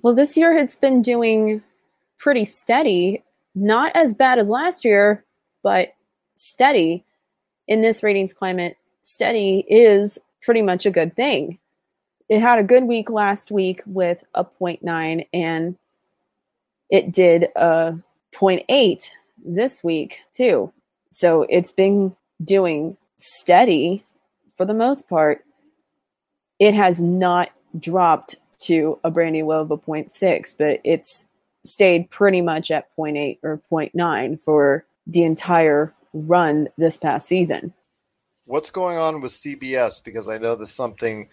Well, 0.02 0.14
this 0.14 0.38
year 0.38 0.56
it's 0.56 0.76
been 0.76 1.02
doing 1.02 1.64
pretty 2.18 2.46
steady. 2.46 3.24
Not 3.56 3.96
as 3.96 4.14
bad 4.14 4.38
as 4.38 4.50
last 4.50 4.86
year, 4.86 5.24
but 5.64 5.94
steady. 6.36 7.04
In 7.68 7.82
this 7.82 8.02
ratings 8.02 8.32
climate, 8.32 8.78
steady 9.08 9.64
is 9.70 10.20
pretty 10.42 10.62
much 10.62 10.86
a 10.86 10.92
good 10.92 11.16
thing. 11.16 11.58
It 12.28 12.42
had 12.42 12.60
a 12.60 12.64
good 12.64 12.84
week 12.84 13.10
last 13.10 13.52
week 13.52 13.82
with 13.86 14.24
a 14.36 14.44
0.9, 14.44 15.26
and 15.34 15.78
it 16.90 17.14
did 17.14 17.48
a 17.56 17.98
0.8 18.34 19.10
this 19.46 19.82
week 19.82 20.20
too. 20.34 20.74
So 21.10 21.44
it's 21.44 21.72
been 21.72 22.18
doing 22.44 22.98
steady 23.16 24.04
for 24.58 24.66
the 24.66 24.74
most 24.74 25.08
part. 25.08 25.46
It 26.60 26.74
has 26.74 27.00
not 27.00 27.50
dropped 27.80 28.36
to 28.64 29.00
a 29.06 29.12
brand 29.12 29.34
new 29.34 29.46
low 29.46 29.62
of 29.62 29.72
a 29.72 29.78
0.6, 29.78 30.56
but 30.58 30.82
it's 30.84 31.26
stayed 31.64 32.10
pretty 32.10 32.42
much 32.42 32.72
at 32.72 32.94
0.8 32.98 33.38
or 33.42 33.62
0.9 33.72 34.42
for 34.42 34.86
the 35.06 35.24
entire 35.24 35.94
run 36.14 36.68
this 36.78 36.98
past 36.98 37.26
season. 37.26 37.74
What's 38.48 38.72
going 38.72 38.98
on 38.98 39.22
with 39.22 39.34
CBS? 39.34 40.04
Because 40.04 40.28
I 40.28 40.38
know 40.38 40.56
this 40.56 40.70
is 40.70 40.76
something 40.76 41.30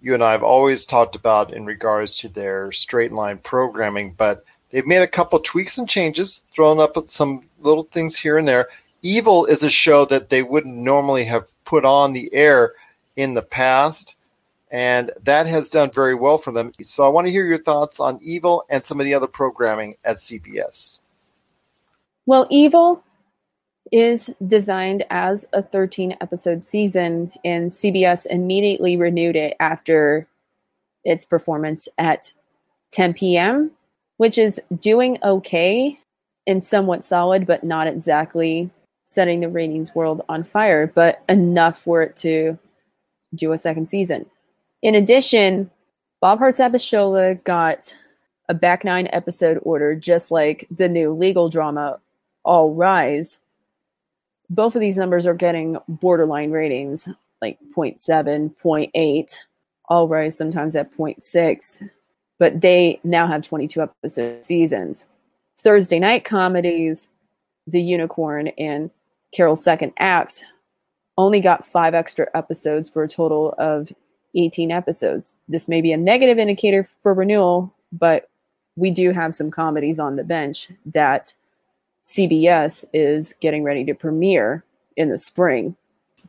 you 0.00 0.14
and 0.14 0.22
I 0.22 0.32
have 0.32 0.42
always 0.42 0.84
talked 0.84 1.16
about 1.16 1.52
in 1.52 1.66
regards 1.66 2.14
to 2.18 2.28
their 2.28 2.70
straight 2.70 3.12
line 3.12 3.38
programming, 3.38 4.12
but 4.12 4.44
they've 4.70 4.86
made 4.86 5.02
a 5.02 5.08
couple 5.08 5.40
tweaks 5.40 5.78
and 5.78 5.88
changes, 5.88 6.44
thrown 6.54 6.78
up 6.78 6.96
some 7.08 7.48
little 7.60 7.84
things 7.84 8.16
here 8.16 8.38
and 8.38 8.46
there. 8.46 8.68
Evil 9.02 9.46
is 9.46 9.62
a 9.62 9.70
show 9.70 10.04
that 10.04 10.28
they 10.28 10.42
wouldn't 10.42 10.76
normally 10.76 11.24
have 11.24 11.48
put 11.64 11.84
on 11.84 12.12
the 12.12 12.32
air 12.32 12.74
in 13.16 13.34
the 13.34 13.42
past 13.42 14.16
and 14.70 15.10
that 15.22 15.46
has 15.46 15.68
done 15.68 15.90
very 15.90 16.14
well 16.14 16.38
for 16.38 16.52
them. 16.52 16.72
So 16.82 17.04
I 17.04 17.08
want 17.08 17.26
to 17.26 17.32
hear 17.32 17.44
your 17.44 17.62
thoughts 17.62 17.98
on 17.98 18.20
Evil 18.22 18.64
and 18.68 18.84
some 18.84 19.00
of 19.00 19.04
the 19.04 19.14
other 19.14 19.26
programming 19.26 19.96
at 20.04 20.18
CBS. 20.18 21.00
Well, 22.26 22.46
Evil 22.50 23.02
is 23.92 24.32
designed 24.46 25.04
as 25.10 25.46
a 25.52 25.62
13 25.62 26.16
episode 26.20 26.64
season, 26.64 27.32
and 27.44 27.70
CBS 27.70 28.26
immediately 28.26 28.96
renewed 28.96 29.36
it 29.36 29.56
after 29.60 30.26
its 31.04 31.24
performance 31.24 31.88
at 31.98 32.32
10 32.92 33.14
p.m., 33.14 33.70
which 34.18 34.38
is 34.38 34.60
doing 34.80 35.18
okay 35.22 35.98
and 36.46 36.62
somewhat 36.62 37.04
solid, 37.04 37.46
but 37.46 37.64
not 37.64 37.86
exactly 37.86 38.70
setting 39.04 39.40
the 39.40 39.48
ratings 39.48 39.94
world 39.94 40.22
on 40.28 40.44
fire, 40.44 40.86
but 40.86 41.22
enough 41.28 41.78
for 41.78 42.02
it 42.02 42.16
to 42.16 42.56
do 43.34 43.52
a 43.52 43.58
second 43.58 43.88
season. 43.88 44.26
In 44.82 44.94
addition, 44.94 45.70
Bob 46.20 46.38
Hearts 46.38 46.60
Abishola 46.60 47.42
got 47.44 47.96
a 48.48 48.54
back 48.54 48.84
nine 48.84 49.08
episode 49.12 49.58
order, 49.62 49.94
just 49.94 50.30
like 50.30 50.66
the 50.70 50.88
new 50.88 51.12
legal 51.12 51.48
drama 51.48 51.98
All 52.44 52.74
Rise. 52.74 53.38
Both 54.50 54.74
of 54.74 54.80
these 54.80 54.98
numbers 54.98 55.26
are 55.26 55.34
getting 55.34 55.78
borderline 55.88 56.50
ratings, 56.50 57.08
like 57.40 57.58
0.7, 57.74 58.54
0.8, 58.56 59.38
All 59.88 60.08
Rise 60.08 60.36
sometimes 60.36 60.74
at 60.74 60.92
0.6, 60.92 61.88
but 62.38 62.60
they 62.60 63.00
now 63.04 63.28
have 63.28 63.42
22 63.42 63.80
episode 63.80 64.44
seasons. 64.44 65.06
Thursday 65.56 66.00
night 66.00 66.24
comedies, 66.24 67.10
The 67.68 67.80
Unicorn 67.80 68.48
and 68.58 68.90
Carol's 69.32 69.62
Second 69.62 69.92
Act 69.98 70.44
only 71.16 71.40
got 71.40 71.64
five 71.64 71.94
extra 71.94 72.26
episodes 72.34 72.88
for 72.88 73.04
a 73.04 73.08
total 73.08 73.54
of 73.58 73.92
18 74.34 74.72
episodes. 74.72 75.34
This 75.48 75.68
may 75.68 75.80
be 75.80 75.92
a 75.92 75.96
negative 75.96 76.38
indicator 76.38 76.82
for 76.82 77.14
renewal, 77.14 77.72
but 77.92 78.28
we 78.76 78.90
do 78.90 79.12
have 79.12 79.34
some 79.34 79.50
comedies 79.50 80.00
on 80.00 80.16
the 80.16 80.24
bench 80.24 80.70
that 80.86 81.34
CBS 82.04 82.84
is 82.92 83.34
getting 83.40 83.62
ready 83.62 83.84
to 83.84 83.94
premiere 83.94 84.64
in 84.96 85.10
the 85.10 85.18
spring. 85.18 85.76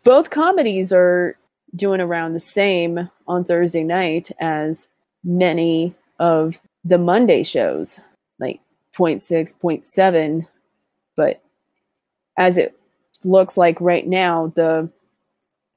Both 0.03 0.29
comedies 0.29 0.91
are 0.91 1.37
doing 1.75 2.01
around 2.01 2.33
the 2.33 2.39
same 2.39 3.09
on 3.27 3.43
Thursday 3.43 3.83
night 3.83 4.31
as 4.39 4.89
many 5.23 5.95
of 6.19 6.61
the 6.83 6.97
Monday 6.97 7.43
shows, 7.43 7.99
like 8.39 8.59
0.6, 8.93 9.53
0.7. 9.57 10.47
But 11.15 11.41
as 12.37 12.57
it 12.57 12.77
looks 13.23 13.57
like 13.57 13.79
right 13.79 14.07
now, 14.07 14.51
the 14.55 14.89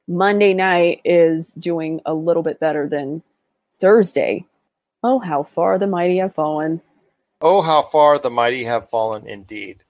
Monday 0.08 0.54
night 0.54 1.00
is 1.04 1.52
doing 1.52 2.00
a 2.04 2.14
little 2.14 2.42
bit 2.42 2.60
better 2.60 2.88
than 2.88 3.22
Thursday. 3.78 4.44
Oh, 5.02 5.18
how 5.18 5.42
far 5.42 5.78
the 5.78 5.86
mighty 5.86 6.18
have 6.18 6.34
fallen. 6.34 6.80
Oh, 7.44 7.62
how 7.62 7.82
far 7.82 8.18
the 8.18 8.30
mighty 8.30 8.64
have 8.64 8.88
fallen 8.88 9.28
indeed. 9.28 9.84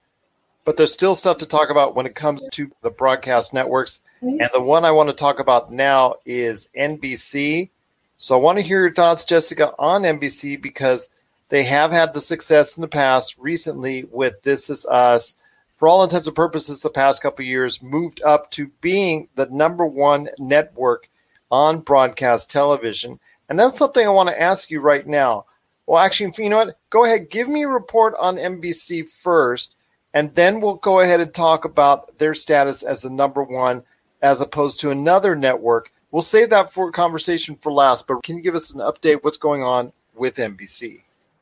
But 0.65 0.77
there's 0.77 0.93
still 0.93 1.15
stuff 1.15 1.37
to 1.39 1.45
talk 1.45 1.69
about 1.69 1.95
when 1.95 2.05
it 2.05 2.13
comes 2.13 2.47
to 2.49 2.69
the 2.81 2.91
broadcast 2.91 3.53
networks. 3.53 4.01
And 4.21 4.49
the 4.53 4.61
one 4.61 4.85
I 4.85 4.91
want 4.91 5.09
to 5.09 5.15
talk 5.15 5.39
about 5.39 5.71
now 5.71 6.15
is 6.25 6.69
NBC. 6.77 7.69
So 8.17 8.35
I 8.35 8.41
want 8.41 8.57
to 8.57 8.63
hear 8.63 8.81
your 8.81 8.93
thoughts, 8.93 9.23
Jessica, 9.23 9.73
on 9.79 10.01
NBC 10.03 10.61
because 10.61 11.09
they 11.49 11.63
have 11.63 11.91
had 11.91 12.13
the 12.13 12.21
success 12.21 12.75
in 12.77 12.81
the 12.81 12.87
past 12.87 13.35
recently 13.37 14.05
with 14.11 14.41
This 14.43 14.69
Is 14.69 14.85
Us 14.85 15.35
for 15.77 15.87
all 15.87 16.03
intents 16.03 16.27
and 16.27 16.35
purposes, 16.35 16.81
the 16.81 16.89
past 16.89 17.21
couple 17.21 17.45
years 17.45 17.81
moved 17.81 18.21
up 18.23 18.49
to 18.51 18.71
being 18.81 19.27
the 19.35 19.45
number 19.47 19.85
one 19.85 20.29
network 20.39 21.09
on 21.51 21.81
broadcast 21.81 22.49
television. 22.49 23.19
And 23.49 23.59
that's 23.59 23.77
something 23.77 24.05
I 24.05 24.11
want 24.11 24.29
to 24.29 24.41
ask 24.41 24.71
you 24.71 24.79
right 24.79 25.05
now. 25.05 25.45
Well, 25.87 26.03
actually, 26.03 26.33
you 26.43 26.49
know 26.49 26.57
what? 26.57 26.77
Go 26.89 27.05
ahead, 27.05 27.29
give 27.29 27.47
me 27.47 27.63
a 27.63 27.67
report 27.67 28.15
on 28.19 28.37
NBC 28.37 29.07
first, 29.07 29.75
and 30.13 30.33
then 30.35 30.61
we'll 30.61 30.75
go 30.75 30.99
ahead 30.99 31.19
and 31.19 31.33
talk 31.33 31.65
about 31.65 32.17
their 32.17 32.33
status 32.33 32.83
as 32.83 33.03
the 33.03 33.09
number 33.09 33.43
one 33.43 33.83
as 34.21 34.41
opposed 34.41 34.79
to 34.79 34.91
another 34.91 35.35
network. 35.35 35.91
We'll 36.11 36.21
save 36.21 36.49
that 36.49 36.71
for 36.71 36.91
conversation 36.91 37.55
for 37.55 37.71
last, 37.71 38.07
but 38.07 38.23
can 38.23 38.37
you 38.37 38.41
give 38.41 38.55
us 38.55 38.71
an 38.71 38.79
update 38.79 39.23
what's 39.23 39.37
going 39.37 39.63
on 39.63 39.91
with 40.15 40.37
NBC? 40.37 41.01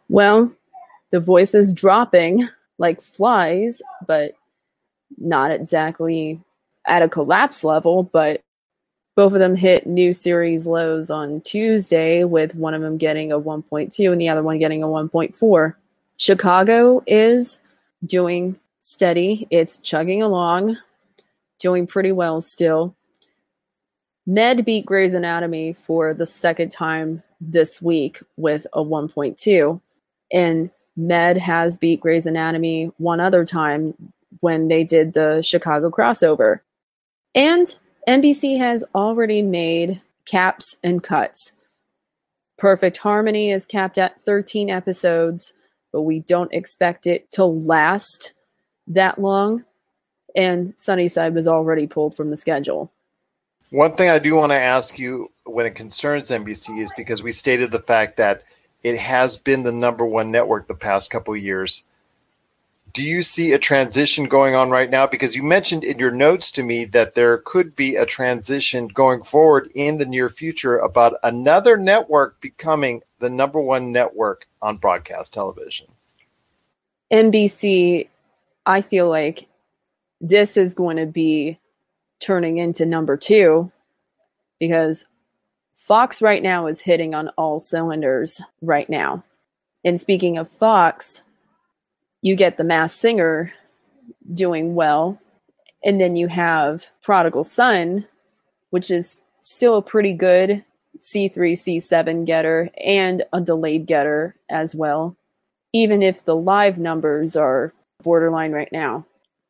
Well, 0.10 0.52
the 1.12 1.20
voice 1.20 1.56
is 1.56 1.74
dropping 1.74 2.50
like 2.78 3.02
flies, 3.02 3.82
but 4.06 4.34
not 5.18 5.52
exactly 5.52 6.42
at 6.86 7.04
a 7.04 7.10
collapse 7.10 7.64
level. 7.64 8.04
But 8.04 8.42
both 9.16 9.34
of 9.34 9.40
them 9.40 9.56
hit 9.56 9.86
new 9.86 10.14
series 10.14 10.66
lows 10.66 11.10
on 11.10 11.42
Tuesday, 11.42 12.24
with 12.24 12.56
one 12.56 12.74
of 12.74 12.82
them 12.82 12.98
getting 12.98 13.32
a 13.32 13.40
1.2 13.40 14.12
and 14.12 14.20
the 14.20 14.30
other 14.30 14.44
one 14.44 14.60
getting 14.60 14.84
a 14.84 14.88
1.4. 14.88 15.76
Chicago 16.18 17.04
is 17.06 17.60
doing 18.06 18.60
steady, 18.80 19.48
it's 19.50 19.78
chugging 19.80 20.22
along, 20.22 20.78
doing 21.60 21.88
pretty 21.88 22.12
well 22.12 22.42
still. 22.42 22.96
Med 24.26 24.66
beat 24.66 24.86
Grey's 24.86 25.14
Anatomy 25.14 25.74
for 25.74 26.14
the 26.14 26.26
second 26.26 26.72
time 26.72 27.22
this 27.42 27.82
week 27.82 28.22
with 28.38 28.66
a 28.74 28.84
1.2. 28.84 29.82
And 30.32 30.70
Med 30.96 31.38
has 31.38 31.78
beat 31.78 32.00
Grey's 32.00 32.26
Anatomy 32.26 32.92
one 32.98 33.20
other 33.20 33.46
time 33.46 33.94
when 34.40 34.68
they 34.68 34.84
did 34.84 35.14
the 35.14 35.42
Chicago 35.42 35.90
crossover. 35.90 36.62
And 37.36 37.78
NBC 38.08 38.58
has 38.58 38.84
already 38.94 39.42
made 39.42 40.02
caps 40.26 40.76
and 40.84 41.02
cuts. 41.02 41.54
Perfect 42.58 42.98
Harmony 42.98 43.52
is 43.52 43.66
capped 43.66 43.98
at 43.98 44.20
13 44.20 44.70
episodes, 44.70 45.54
but 45.92 46.02
we 46.02 46.20
don't 46.20 46.54
expect 46.54 47.08
it 47.08 47.32
to 47.32 47.46
last 47.46 48.34
that 48.88 49.20
long. 49.20 49.64
And 50.36 50.74
Sunnyside 50.78 51.34
was 51.34 51.48
already 51.48 51.88
pulled 51.88 52.16
from 52.16 52.30
the 52.30 52.36
schedule. 52.36 52.92
One 53.70 53.96
thing 53.96 54.10
I 54.10 54.20
do 54.20 54.36
want 54.36 54.52
to 54.52 54.60
ask 54.60 55.00
you 55.00 55.32
when 55.46 55.66
it 55.66 55.76
concerns 55.76 56.30
NBC 56.30 56.82
is 56.82 56.92
because 56.98 57.24
we 57.24 57.32
stated 57.32 57.72
the 57.72 57.80
fact 57.80 58.18
that 58.18 58.44
it 58.84 58.98
has 58.98 59.38
been 59.38 59.64
the 59.64 59.72
number 59.72 60.06
one 60.06 60.30
network 60.30 60.68
the 60.68 60.74
past 60.74 61.10
couple 61.10 61.36
years. 61.38 61.86
Do 62.94 63.02
you 63.02 63.24
see 63.24 63.54
a 63.54 63.60
transition 63.60 64.26
going 64.26 64.54
on 64.54 64.70
right 64.70 64.90
now? 64.90 65.08
Because 65.08 65.36
you 65.36 65.42
mentioned 65.42 65.84
in 65.84 65.98
your 65.98 66.12
notes 66.12 66.52
to 66.52 66.64
me 66.64 66.86
that 66.86 67.16
there 67.16 67.40
could 67.40 67.76
be 67.76 67.96
a 67.96 68.06
transition 68.06 68.88
going 68.88 69.24
forward 69.24 69.72
in 69.74 69.98
the 69.98 70.06
near 70.06 70.30
future 70.30 70.78
about 70.78 71.16
another 71.24 71.76
network 71.76 72.40
becoming 72.40 73.02
the 73.18 73.32
number 73.32 73.60
one 73.60 73.92
network 73.92 74.48
on 74.62 74.78
broadcast 74.78 75.34
television. 75.34 75.88
NBC, 77.12 78.08
I 78.68 78.82
feel 78.82 79.10
like 79.10 79.48
this 80.22 80.56
is 80.56 80.76
going 80.76 80.98
to 80.98 81.08
be 81.08 81.58
turning 82.20 82.60
into 82.60 82.86
number 82.86 83.18
two 83.18 83.72
because 84.60 85.06
Fox 85.74 86.22
right 86.22 86.44
now 86.44 86.68
is 86.68 86.80
hitting 86.80 87.16
on 87.16 87.30
all 87.30 87.60
cylinders 87.60 88.40
right 88.62 88.90
now. 88.90 89.24
And 89.84 90.00
speaking 90.00 90.38
of 90.38 90.48
Fox, 90.48 91.24
you 92.24 92.38
get 92.38 92.56
The 92.56 92.64
Masked 92.64 93.00
Singer 93.00 93.54
doing 94.34 94.74
well. 94.76 95.20
And 95.84 96.00
then 96.00 96.16
you 96.16 96.30
have 96.30 96.90
Prodigal 97.04 97.44
Son, 97.44 98.08
which 98.70 98.90
is 98.90 99.22
still 99.42 99.76
a 99.76 99.82
pretty 99.82 100.14
good 100.14 100.64
C3, 100.98 101.36
C7 101.36 102.26
getter 102.26 102.70
and 102.82 103.24
a 103.34 103.42
delayed 103.42 103.86
getter 103.86 104.38
as 104.50 104.74
well, 104.74 105.18
even 105.74 106.02
if 106.02 106.24
the 106.24 106.36
live 106.36 106.80
numbers 106.80 107.36
are 107.36 107.74
borderline 108.02 108.54
right 108.54 108.72
now. 108.72 109.06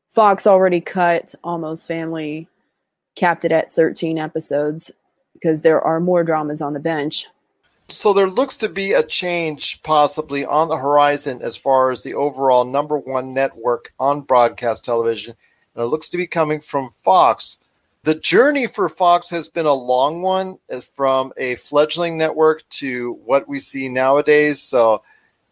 Fox 0.09 0.47
already 0.47 0.81
cut 0.81 1.35
Almost 1.43 1.87
Family, 1.87 2.47
capped 3.15 3.45
it 3.45 3.51
at 3.51 3.71
13 3.71 4.17
episodes 4.17 4.89
because 5.33 5.61
there 5.61 5.81
are 5.81 5.99
more 5.99 6.23
dramas 6.23 6.61
on 6.61 6.73
the 6.73 6.79
bench. 6.79 7.27
So 7.89 8.13
there 8.13 8.29
looks 8.29 8.57
to 8.57 8.69
be 8.69 8.93
a 8.93 9.03
change 9.03 9.83
possibly 9.83 10.45
on 10.45 10.69
the 10.69 10.77
horizon 10.77 11.41
as 11.41 11.57
far 11.57 11.91
as 11.91 12.01
the 12.01 12.13
overall 12.13 12.63
number 12.63 12.97
one 12.97 13.33
network 13.33 13.93
on 13.99 14.21
broadcast 14.21 14.85
television. 14.85 15.35
And 15.75 15.83
it 15.83 15.87
looks 15.87 16.09
to 16.09 16.17
be 16.17 16.27
coming 16.27 16.61
from 16.61 16.93
Fox. 17.03 17.59
The 18.03 18.15
journey 18.15 18.67
for 18.67 18.89
Fox 18.89 19.29
has 19.29 19.47
been 19.47 19.65
a 19.65 19.73
long 19.73 20.21
one 20.21 20.59
uh, 20.69 20.81
from 20.95 21.33
a 21.37 21.55
fledgling 21.55 22.17
network 22.17 22.67
to 22.71 23.13
what 23.25 23.47
we 23.47 23.59
see 23.59 23.89
nowadays. 23.89 24.61
So 24.61 25.03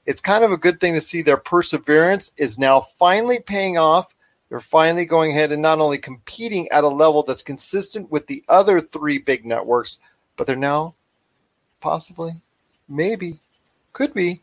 it's 0.05 0.21
kind 0.21 0.43
of 0.43 0.51
a 0.51 0.57
good 0.57 0.79
thing 0.79 0.93
to 0.93 1.01
see 1.01 1.21
their 1.21 1.37
perseverance 1.37 2.31
is 2.37 2.57
now 2.57 2.81
finally 2.97 3.39
paying 3.39 3.77
off. 3.77 4.13
They're 4.49 4.59
finally 4.59 5.05
going 5.05 5.31
ahead 5.31 5.51
and 5.51 5.61
not 5.61 5.79
only 5.79 5.97
competing 5.97 6.69
at 6.71 6.83
a 6.83 6.89
level 6.89 7.23
that's 7.23 7.43
consistent 7.43 8.11
with 8.11 8.27
the 8.27 8.43
other 8.49 8.81
three 8.81 9.17
big 9.17 9.45
networks, 9.45 10.01
but 10.35 10.45
they're 10.45 10.55
now 10.57 10.95
possibly, 11.81 12.33
maybe, 12.87 13.39
could 13.93 14.13
be 14.13 14.41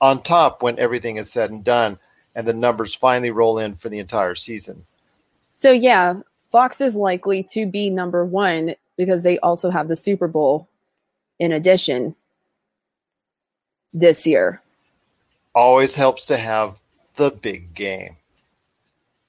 on 0.00 0.22
top 0.22 0.62
when 0.62 0.78
everything 0.78 1.16
is 1.16 1.30
said 1.30 1.50
and 1.50 1.62
done 1.62 1.98
and 2.34 2.46
the 2.46 2.52
numbers 2.52 2.94
finally 2.94 3.30
roll 3.30 3.58
in 3.58 3.76
for 3.76 3.88
the 3.88 3.98
entire 3.98 4.34
season. 4.34 4.86
So, 5.52 5.72
yeah, 5.72 6.20
Fox 6.50 6.80
is 6.80 6.96
likely 6.96 7.42
to 7.44 7.66
be 7.66 7.90
number 7.90 8.24
one 8.24 8.74
because 8.96 9.22
they 9.22 9.38
also 9.40 9.70
have 9.70 9.88
the 9.88 9.96
Super 9.96 10.28
Bowl 10.28 10.68
in 11.38 11.52
addition 11.52 12.14
this 13.92 14.26
year. 14.26 14.62
Always 15.54 15.94
helps 15.94 16.24
to 16.26 16.36
have 16.36 16.78
the 17.16 17.30
big 17.30 17.74
game. 17.74 18.16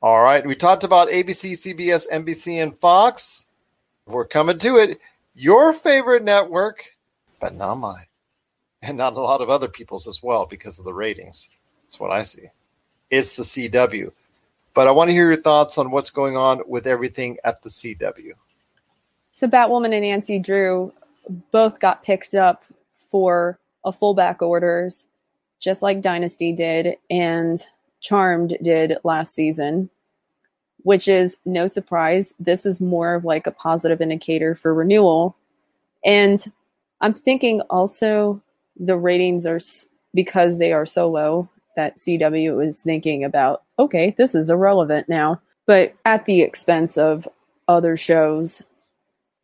All 0.02 0.22
right, 0.22 0.46
we 0.46 0.56
talked 0.56 0.84
about 0.84 1.10
ABC, 1.10 1.52
CBS, 1.52 2.08
NBC, 2.12 2.62
and 2.62 2.78
Fox. 2.80 3.46
We're 4.08 4.26
coming 4.26 4.58
to 4.60 4.78
it. 4.78 5.00
Your 5.36 5.74
favorite 5.74 6.24
network 6.24 6.84
but 7.42 7.56
not 7.56 7.76
mine. 7.76 8.06
And 8.82 8.98
not 8.98 9.14
a 9.14 9.20
lot 9.20 9.42
of 9.42 9.50
other 9.50 9.68
people's 9.68 10.08
as 10.08 10.24
well 10.24 10.46
because 10.46 10.80
of 10.80 10.86
the 10.86 10.94
ratings. 10.94 11.50
That's 11.84 12.00
what 12.00 12.12
I 12.12 12.24
see. 12.24 12.46
It's 13.10 13.36
the 13.36 13.44
CW. 13.44 14.12
But 14.74 14.88
I 14.88 14.92
want 14.92 15.10
to 15.10 15.14
hear 15.14 15.32
your 15.32 15.42
thoughts 15.42 15.78
on 15.78 15.92
what's 15.92 16.10
going 16.10 16.38
on 16.38 16.62
with 16.66 16.88
everything 16.88 17.38
at 17.44 17.62
the 17.62 17.70
CW. 17.70 18.32
So 19.32 19.48
Batwoman 19.48 19.94
and 19.94 20.04
Nancy 20.04 20.40
Drew 20.40 20.94
both 21.52 21.80
got 21.80 22.04
picked 22.04 22.34
up 22.34 22.64
for 22.96 23.60
a 23.84 23.92
fullback 23.92 24.42
orders, 24.42 25.08
just 25.60 25.82
like 25.82 26.02
Dynasty 26.02 26.54
did 26.54 26.96
and 27.10 27.66
Charmed 28.00 28.58
did 28.64 28.98
last 29.04 29.34
season, 29.36 29.90
which 30.84 31.08
is 31.08 31.38
no 31.46 31.68
surprise. 31.68 32.34
This 32.40 32.66
is 32.66 32.82
more 32.82 33.14
of 33.14 33.26
like 33.26 33.46
a 33.46 33.52
positive 33.52 34.02
indicator 34.02 34.56
for 34.56 34.74
renewal. 34.74 35.36
And 36.04 36.44
I'm 37.02 37.14
thinking 37.14 37.62
also 37.70 38.42
the 38.78 38.98
ratings 38.98 39.46
are 39.46 39.60
because 40.14 40.58
they 40.60 40.72
are 40.72 40.86
so 40.86 41.10
low 41.10 41.50
that 41.76 41.98
CW 41.98 42.66
is 42.66 42.84
thinking 42.84 43.24
about, 43.24 43.64
okay, 43.80 44.14
this 44.18 44.36
is 44.36 44.50
irrelevant 44.50 45.10
now, 45.10 45.42
but 45.66 45.94
at 46.06 46.26
the 46.26 46.42
expense 46.42 46.98
of 46.98 47.28
other 47.68 47.98
shows. 47.98 48.62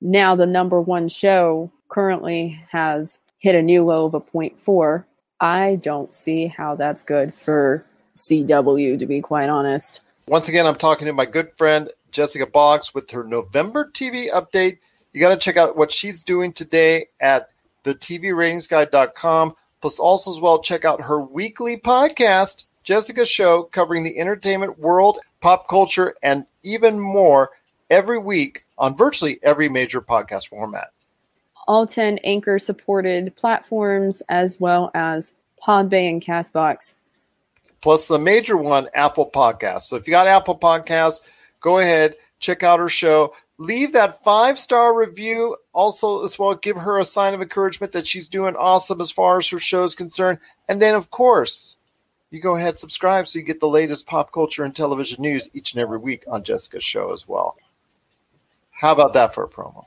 Now, 0.01 0.35
the 0.35 0.45
number 0.45 0.79
one 0.79 1.07
show 1.07 1.71
currently 1.89 2.61
has 2.69 3.19
hit 3.39 3.55
a 3.55 3.61
new 3.61 3.83
low 3.83 4.05
of 4.05 4.13
a 4.13 4.21
0.4. 4.21 5.05
I 5.39 5.75
don't 5.81 6.11
see 6.11 6.47
how 6.47 6.75
that's 6.75 7.03
good 7.03 7.33
for 7.33 7.85
CW, 8.15 8.99
to 8.99 9.05
be 9.05 9.21
quite 9.21 9.49
honest. 9.49 10.01
Once 10.27 10.49
again, 10.49 10.65
I'm 10.65 10.75
talking 10.75 11.05
to 11.05 11.13
my 11.13 11.25
good 11.25 11.51
friend 11.55 11.89
Jessica 12.11 12.45
Boggs 12.45 12.93
with 12.93 13.09
her 13.11 13.23
November 13.23 13.89
TV 13.93 14.31
update. 14.31 14.79
You 15.17 15.21
got 15.21 15.29
to 15.29 15.37
check 15.37 15.57
out 15.57 15.75
what 15.75 15.91
she's 15.91 16.21
doing 16.21 16.53
today 16.53 17.07
at 17.19 17.49
the 17.81 17.95
TVRatingsGuide.com. 17.95 19.55
Plus, 19.81 19.97
also 19.97 20.29
as 20.29 20.39
well, 20.39 20.61
check 20.61 20.85
out 20.85 21.01
her 21.01 21.19
weekly 21.19 21.75
podcast, 21.75 22.65
Jessica 22.83 23.25
Show, 23.25 23.63
covering 23.63 24.03
the 24.03 24.19
entertainment 24.19 24.77
world, 24.77 25.17
pop 25.41 25.67
culture, 25.67 26.13
and 26.21 26.45
even 26.61 26.99
more 26.99 27.49
every 27.89 28.19
week 28.19 28.63
on 28.77 28.95
virtually 28.95 29.39
every 29.41 29.67
major 29.69 30.01
podcast 30.01 30.49
format. 30.49 30.91
All 31.67 31.87
10 31.87 32.19
anchor 32.19 32.59
supported 32.59 33.35
platforms, 33.35 34.21
as 34.29 34.59
well 34.59 34.91
as 34.93 35.35
Podbay 35.63 36.11
and 36.11 36.21
Castbox. 36.21 36.93
Plus, 37.81 38.07
the 38.07 38.19
major 38.19 38.55
one, 38.55 38.87
Apple 38.93 39.31
Podcasts. 39.33 39.87
So, 39.87 39.95
if 39.95 40.05
you 40.05 40.11
got 40.11 40.27
Apple 40.27 40.59
Podcasts, 40.59 41.21
go 41.59 41.79
ahead, 41.79 42.13
check 42.39 42.61
out 42.61 42.77
her 42.77 42.87
show 42.87 43.33
leave 43.57 43.93
that 43.93 44.23
five 44.23 44.57
star 44.57 44.95
review. 44.95 45.57
Also, 45.73 46.23
as 46.23 46.37
well, 46.37 46.55
give 46.55 46.77
her 46.77 46.99
a 46.99 47.05
sign 47.05 47.33
of 47.33 47.41
encouragement 47.41 47.93
that 47.93 48.07
she's 48.07 48.29
doing 48.29 48.55
awesome 48.55 49.01
as 49.01 49.11
far 49.11 49.37
as 49.37 49.47
her 49.47 49.59
show 49.59 49.83
is 49.83 49.95
concerned. 49.95 50.39
And 50.67 50.81
then, 50.81 50.95
of 50.95 51.09
course, 51.11 51.77
you 52.29 52.41
go 52.41 52.55
ahead 52.55 52.75
subscribe 52.75 53.27
so 53.27 53.39
you 53.39 53.45
get 53.45 53.59
the 53.59 53.67
latest 53.67 54.05
pop 54.05 54.31
culture 54.31 54.63
and 54.63 54.75
television 54.75 55.21
news 55.21 55.49
each 55.53 55.73
and 55.73 55.81
every 55.81 55.97
week 55.97 56.23
on 56.27 56.43
Jessica's 56.43 56.83
show 56.83 57.13
as 57.13 57.27
well. 57.27 57.57
How 58.71 58.91
about 58.91 59.13
that 59.13 59.33
for 59.33 59.43
a 59.43 59.49
promo? 59.49 59.85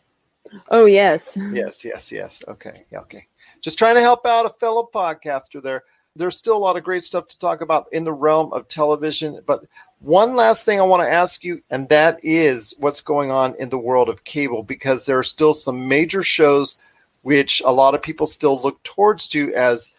Oh 0.69 0.87
yes, 0.87 1.39
yes, 1.53 1.85
yes, 1.85 2.11
yes. 2.11 2.43
Okay, 2.49 2.85
okay. 2.93 3.27
Just 3.61 3.79
trying 3.79 3.95
to 3.95 4.01
help 4.01 4.27
out 4.27 4.47
a 4.47 4.51
fellow 4.51 4.89
podcaster 4.93 5.63
there. 5.63 5.85
There's 6.17 6.37
still 6.37 6.57
a 6.57 6.59
lot 6.59 6.77
of 6.77 6.83
great 6.83 7.05
stuff 7.05 7.29
to 7.29 7.39
talk 7.39 7.61
about 7.61 7.87
in 7.93 8.03
the 8.03 8.13
realm 8.13 8.53
of 8.53 8.67
television, 8.67 9.41
but 9.47 9.65
one 10.01 10.35
last 10.35 10.65
thing 10.65 10.81
I 10.81 10.85
want 10.85 11.03
to 11.03 11.13
ask 11.13 11.45
you, 11.45 11.63
and 11.71 11.89
that 11.91 12.21
is 12.23 12.75
what's 12.79 13.01
going 13.01 13.31
on 13.31 13.55
in 13.57 13.69
the 13.69 13.79
world 13.79 14.09
of 14.09 14.25
cable, 14.25 14.63
because 14.63 15.07
there 15.07 15.19
are 15.19 15.23
still 15.23 15.55
some 15.55 15.89
major 15.89 16.23
shows 16.23 16.81
which 17.23 17.61
a 17.65 17.73
lot 17.73 17.95
of 17.95 18.01
people 18.01 18.27
still 18.27 18.61
look 18.63 18.83
towards 18.83 19.29
to 19.29 19.55
as 19.55 19.93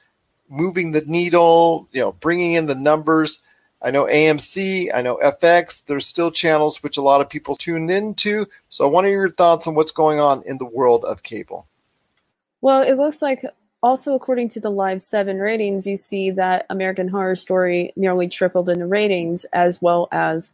moving 0.50 0.92
the 0.92 1.02
needle, 1.02 1.88
you 1.92 2.02
know, 2.02 2.14
bringing 2.14 2.54
in 2.54 2.66
the 2.66 2.76
numbers. 2.76 3.44
I 3.84 3.92
know 3.92 4.06
AMC, 4.06 4.92
I 4.94 5.02
know 5.02 5.18
FX. 5.18 5.86
There's 5.86 6.08
still 6.08 6.32
channels 6.32 6.82
which 6.84 6.98
a 6.98 7.02
lot 7.02 7.22
of 7.22 7.30
people 7.30 7.56
tune 7.56 7.90
into. 7.90 8.48
So 8.70 8.86
I 8.86 8.90
want 8.90 9.06
to 9.06 9.10
hear 9.10 9.22
your 9.22 9.32
thoughts 9.32 9.68
on 9.68 9.76
what's 9.76 9.92
going 9.92 10.20
on 10.20 10.44
in 10.46 10.58
the 10.58 10.66
world 10.66 11.06
of 11.06 11.24
cable. 11.24 11.68
Well, 12.62 12.82
it 12.82 12.96
looks 12.96 13.22
like 13.22 13.44
also, 13.84 14.14
according 14.14 14.50
to 14.50 14.60
the 14.60 14.70
Live 14.70 15.02
7 15.02 15.40
ratings, 15.40 15.88
you 15.88 15.96
see 15.96 16.32
that 16.32 16.66
American 16.70 17.08
Horror 17.08 17.36
Story 17.36 17.94
nearly 17.96 18.28
tripled 18.28 18.70
in 18.70 18.80
the 18.80 18.86
ratings, 18.86 19.46
as 19.54 19.82
well 19.82 20.08
as 20.12 20.52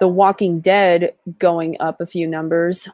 The 0.00 0.08
Walking 0.08 0.60
Dead 0.60 1.14
going 1.38 1.76
up 1.80 2.00
a 2.00 2.06
few 2.06 2.26
numbers 2.26 2.88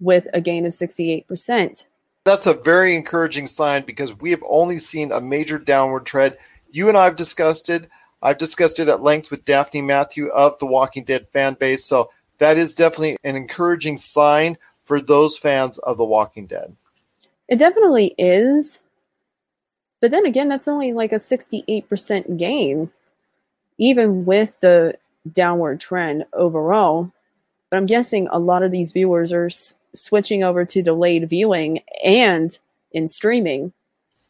with 0.00 0.28
a 0.32 0.40
gain 0.40 0.64
of 0.64 0.72
68%. 0.72 1.86
That's 2.24 2.46
a 2.46 2.54
very 2.54 2.94
encouraging 2.96 3.46
sign 3.46 3.84
because 3.84 4.18
we 4.18 4.30
have 4.30 4.42
only 4.48 4.78
seen 4.78 5.12
a 5.12 5.20
major 5.20 5.58
downward 5.58 6.06
trend. 6.06 6.36
You 6.70 6.88
and 6.88 6.96
I 6.96 7.04
have 7.04 7.16
discussed 7.16 7.70
it. 7.70 7.88
I've 8.22 8.38
discussed 8.38 8.80
it 8.80 8.88
at 8.88 9.02
length 9.02 9.30
with 9.30 9.44
Daphne 9.44 9.82
Matthew 9.82 10.28
of 10.28 10.58
the 10.58 10.66
Walking 10.66 11.04
Dead 11.04 11.28
fan 11.28 11.54
base. 11.54 11.84
So 11.84 12.10
that 12.38 12.56
is 12.56 12.74
definitely 12.74 13.16
an 13.24 13.36
encouraging 13.36 13.96
sign 13.96 14.58
for 14.84 15.00
those 15.00 15.36
fans 15.36 15.78
of 15.78 15.98
The 15.98 16.04
Walking 16.04 16.46
Dead. 16.46 16.74
It 17.46 17.58
definitely 17.58 18.14
is. 18.18 18.80
But 20.00 20.10
then 20.10 20.26
again, 20.26 20.48
that's 20.48 20.68
only 20.68 20.92
like 20.92 21.12
a 21.12 21.16
68% 21.16 22.36
gain, 22.36 22.90
even 23.78 24.24
with 24.24 24.58
the 24.60 24.96
downward 25.30 25.80
trend 25.80 26.24
overall. 26.32 27.12
But 27.70 27.78
I'm 27.78 27.86
guessing 27.86 28.28
a 28.30 28.38
lot 28.38 28.62
of 28.62 28.70
these 28.70 28.92
viewers 28.92 29.32
are 29.32 29.46
s- 29.46 29.74
switching 29.92 30.42
over 30.44 30.64
to 30.64 30.82
delayed 30.82 31.28
viewing 31.28 31.82
and 32.02 32.56
in 32.92 33.08
streaming. 33.08 33.72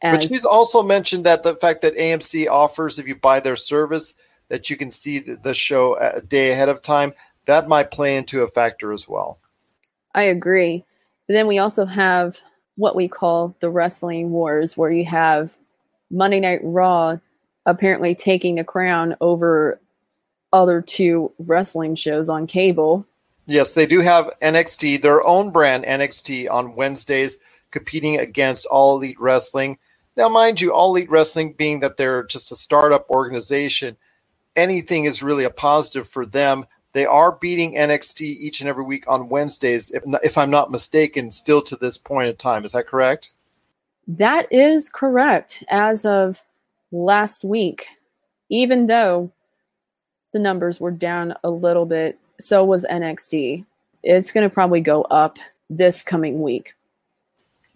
As- 0.03 0.19
but 0.19 0.29
she's 0.29 0.45
also 0.45 0.83
mentioned 0.83 1.25
that 1.27 1.43
the 1.43 1.57
fact 1.57 1.83
that 1.83 1.97
AMC 1.97 2.49
offers, 2.49 2.99
if 2.99 3.07
you 3.07 3.15
buy 3.17 3.41
their 3.41 3.57
service, 3.57 4.15
that 4.49 4.71
you 4.71 4.77
can 4.77 4.91
see 4.91 5.19
the, 5.19 5.55
show 5.55 5.97
a 5.97 6.23
day 6.23 6.51
ahead 6.51 6.69
of 6.69 6.83
time, 6.83 7.13
that 7.47 7.69
might 7.69 7.91
play 7.91 8.17
into 8.17 8.43
a 8.43 8.49
factor 8.49 8.93
as 8.93 9.09
well. 9.09 9.39
I 10.15 10.23
agree. 10.23 10.85
Then 11.29 11.47
we 11.47 11.59
also 11.59 11.85
have 11.85 12.41
what 12.79 12.95
we 12.95 13.09
call 13.09 13.57
the 13.59 13.69
wrestling 13.69 14.31
wars, 14.31 14.77
where 14.77 14.91
you 14.91 15.05
have 15.05 15.57
Monday 16.11 16.39
Night 16.39 16.61
Raw 16.63 17.19
apparently 17.67 18.15
taking 18.15 18.55
the 18.55 18.65
crown 18.65 19.17
over 19.21 19.81
other 20.53 20.81
two 20.81 21.33
wrestling 21.41 21.97
shows 21.97 22.29
on 22.29 22.47
cable. 22.47 23.05
Yes, 23.47 23.75
they 23.75 23.85
do 23.85 24.01
have 24.01 24.31
NXT, 24.41 25.03
their 25.03 25.27
own 25.27 25.51
brand 25.51 25.85
NXT, 25.85 26.49
on 26.49 26.77
Wednesdays, 26.77 27.39
competing 27.73 28.17
against 28.19 28.65
All 28.67 28.97
Elite 28.97 29.21
Wrestling. 29.21 29.79
Now, 30.17 30.29
mind 30.29 30.61
you, 30.61 30.73
All 30.73 30.95
Elite 30.95 31.11
Wrestling 31.11 31.55
being 31.55 31.81
that 31.81 31.97
they're 31.97 32.23
just 32.23 32.53
a 32.53 32.57
startup 32.57 33.11
organization, 33.11 33.97
anything 34.55 35.05
is 35.05 35.23
really 35.23 35.45
a 35.45 35.51
positive 35.51 36.09
for 36.09 36.25
them. 36.25 36.65
They 36.93 37.07
are 37.07 37.33
beating 37.33 37.75
NXT 37.75 38.23
each 38.23 38.61
and 38.61 38.69
every 38.69 38.85
week 38.85 39.05
on 39.07 39.29
Wednesdays, 39.29 39.91
if, 39.91 40.03
if 40.23 40.39
I'm 40.39 40.51
not 40.51 40.71
mistaken, 40.71 41.31
still 41.31 41.63
to 41.63 41.77
this 41.77 41.99
point 41.99 42.29
in 42.29 42.37
time. 42.37 42.65
Is 42.65 42.73
that 42.73 42.87
correct? 42.87 43.31
That 44.07 44.51
is 44.51 44.89
correct 44.89 45.63
as 45.69 46.07
of 46.07 46.43
last 46.91 47.45
week, 47.45 47.87
even 48.49 48.87
though 48.87 49.31
the 50.33 50.39
numbers 50.39 50.81
were 50.81 50.91
down 50.91 51.35
a 51.45 51.51
little 51.51 51.87
bit, 51.87 52.19
so 52.41 52.65
was 52.65 52.87
NXT. 52.91 53.65
It's 54.03 54.33
going 54.33 54.49
to 54.49 54.55
probably 54.55 54.81
go 54.81 55.03
up 55.03 55.39
this 55.69 56.03
coming 56.03 56.41
week. 56.41 56.75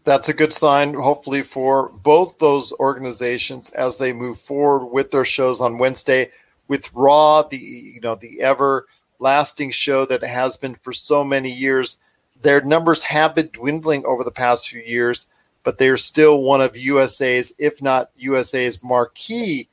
That's 0.04 0.28
a 0.28 0.34
good 0.34 0.52
sign, 0.52 0.94
hopefully, 0.94 1.42
for 1.42 1.90
both 1.90 2.38
those 2.38 2.72
organizations 2.80 3.70
as 3.70 3.98
they 3.98 4.12
move 4.12 4.40
forward 4.40 4.86
with 4.86 5.10
their 5.10 5.24
shows 5.24 5.60
on 5.60 5.78
Wednesday. 5.78 6.30
With 6.68 6.92
Raw, 6.92 7.42
the 7.42 7.58
you 7.58 8.00
know 8.00 8.14
the 8.14 8.40
ever 8.40 8.86
lasting 9.22 9.70
show 9.70 10.04
that 10.06 10.22
has 10.22 10.56
been 10.56 10.74
for 10.74 10.92
so 10.92 11.22
many 11.24 11.50
years, 11.50 11.98
their 12.42 12.60
numbers 12.60 13.02
have 13.04 13.34
been 13.34 13.48
dwindling 13.52 14.04
over 14.04 14.24
the 14.24 14.30
past 14.30 14.68
few 14.68 14.82
years, 14.82 15.28
but 15.62 15.78
they 15.78 15.88
are 15.88 15.96
still 15.96 16.42
one 16.42 16.60
of 16.60 16.76
USA's, 16.76 17.54
if 17.58 17.80
not 17.80 18.10
USA's, 18.16 18.82
marquee 18.82 19.68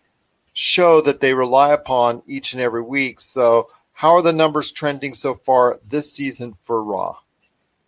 show 0.54 1.02
that 1.02 1.20
they 1.20 1.34
rely 1.34 1.74
upon 1.74 2.22
each 2.28 2.54
and 2.54 2.62
every 2.62 2.84
week. 2.84 3.20
So, 3.20 3.70
how 3.94 4.16
are 4.16 4.22
the 4.22 4.32
numbers 4.32 4.72
trending 4.72 5.14
so 5.14 5.34
far 5.34 5.80
this 5.90 6.14
season 6.14 6.56
for 6.64 6.84
Raw? 6.84 7.18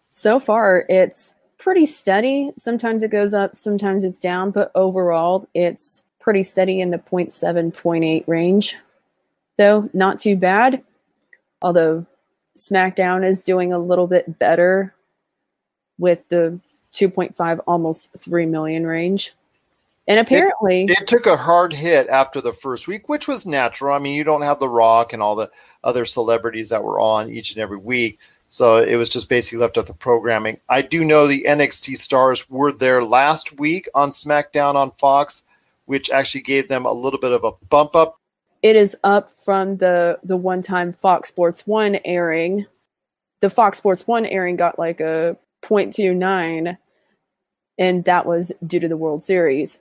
So 0.09 0.39
far, 0.39 0.86
it's 0.89 1.36
pretty 1.57 1.86
steady. 1.86 2.51
Sometimes 2.57 3.03
it 3.03 3.12
goes 3.12 3.34
up, 3.34 3.55
sometimes 3.55 4.03
it's 4.03 4.20
down, 4.20 4.51
but 4.51 4.72
overall, 4.76 5.47
it's 5.53 6.03
pretty 6.20 6.43
steady 6.43 6.82
in 6.82 6.89
the 6.89 6.97
0.7, 6.97 7.72
0.8 7.72 8.28
range. 8.28 8.78
Though, 9.57 9.89
not 9.93 10.20
too 10.20 10.36
bad. 10.36 10.84
Although 11.62 12.05
SmackDown 12.57 13.26
is 13.26 13.43
doing 13.43 13.72
a 13.72 13.80
little 13.80 14.07
bit 14.07 14.39
better 14.39 14.93
with 15.97 16.28
the 16.30 16.59
2.5, 16.93 17.59
almost 17.68 18.09
3 18.18 18.45
million 18.45 18.86
range. 18.86 19.34
And 20.07 20.20
apparently, 20.20 20.86
it, 20.86 21.01
it, 21.01 21.07
took 21.07 21.26
a 21.28 21.38
hard 21.38 21.72
hit 21.72 22.07
after 22.09 22.41
the 22.41 22.53
first 22.53 22.88
week, 22.88 23.07
which 23.07 23.28
was 23.28 23.45
natural. 23.45 23.93
I 23.93 23.99
mean, 23.99 24.16
you 24.16 24.24
don't 24.24 24.41
have 24.41 24.59
The 24.59 24.68
Rock 24.68 25.14
and 25.14 25.22
all 25.22 25.36
the 25.36 25.51
other 25.84 26.05
celebrities 26.05 26.70
that 26.70 26.84
were 26.84 26.99
on 26.99 27.32
each 27.32 27.53
and 27.53 27.62
every 27.62 27.78
week. 27.78 28.20
So 28.49 28.78
it 28.78 28.95
was 28.95 29.07
just 29.07 29.30
basically 29.30 29.59
left 29.59 29.78
up 29.78 29.86
the 29.86 29.93
programming. 29.93 30.59
I 30.68 30.82
do 30.82 31.05
know 31.05 31.26
the 31.26 31.45
NXT 31.47 31.97
stars 31.97 32.49
were 32.49 32.74
there 32.74 33.01
last 33.01 33.57
week 33.59 33.88
on 33.95 34.12
SmackDown 34.12 34.76
on 34.76 34.91
Fox, 34.91 35.45
which 35.86 36.09
actually 36.09 36.41
gave 36.41 36.68
them 36.68 36.86
a 36.86 36.91
little 36.91 37.20
bit 37.20 37.32
of 37.32 37.45
a 37.45 37.53
bump 37.70 37.95
up. 37.95 38.20
It 38.62 38.76
is 38.76 38.95
up 39.03 39.32
from 39.32 39.78
the 39.78 40.20
the 40.24 40.38
one 40.38 40.62
time 40.62 40.93
Fox 40.93 41.30
Sports 41.30 41.66
One 41.66 41.99
airing. 42.05 42.66
The 43.39 43.49
Fox 43.49 43.78
Sports 43.80 44.07
One 44.07 44.26
airing 44.26 44.55
got 44.55 44.78
like 44.78 44.99
a 44.99 45.38
0.29, 45.64 46.78
and 47.80 48.03
that 48.05 48.26
was 48.26 48.51
due 48.66 48.80
to 48.80 48.88
the 48.88 48.97
World 48.97 49.24
Series 49.24 49.80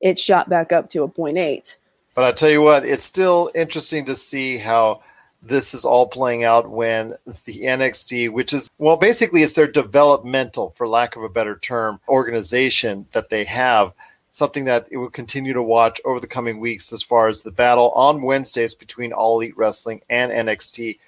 it 0.00 0.18
shot 0.18 0.48
back 0.48 0.72
up 0.72 0.88
to 0.90 1.02
a 1.02 1.08
0.8. 1.08 1.76
But 2.14 2.24
I 2.24 2.32
tell 2.32 2.50
you 2.50 2.62
what, 2.62 2.84
it's 2.84 3.04
still 3.04 3.50
interesting 3.54 4.04
to 4.06 4.14
see 4.14 4.56
how 4.56 5.02
this 5.42 5.74
is 5.74 5.84
all 5.84 6.08
playing 6.08 6.44
out 6.44 6.70
when 6.70 7.14
the 7.44 7.60
NXT, 7.60 8.30
which 8.30 8.52
is, 8.52 8.70
well, 8.78 8.96
basically 8.96 9.42
it's 9.42 9.54
their 9.54 9.66
developmental, 9.66 10.70
for 10.70 10.88
lack 10.88 11.16
of 11.16 11.22
a 11.22 11.28
better 11.28 11.58
term, 11.58 12.00
organization 12.08 13.06
that 13.12 13.28
they 13.28 13.44
have, 13.44 13.92
something 14.36 14.64
that 14.64 14.86
it 14.90 14.98
will 14.98 15.08
continue 15.08 15.54
to 15.54 15.62
watch 15.62 15.98
over 16.04 16.20
the 16.20 16.26
coming 16.26 16.60
weeks 16.60 16.92
as 16.92 17.02
far 17.02 17.26
as 17.26 17.42
the 17.42 17.50
battle 17.50 17.90
on 17.92 18.20
Wednesdays 18.20 18.74
between 18.74 19.10
All 19.10 19.40
Elite 19.40 19.56
Wrestling 19.56 20.02
and 20.10 20.30
NXT. 20.30 20.98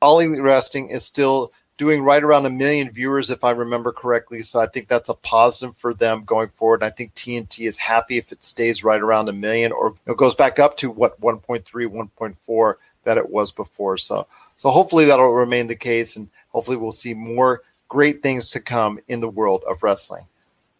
All 0.00 0.20
Elite 0.20 0.40
Wrestling 0.40 0.88
is 0.88 1.04
still 1.04 1.52
doing 1.76 2.02
right 2.02 2.24
around 2.24 2.46
a 2.46 2.50
million 2.50 2.90
viewers, 2.90 3.28
if 3.28 3.44
I 3.44 3.50
remember 3.50 3.92
correctly. 3.92 4.40
So 4.40 4.58
I 4.58 4.68
think 4.68 4.88
that's 4.88 5.10
a 5.10 5.14
positive 5.14 5.76
for 5.76 5.92
them 5.92 6.24
going 6.24 6.48
forward. 6.48 6.82
I 6.82 6.88
think 6.88 7.14
TNT 7.14 7.68
is 7.68 7.76
happy 7.76 8.16
if 8.16 8.32
it 8.32 8.42
stays 8.42 8.82
right 8.82 9.02
around 9.02 9.28
a 9.28 9.34
million 9.34 9.70
or 9.70 9.94
it 10.06 10.16
goes 10.16 10.34
back 10.34 10.58
up 10.58 10.78
to 10.78 10.90
what 10.90 11.20
1.3, 11.20 11.64
1.4 11.64 12.74
that 13.04 13.18
it 13.18 13.28
was 13.28 13.52
before. 13.52 13.98
So 13.98 14.26
so 14.56 14.70
hopefully 14.70 15.04
that'll 15.04 15.34
remain 15.34 15.66
the 15.66 15.76
case, 15.76 16.16
and 16.16 16.30
hopefully 16.48 16.78
we'll 16.78 16.92
see 16.92 17.12
more 17.12 17.62
great 17.88 18.22
things 18.22 18.50
to 18.52 18.60
come 18.60 18.98
in 19.08 19.20
the 19.20 19.28
world 19.28 19.62
of 19.68 19.82
wrestling. 19.82 20.24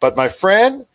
But 0.01 0.17
my 0.17 0.31
friend, 0.31 0.87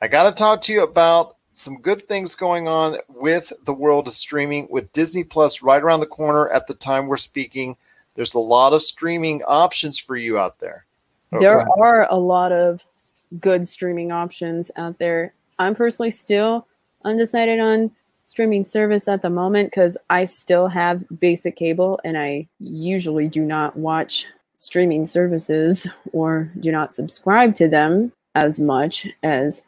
I 0.00 0.08
got 0.08 0.24
to 0.24 0.32
talk 0.32 0.60
to 0.62 0.72
you 0.72 0.82
about 0.82 1.36
some 1.54 1.80
good 1.80 2.02
things 2.02 2.34
going 2.34 2.68
on 2.68 2.98
with 3.08 3.52
the 3.64 3.72
world 3.72 4.06
of 4.06 4.14
streaming 4.14 4.68
with 4.70 4.92
Disney 4.92 5.24
Plus 5.24 5.60
right 5.60 5.82
around 5.82 6.00
the 6.00 6.06
corner 6.06 6.48
at 6.50 6.66
the 6.68 6.74
time 6.74 7.08
we're 7.08 7.16
speaking 7.16 7.76
there's 8.18 8.34
a 8.34 8.40
lot 8.40 8.72
of 8.72 8.82
streaming 8.82 9.44
options 9.44 9.96
for 9.96 10.16
you 10.16 10.40
out 10.40 10.58
there. 10.58 10.84
Oh, 11.32 11.38
there 11.38 11.64
are 11.78 12.08
a 12.10 12.16
lot 12.16 12.50
of 12.50 12.84
good 13.38 13.68
streaming 13.68 14.10
options 14.10 14.72
out 14.74 14.98
there. 14.98 15.32
I'm 15.60 15.76
personally 15.76 16.10
still 16.10 16.66
undecided 17.04 17.60
on 17.60 17.92
streaming 18.24 18.64
service 18.64 19.06
at 19.06 19.22
the 19.22 19.30
moment 19.30 19.70
because 19.70 19.96
I 20.10 20.24
still 20.24 20.66
have 20.66 21.04
basic 21.20 21.54
cable 21.54 22.00
and 22.02 22.18
I 22.18 22.48
usually 22.58 23.28
do 23.28 23.44
not 23.44 23.76
watch 23.76 24.26
streaming 24.56 25.06
services 25.06 25.86
or 26.12 26.50
do 26.58 26.72
not 26.72 26.96
subscribe 26.96 27.54
to 27.54 27.68
them 27.68 28.10
as 28.34 28.58
much 28.58 29.06
as 29.22 29.62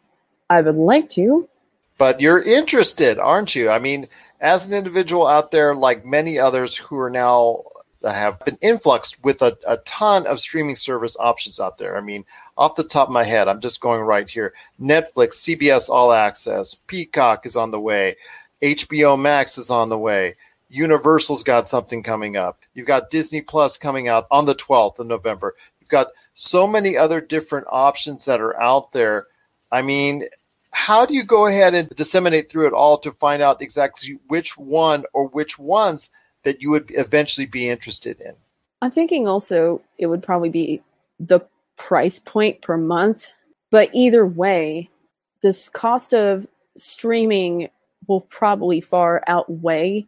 I 0.50 0.60
would 0.60 0.76
like 0.76 1.08
to. 1.10 1.48
But 1.96 2.20
you're 2.20 2.42
interested, 2.42 3.18
aren't 3.18 3.54
you? 3.54 3.70
I 3.70 3.78
mean, 3.78 4.08
as 4.40 4.66
an 4.66 4.74
individual 4.74 5.26
out 5.26 5.50
there, 5.50 5.74
like 5.74 6.04
many 6.04 6.38
others 6.38 6.76
who 6.76 6.98
are 6.98 7.10
now 7.10 7.62
have 8.02 8.42
been 8.44 8.58
influxed 8.60 9.22
with 9.22 9.42
a, 9.42 9.56
a 9.66 9.76
ton 9.78 10.26
of 10.26 10.40
streaming 10.40 10.76
service 10.76 11.16
options 11.20 11.60
out 11.60 11.78
there. 11.78 11.96
I 11.96 12.00
mean, 12.00 12.24
off 12.56 12.74
the 12.74 12.84
top 12.84 13.08
of 13.08 13.12
my 13.12 13.24
head, 13.24 13.48
I'm 13.48 13.60
just 13.60 13.80
going 13.80 14.00
right 14.00 14.28
here. 14.28 14.54
Netflix, 14.80 15.34
CBS 15.34 15.88
All 15.88 16.12
Access, 16.12 16.74
Peacock 16.74 17.44
is 17.44 17.56
on 17.56 17.70
the 17.70 17.80
way, 17.80 18.16
HBO 18.62 19.20
Max 19.20 19.58
is 19.58 19.70
on 19.70 19.88
the 19.88 19.98
way. 19.98 20.36
Universal's 20.70 21.42
got 21.42 21.68
something 21.68 22.02
coming 22.02 22.36
up. 22.36 22.60
You've 22.74 22.86
got 22.86 23.10
Disney 23.10 23.42
Plus 23.42 23.76
coming 23.76 24.08
out 24.08 24.26
on 24.30 24.46
the 24.46 24.54
12th 24.54 25.00
of 25.00 25.06
November. 25.06 25.56
You've 25.80 25.88
got 25.90 26.08
so 26.34 26.66
many 26.66 26.96
other 26.96 27.20
different 27.20 27.66
options 27.68 28.24
that 28.24 28.40
are 28.40 28.58
out 28.60 28.92
there. 28.92 29.26
I 29.72 29.82
mean, 29.82 30.26
how 30.72 31.04
do 31.04 31.14
you 31.14 31.24
go 31.24 31.46
ahead 31.46 31.74
and 31.74 31.88
disseminate 31.90 32.50
through 32.50 32.66
it 32.66 32.72
all 32.72 32.98
to 32.98 33.12
find 33.12 33.42
out 33.42 33.62
exactly 33.62 34.18
which 34.28 34.56
one 34.56 35.04
or 35.12 35.28
which 35.28 35.58
ones 35.58 36.10
that 36.44 36.62
you 36.62 36.70
would 36.70 36.90
eventually 36.94 37.46
be 37.46 37.68
interested 37.68 38.20
in? 38.20 38.34
I'm 38.82 38.90
thinking 38.90 39.26
also 39.26 39.82
it 39.98 40.06
would 40.06 40.22
probably 40.22 40.48
be 40.48 40.82
the 41.18 41.40
price 41.76 42.18
point 42.18 42.62
per 42.62 42.76
month. 42.76 43.28
But 43.70 43.90
either 43.92 44.26
way, 44.26 44.90
this 45.42 45.68
cost 45.68 46.14
of 46.14 46.46
streaming 46.76 47.68
will 48.06 48.22
probably 48.22 48.80
far 48.80 49.22
outweigh 49.26 50.06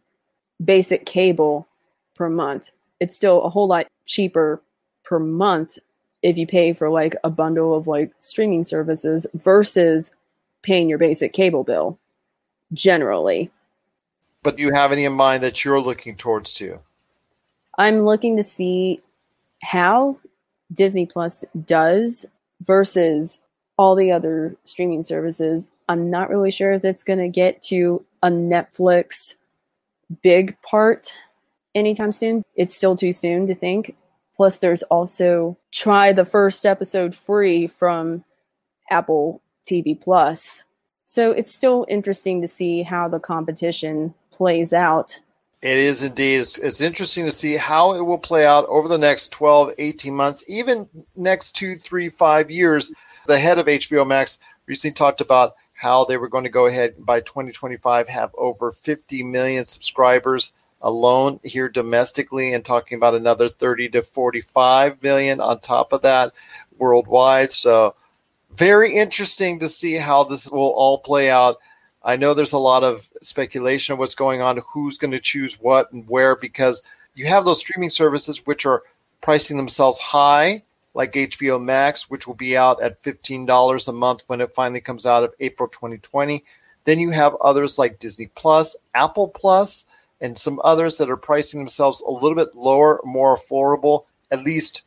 basic 0.64 1.06
cable 1.06 1.66
per 2.14 2.28
month. 2.28 2.70
It's 3.00 3.14
still 3.14 3.42
a 3.42 3.50
whole 3.50 3.68
lot 3.68 3.86
cheaper 4.06 4.62
per 5.04 5.18
month 5.18 5.78
if 6.22 6.38
you 6.38 6.46
pay 6.46 6.72
for 6.72 6.88
like 6.88 7.16
a 7.24 7.30
bundle 7.30 7.74
of 7.74 7.86
like 7.86 8.12
streaming 8.18 8.64
services 8.64 9.26
versus 9.34 10.12
paying 10.62 10.88
your 10.88 10.98
basic 10.98 11.32
cable 11.32 11.64
bill 11.64 11.98
generally 12.72 13.50
but 14.42 14.56
do 14.56 14.62
you 14.62 14.72
have 14.72 14.92
any 14.92 15.04
in 15.04 15.12
mind 15.12 15.42
that 15.42 15.64
you're 15.64 15.80
looking 15.80 16.16
towards 16.16 16.52
too? 16.52 16.80
I'm 17.78 18.00
looking 18.00 18.36
to 18.36 18.42
see 18.42 19.00
how 19.62 20.18
Disney 20.72 21.06
Plus 21.06 21.44
does 21.64 22.26
versus 22.60 23.40
all 23.78 23.94
the 23.94 24.10
other 24.10 24.56
streaming 24.64 25.02
services. 25.02 25.70
I'm 25.88 26.10
not 26.10 26.28
really 26.28 26.50
sure 26.50 26.72
if 26.72 26.84
it's 26.84 27.04
going 27.04 27.20
to 27.20 27.28
get 27.28 27.62
to 27.62 28.04
a 28.22 28.28
Netflix 28.28 29.34
big 30.22 30.60
part 30.62 31.12
anytime 31.74 32.12
soon. 32.12 32.44
It's 32.56 32.76
still 32.76 32.96
too 32.96 33.12
soon 33.12 33.46
to 33.46 33.54
think. 33.54 33.96
Plus, 34.36 34.58
there's 34.58 34.82
also 34.84 35.56
try 35.70 36.12
the 36.12 36.24
first 36.24 36.66
episode 36.66 37.14
free 37.14 37.66
from 37.66 38.24
Apple 38.90 39.40
TV 39.64 40.00
Plus. 40.00 40.64
So 41.04 41.30
it's 41.30 41.54
still 41.54 41.84
interesting 41.88 42.40
to 42.40 42.48
see 42.48 42.82
how 42.82 43.08
the 43.08 43.20
competition 43.20 44.14
plays 44.30 44.72
out. 44.72 45.18
It 45.60 45.78
is 45.78 46.02
indeed. 46.02 46.40
It's, 46.40 46.58
it's, 46.58 46.80
interesting 46.80 47.24
to 47.24 47.30
see 47.30 47.56
how 47.56 47.92
it 47.92 48.00
will 48.00 48.18
play 48.18 48.44
out 48.44 48.66
over 48.66 48.88
the 48.88 48.98
next 48.98 49.30
12, 49.30 49.74
18 49.78 50.14
months, 50.14 50.44
even 50.48 50.88
next 51.14 51.52
two, 51.52 51.78
three, 51.78 52.08
five 52.08 52.50
years. 52.50 52.92
The 53.26 53.38
head 53.38 53.58
of 53.58 53.66
HBO 53.66 54.06
Max 54.06 54.38
recently 54.66 54.94
talked 54.94 55.20
about 55.20 55.54
how 55.72 56.04
they 56.04 56.16
were 56.16 56.28
going 56.28 56.44
to 56.44 56.50
go 56.50 56.66
ahead 56.66 56.94
by 56.98 57.20
2025 57.20 58.08
have 58.08 58.30
over 58.36 58.72
50 58.72 59.22
million 59.22 59.64
subscribers 59.64 60.52
alone 60.80 61.38
here 61.44 61.68
domestically 61.68 62.54
and 62.54 62.64
talking 62.64 62.96
about 62.96 63.14
another 63.14 63.48
30 63.48 63.88
to 63.90 64.02
45 64.02 65.02
million 65.02 65.40
on 65.40 65.60
top 65.60 65.92
of 65.92 66.02
that 66.02 66.32
worldwide. 66.78 67.52
So 67.52 67.94
very 68.56 68.94
interesting 68.94 69.58
to 69.60 69.68
see 69.68 69.94
how 69.94 70.24
this 70.24 70.50
will 70.50 70.60
all 70.60 70.98
play 70.98 71.30
out 71.30 71.58
I 72.04 72.16
know 72.16 72.34
there's 72.34 72.52
a 72.52 72.58
lot 72.58 72.82
of 72.82 73.08
speculation 73.22 73.92
of 73.92 73.98
what's 73.98 74.14
going 74.14 74.42
on, 74.42 74.60
who's 74.66 74.98
going 74.98 75.12
to 75.12 75.20
choose 75.20 75.60
what 75.60 75.92
and 75.92 76.08
where, 76.08 76.34
because 76.34 76.82
you 77.14 77.26
have 77.26 77.44
those 77.44 77.60
streaming 77.60 77.90
services 77.90 78.44
which 78.46 78.66
are 78.66 78.82
pricing 79.20 79.56
themselves 79.56 80.00
high, 80.00 80.62
like 80.94 81.12
HBO 81.12 81.62
Max, 81.62 82.10
which 82.10 82.26
will 82.26 82.34
be 82.34 82.56
out 82.56 82.82
at 82.82 83.02
$15 83.02 83.88
a 83.88 83.92
month 83.92 84.22
when 84.26 84.40
it 84.40 84.54
finally 84.54 84.80
comes 84.80 85.06
out 85.06 85.22
of 85.22 85.34
April 85.38 85.68
2020. 85.68 86.44
Then 86.84 86.98
you 86.98 87.10
have 87.10 87.36
others 87.36 87.78
like 87.78 88.00
Disney 88.00 88.28
Plus, 88.34 88.74
Apple 88.94 89.28
Plus, 89.28 89.86
and 90.20 90.36
some 90.36 90.60
others 90.64 90.98
that 90.98 91.10
are 91.10 91.16
pricing 91.16 91.60
themselves 91.60 92.00
a 92.00 92.10
little 92.10 92.34
bit 92.34 92.54
lower, 92.56 93.00
more 93.04 93.36
affordable, 93.36 94.06
at 94.32 94.44
least 94.44 94.82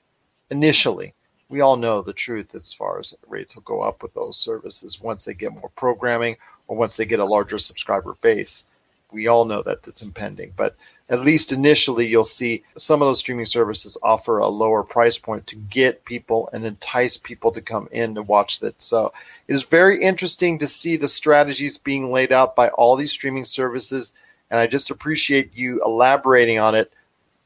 initially. 0.49 1.13
We 1.49 1.61
all 1.61 1.77
know 1.77 2.01
the 2.01 2.13
truth 2.13 2.55
as 2.55 2.73
far 2.73 2.99
as 2.99 3.13
rates 3.27 3.55
will 3.55 3.63
go 3.63 3.81
up 3.81 4.01
with 4.01 4.13
those 4.13 4.37
services 4.37 5.01
once 5.01 5.25
they 5.25 5.33
get 5.33 5.53
more 5.53 5.69
programming 5.75 6.37
or 6.67 6.75
once 6.75 6.97
they 6.97 7.05
get 7.05 7.19
a 7.19 7.25
larger 7.25 7.57
subscriber 7.57 8.15
base. 8.21 8.65
We 9.11 9.27
all 9.27 9.45
know 9.45 9.61
that 9.61 9.83
that's 9.83 10.01
impending, 10.01 10.53
but 10.57 10.75
at 11.09 11.21
least 11.21 11.51
initially, 11.51 12.07
you'll 12.07 12.25
see 12.25 12.63
some 12.77 13.01
of 13.01 13.07
those 13.07 13.19
streaming 13.19 13.45
services 13.45 13.97
offer 14.01 14.39
a 14.39 14.47
lower 14.47 14.83
price 14.83 15.19
point 15.19 15.45
to 15.47 15.55
get 15.55 16.03
people 16.03 16.49
and 16.51 16.65
entice 16.65 17.15
people 17.15 17.51
to 17.51 17.61
come 17.61 17.87
in 17.91 18.15
to 18.15 18.23
watch 18.23 18.59
that. 18.61 18.81
So 18.81 19.13
it 19.47 19.55
is 19.55 19.63
very 19.63 20.01
interesting 20.01 20.57
to 20.59 20.67
see 20.67 20.97
the 20.97 21.07
strategies 21.07 21.77
being 21.77 22.11
laid 22.11 22.31
out 22.31 22.55
by 22.55 22.69
all 22.69 22.95
these 22.95 23.11
streaming 23.11 23.45
services, 23.45 24.13
and 24.49 24.59
I 24.59 24.65
just 24.65 24.89
appreciate 24.89 25.55
you 25.55 25.79
elaborating 25.83 26.57
on 26.57 26.73
it. 26.73 26.91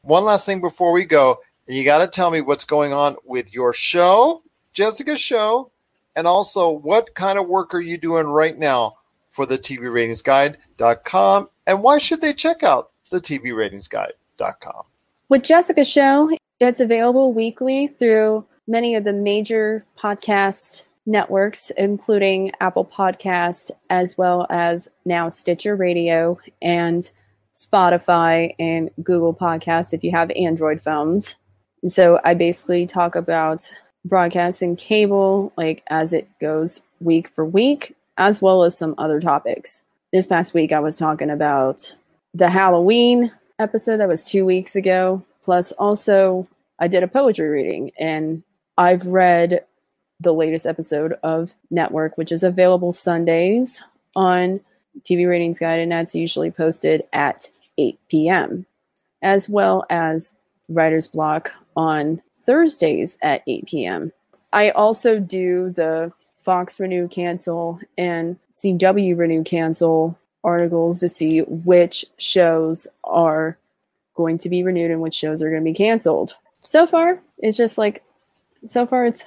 One 0.02 0.24
last 0.24 0.46
thing 0.46 0.62
before 0.62 0.92
we 0.92 1.04
go, 1.04 1.40
and 1.70 1.78
you 1.78 1.84
got 1.84 1.98
to 1.98 2.08
tell 2.08 2.32
me 2.32 2.40
what's 2.40 2.64
going 2.64 2.92
on 2.92 3.14
with 3.24 3.54
your 3.54 3.72
show, 3.72 4.42
Jessica's 4.72 5.20
show, 5.20 5.70
and 6.16 6.26
also 6.26 6.68
what 6.68 7.14
kind 7.14 7.38
of 7.38 7.46
work 7.46 7.72
are 7.74 7.80
you 7.80 7.96
doing 7.96 8.26
right 8.26 8.58
now 8.58 8.96
for 9.28 9.46
the 9.46 9.56
TVRatingsGuide.com, 9.56 11.48
and 11.68 11.80
why 11.80 11.98
should 11.98 12.20
they 12.22 12.32
check 12.32 12.64
out 12.64 12.90
the 13.12 13.20
TVRatingsGuide.com? 13.20 14.82
With 15.28 15.44
Jessica's 15.44 15.88
show, 15.88 16.36
it's 16.58 16.80
available 16.80 17.32
weekly 17.32 17.86
through 17.86 18.44
many 18.66 18.96
of 18.96 19.04
the 19.04 19.12
major 19.12 19.84
podcast 19.96 20.82
networks, 21.06 21.70
including 21.78 22.50
Apple 22.60 22.84
Podcast, 22.84 23.70
as 23.90 24.18
well 24.18 24.44
as 24.50 24.88
now 25.04 25.28
Stitcher 25.28 25.76
Radio 25.76 26.36
and 26.60 27.08
Spotify 27.54 28.56
and 28.58 28.90
Google 29.04 29.32
Podcasts 29.32 29.94
if 29.94 30.02
you 30.02 30.10
have 30.10 30.32
Android 30.32 30.80
phones. 30.80 31.36
And 31.82 31.92
so 31.92 32.20
I 32.24 32.34
basically 32.34 32.86
talk 32.86 33.14
about 33.14 33.70
broadcasting 34.04 34.76
cable, 34.76 35.52
like 35.56 35.82
as 35.88 36.12
it 36.12 36.28
goes 36.40 36.80
week 37.00 37.28
for 37.28 37.44
week, 37.44 37.94
as 38.16 38.42
well 38.42 38.62
as 38.62 38.76
some 38.76 38.94
other 38.98 39.20
topics. 39.20 39.82
This 40.12 40.26
past 40.26 40.54
week, 40.54 40.72
I 40.72 40.80
was 40.80 40.96
talking 40.96 41.30
about 41.30 41.94
the 42.34 42.50
Halloween 42.50 43.32
episode 43.58 43.98
that 43.98 44.08
was 44.08 44.24
two 44.24 44.44
weeks 44.44 44.76
ago. 44.76 45.24
Plus, 45.42 45.72
also, 45.72 46.46
I 46.78 46.88
did 46.88 47.02
a 47.02 47.08
poetry 47.08 47.48
reading, 47.48 47.92
and 47.98 48.42
I've 48.76 49.06
read 49.06 49.64
the 50.18 50.34
latest 50.34 50.66
episode 50.66 51.14
of 51.22 51.54
Network, 51.70 52.18
which 52.18 52.32
is 52.32 52.42
available 52.42 52.92
Sundays 52.92 53.82
on 54.16 54.60
TV 55.02 55.28
Ratings 55.28 55.58
Guide, 55.58 55.80
and 55.80 55.92
that's 55.92 56.14
usually 56.14 56.50
posted 56.50 57.04
at 57.12 57.48
8 57.78 57.98
p.m., 58.08 58.66
as 59.22 59.48
well 59.48 59.84
as 59.88 60.34
Writer's 60.68 61.08
Block 61.08 61.52
on 61.76 62.22
Thursdays 62.34 63.16
at 63.22 63.42
8 63.46 63.66
p.m. 63.66 64.12
I 64.52 64.70
also 64.70 65.20
do 65.20 65.70
the 65.70 66.12
Fox 66.38 66.80
Renew 66.80 67.08
Cancel 67.08 67.80
and 67.98 68.38
CW 68.50 69.16
Renew 69.16 69.44
Cancel 69.44 70.18
articles 70.42 71.00
to 71.00 71.08
see 71.08 71.40
which 71.40 72.04
shows 72.16 72.86
are 73.04 73.58
going 74.14 74.38
to 74.38 74.48
be 74.48 74.62
renewed 74.62 74.90
and 74.90 75.00
which 75.00 75.14
shows 75.14 75.42
are 75.42 75.50
going 75.50 75.62
to 75.62 75.70
be 75.70 75.74
canceled. 75.74 76.34
So 76.62 76.86
far, 76.86 77.20
it's 77.38 77.56
just 77.56 77.78
like, 77.78 78.02
so 78.64 78.86
far 78.86 79.06
it's 79.06 79.24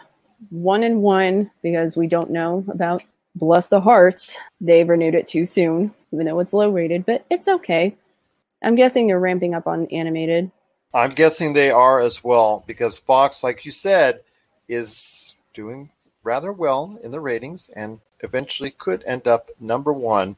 one 0.50 0.84
and 0.84 1.02
one 1.02 1.52
because 1.62 1.96
we 1.96 2.08
don't 2.08 2.32
know 2.32 2.66
about 2.68 3.04
Bless 3.36 3.68
the 3.68 3.82
Harts. 3.82 4.38
They've 4.62 4.88
renewed 4.88 5.16
it 5.16 5.28
too 5.28 5.46
soon, 5.46 5.94
even 6.12 6.26
though 6.26 6.40
it's 6.40 6.54
low 6.54 6.70
rated, 6.70 7.06
but 7.06 7.26
it's 7.30 7.48
okay. 7.48 7.96
I'm 8.62 8.76
guessing 8.76 9.08
they're 9.08 9.20
ramping 9.20 9.54
up 9.54 9.68
on 9.68 9.88
animated. 9.88 10.52
I'm 10.94 11.10
guessing 11.10 11.54
they 11.54 11.72
are 11.72 12.00
as 12.00 12.24
well 12.24 12.64
because 12.68 12.98
Fox, 12.98 13.44
like 13.44 13.66
you 13.66 13.72
said, 13.72 14.22
is 14.68 15.34
doing 15.54 15.90
rather 16.24 16.52
well 16.52 17.00
in 17.04 17.12
the 17.12 17.20
ratings 17.20 17.70
and 17.70 18.00
eventually 18.22 18.72
could 18.72 19.04
end 19.06 19.28
up 19.28 19.50
number 19.60 19.92
one 19.92 20.38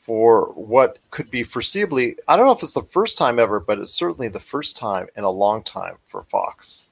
for 0.00 0.46
what 0.54 0.98
could 1.10 1.30
be 1.30 1.44
foreseeably, 1.44 2.16
I 2.26 2.36
don't 2.36 2.46
know 2.46 2.52
if 2.52 2.62
it's 2.62 2.72
the 2.72 2.82
first 2.82 3.18
time 3.18 3.38
ever, 3.38 3.60
but 3.60 3.78
it's 3.78 3.92
certainly 3.92 4.28
the 4.28 4.40
first 4.40 4.76
time 4.76 5.08
in 5.16 5.24
a 5.24 5.30
long 5.30 5.62
time 5.62 5.96
for 6.08 6.22
Fox. 6.22 6.86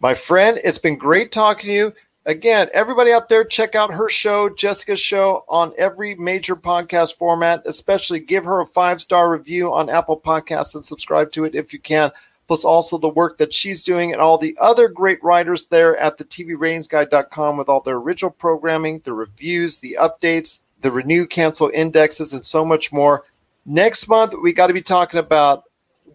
My 0.00 0.14
friend, 0.14 0.60
it's 0.62 0.78
been 0.78 0.96
great 0.96 1.32
talking 1.32 1.68
to 1.68 1.74
you. 1.74 1.92
Again, 2.28 2.68
everybody 2.74 3.10
out 3.10 3.30
there, 3.30 3.42
check 3.42 3.74
out 3.74 3.90
her 3.90 4.10
show, 4.10 4.50
Jessica's 4.50 5.00
show, 5.00 5.46
on 5.48 5.72
every 5.78 6.14
major 6.14 6.54
podcast 6.54 7.16
format. 7.16 7.62
Especially 7.64 8.20
give 8.20 8.44
her 8.44 8.60
a 8.60 8.66
five 8.66 9.00
star 9.00 9.30
review 9.30 9.72
on 9.72 9.88
Apple 9.88 10.20
Podcasts 10.20 10.74
and 10.74 10.84
subscribe 10.84 11.32
to 11.32 11.46
it 11.46 11.54
if 11.54 11.72
you 11.72 11.78
can. 11.78 12.12
Plus, 12.46 12.66
also 12.66 12.98
the 12.98 13.08
work 13.08 13.38
that 13.38 13.54
she's 13.54 13.82
doing 13.82 14.12
and 14.12 14.20
all 14.20 14.36
the 14.36 14.54
other 14.60 14.88
great 14.88 15.24
writers 15.24 15.68
there 15.68 15.96
at 15.96 16.18
the 16.18 16.24
TVRatingsGuide.com 16.24 17.56
with 17.56 17.70
all 17.70 17.80
their 17.80 17.96
original 17.96 18.30
programming, 18.30 19.00
the 19.04 19.14
reviews, 19.14 19.80
the 19.80 19.96
updates, 19.98 20.60
the 20.82 20.90
renew, 20.90 21.26
cancel 21.26 21.70
indexes, 21.72 22.34
and 22.34 22.44
so 22.44 22.62
much 22.62 22.92
more. 22.92 23.24
Next 23.64 24.06
month, 24.06 24.34
we 24.42 24.52
got 24.52 24.66
to 24.66 24.74
be 24.74 24.82
talking 24.82 25.18
about 25.18 25.64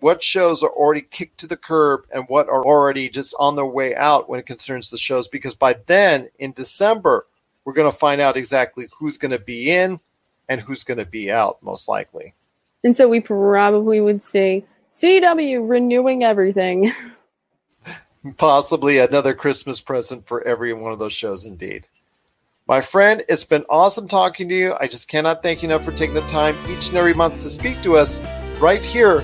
what 0.03 0.21
shows 0.21 0.61
are 0.63 0.69
already 0.69 0.99
kicked 0.99 1.37
to 1.37 1.47
the 1.47 1.55
curb 1.55 2.05
and 2.13 2.25
what 2.27 2.49
are 2.49 2.65
already 2.65 3.07
just 3.07 3.33
on 3.39 3.55
their 3.55 3.65
way 3.65 3.95
out 3.95 4.27
when 4.27 4.37
it 4.37 4.45
concerns 4.45 4.89
the 4.89 4.97
shows. 4.97 5.29
Because 5.29 5.55
by 5.55 5.77
then, 5.87 6.29
in 6.39 6.51
December, 6.51 7.25
we're 7.63 7.71
going 7.71 7.89
to 7.89 7.97
find 7.97 8.19
out 8.19 8.35
exactly 8.35 8.89
who's 8.93 9.17
going 9.17 9.31
to 9.31 9.39
be 9.39 9.71
in 9.71 10.01
and 10.49 10.59
who's 10.59 10.83
going 10.83 10.97
to 10.97 11.05
be 11.05 11.31
out, 11.31 11.63
most 11.63 11.87
likely. 11.87 12.35
And 12.83 12.93
so 12.93 13.07
we 13.07 13.21
probably 13.21 14.01
would 14.01 14.21
see 14.21 14.65
CW 14.91 15.69
renewing 15.69 16.25
everything. 16.25 16.91
Possibly 18.37 18.97
another 18.97 19.33
Christmas 19.33 19.79
present 19.79 20.27
for 20.27 20.43
every 20.43 20.73
one 20.73 20.91
of 20.91 20.99
those 20.99 21.13
shows, 21.13 21.45
indeed. 21.45 21.87
My 22.67 22.81
friend, 22.81 23.23
it's 23.29 23.45
been 23.45 23.63
awesome 23.69 24.09
talking 24.09 24.49
to 24.49 24.55
you. 24.55 24.75
I 24.81 24.87
just 24.87 25.07
cannot 25.07 25.41
thank 25.41 25.63
you 25.63 25.69
enough 25.69 25.85
for 25.85 25.93
taking 25.93 26.13
the 26.15 26.21
time 26.27 26.57
each 26.69 26.89
and 26.89 26.97
every 26.97 27.13
month 27.13 27.39
to 27.39 27.49
speak 27.49 27.81
to 27.83 27.95
us 27.95 28.21
right 28.59 28.81
here 28.81 29.23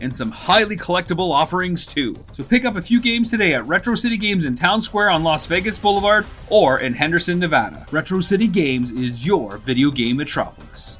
and 0.00 0.14
some 0.14 0.30
highly 0.30 0.76
collectible 0.76 1.32
offerings 1.32 1.86
too. 1.86 2.16
So 2.32 2.42
pick 2.42 2.64
up 2.64 2.76
a 2.76 2.82
few 2.82 3.00
games 3.00 3.30
today 3.30 3.54
at 3.54 3.66
Retro 3.66 3.94
City 3.94 4.16
Games 4.16 4.44
in 4.44 4.54
Town 4.54 4.82
Square 4.82 5.10
on 5.10 5.22
Las 5.22 5.46
Vegas 5.46 5.78
Boulevard 5.78 6.26
or 6.48 6.80
in 6.80 6.94
Henderson, 6.94 7.38
Nevada. 7.38 7.86
Retro 7.90 8.20
City 8.20 8.46
Games 8.46 8.92
is 8.92 9.26
your 9.26 9.58
video 9.58 9.90
game 9.90 10.16
metropolis. 10.16 10.98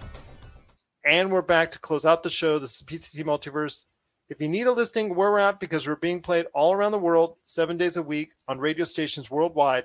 And 1.04 1.30
we're 1.30 1.42
back 1.42 1.70
to 1.72 1.78
close 1.78 2.04
out 2.04 2.22
the 2.22 2.30
show. 2.30 2.58
This 2.58 2.76
is 2.76 2.82
PCC 2.82 3.24
Multiverse. 3.24 3.86
If 4.28 4.40
you 4.40 4.48
need 4.48 4.66
a 4.66 4.72
listing 4.72 5.14
where 5.14 5.32
we're 5.32 5.38
at, 5.40 5.58
because 5.58 5.88
we're 5.88 5.96
being 5.96 6.20
played 6.20 6.46
all 6.54 6.72
around 6.72 6.92
the 6.92 6.98
world, 6.98 7.36
seven 7.42 7.76
days 7.76 7.96
a 7.96 8.02
week 8.02 8.30
on 8.46 8.60
radio 8.60 8.84
stations 8.84 9.30
worldwide, 9.30 9.84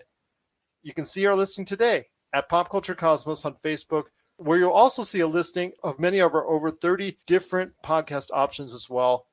you 0.84 0.94
can 0.94 1.06
see 1.06 1.26
our 1.26 1.36
listing 1.36 1.66
today 1.66 2.06
at 2.32 2.48
Pop 2.48 2.70
Culture 2.70 2.94
Cosmos 2.94 3.44
on 3.46 3.56
Facebook, 3.56 4.04
where 4.38 4.58
you'll 4.58 4.72
also 4.72 5.04
see 5.04 5.22
a 5.22 5.28
listing 5.28 5.72
of 5.84 6.00
many 6.00 6.20
of 6.20 6.34
our 6.34 6.46
over 6.46 6.72
30 6.72 7.18
different 7.26 7.74
podcast 7.84 8.28
options 8.34 8.74
as 8.74 8.90
well. 8.90 9.26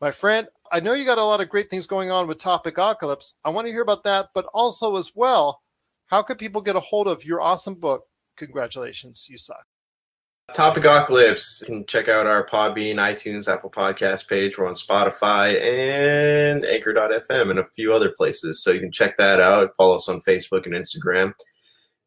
My 0.00 0.10
friend, 0.10 0.48
I 0.70 0.80
know 0.80 0.94
you 0.94 1.04
got 1.04 1.18
a 1.18 1.24
lot 1.24 1.40
of 1.40 1.48
great 1.48 1.70
things 1.70 1.86
going 1.86 2.10
on 2.10 2.26
with 2.26 2.38
Topic 2.38 2.74
Apocalypse. 2.76 3.34
I 3.44 3.50
want 3.50 3.66
to 3.66 3.72
hear 3.72 3.82
about 3.82 4.04
that, 4.04 4.30
but 4.34 4.46
also 4.52 4.96
as 4.96 5.12
well, 5.14 5.62
how 6.06 6.22
can 6.22 6.36
people 6.36 6.60
get 6.60 6.76
a 6.76 6.80
hold 6.80 7.08
of 7.08 7.24
your 7.24 7.40
awesome 7.40 7.74
book? 7.74 8.04
Congratulations, 8.36 9.28
you 9.30 9.38
suck. 9.38 9.64
Topic 10.54 10.84
Apocalypse. 10.84 11.62
You 11.62 11.66
can 11.66 11.86
check 11.86 12.08
out 12.08 12.26
our 12.26 12.46
Podbean, 12.46 12.96
iTunes, 12.96 13.50
Apple 13.50 13.70
Podcast 13.70 14.28
page. 14.28 14.58
We're 14.58 14.66
on 14.66 14.74
Spotify 14.74 15.58
and 15.62 16.66
Anchor.fm 16.66 17.50
and 17.50 17.58
a 17.58 17.68
few 17.74 17.94
other 17.94 18.10
places. 18.10 18.62
So 18.62 18.70
you 18.70 18.80
can 18.80 18.92
check 18.92 19.16
that 19.16 19.40
out. 19.40 19.70
Follow 19.76 19.96
us 19.96 20.08
on 20.08 20.20
Facebook 20.22 20.66
and 20.66 20.74
Instagram. 20.74 21.32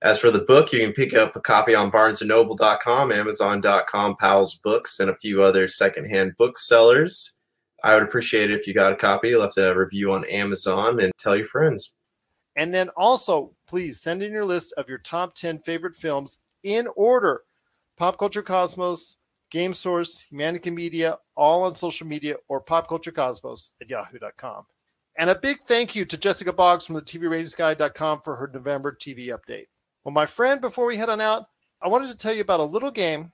As 0.01 0.19
for 0.19 0.29
the 0.29 0.39
book, 0.39 0.71
you 0.71 0.79
can 0.79 0.93
pick 0.93 1.13
up 1.13 1.35
a 1.35 1.41
copy 1.41 1.73
on 1.73 1.91
barnesandnoble.com, 1.91 3.11
amazon.com, 3.11 4.15
Powell's 4.17 4.55
Books, 4.55 4.99
and 4.99 5.09
a 5.09 5.15
few 5.15 5.41
other 5.41 5.67
secondhand 5.67 6.35
booksellers. 6.37 7.39
I 7.83 7.93
would 7.93 8.03
appreciate 8.03 8.51
it 8.51 8.59
if 8.59 8.67
you 8.67 8.73
got 8.73 8.93
a 8.93 8.97
copy, 8.97 9.35
left 9.35 9.57
a 9.57 9.73
review 9.73 10.13
on 10.13 10.25
Amazon, 10.25 10.99
and 10.99 11.11
tell 11.17 11.35
your 11.35 11.45
friends. 11.45 11.95
And 12.55 12.73
then 12.73 12.89
also, 12.89 13.53
please 13.67 14.01
send 14.01 14.23
in 14.23 14.31
your 14.31 14.45
list 14.45 14.73
of 14.77 14.87
your 14.89 14.97
top 14.97 15.35
10 15.35 15.59
favorite 15.59 15.95
films 15.95 16.39
in 16.63 16.87
order 16.95 17.43
Pop 17.97 18.17
Culture 18.17 18.43
Cosmos, 18.43 19.17
Game 19.51 19.73
Source, 19.73 20.25
Humanity 20.29 20.71
Media, 20.71 21.17
all 21.35 21.63
on 21.63 21.75
social 21.75 22.07
media, 22.07 22.35
or 22.49 22.61
popculturecosmos 22.61 23.71
at 23.81 23.89
yahoo.com. 23.89 24.65
And 25.17 25.29
a 25.29 25.39
big 25.39 25.59
thank 25.67 25.95
you 25.95 26.03
to 26.05 26.17
Jessica 26.17 26.51
Boggs 26.51 26.85
from 26.85 26.95
the 26.95 27.01
TVRatingsGuide.com 27.01 28.21
for 28.21 28.35
her 28.35 28.51
November 28.53 28.97
TV 28.99 29.27
update. 29.27 29.67
Well, 30.05 30.13
my 30.13 30.27
friend, 30.27 30.61
before 30.61 30.85
we 30.85 30.97
head 30.97 31.09
on 31.09 31.19
out, 31.19 31.47
I 31.81 31.87
wanted 31.87 32.09
to 32.09 32.17
tell 32.17 32.31
you 32.31 32.41
about 32.41 32.59
a 32.59 32.63
little 32.63 32.91
game 32.91 33.31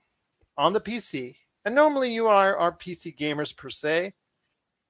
on 0.57 0.71
the 0.71 0.79
PC. 0.79 1.35
And 1.65 1.75
normally 1.75 2.13
you 2.13 2.27
are 2.27 2.55
our 2.55 2.71
PC 2.71 3.17
gamers 3.17 3.55
per 3.55 3.69
se, 3.69 4.13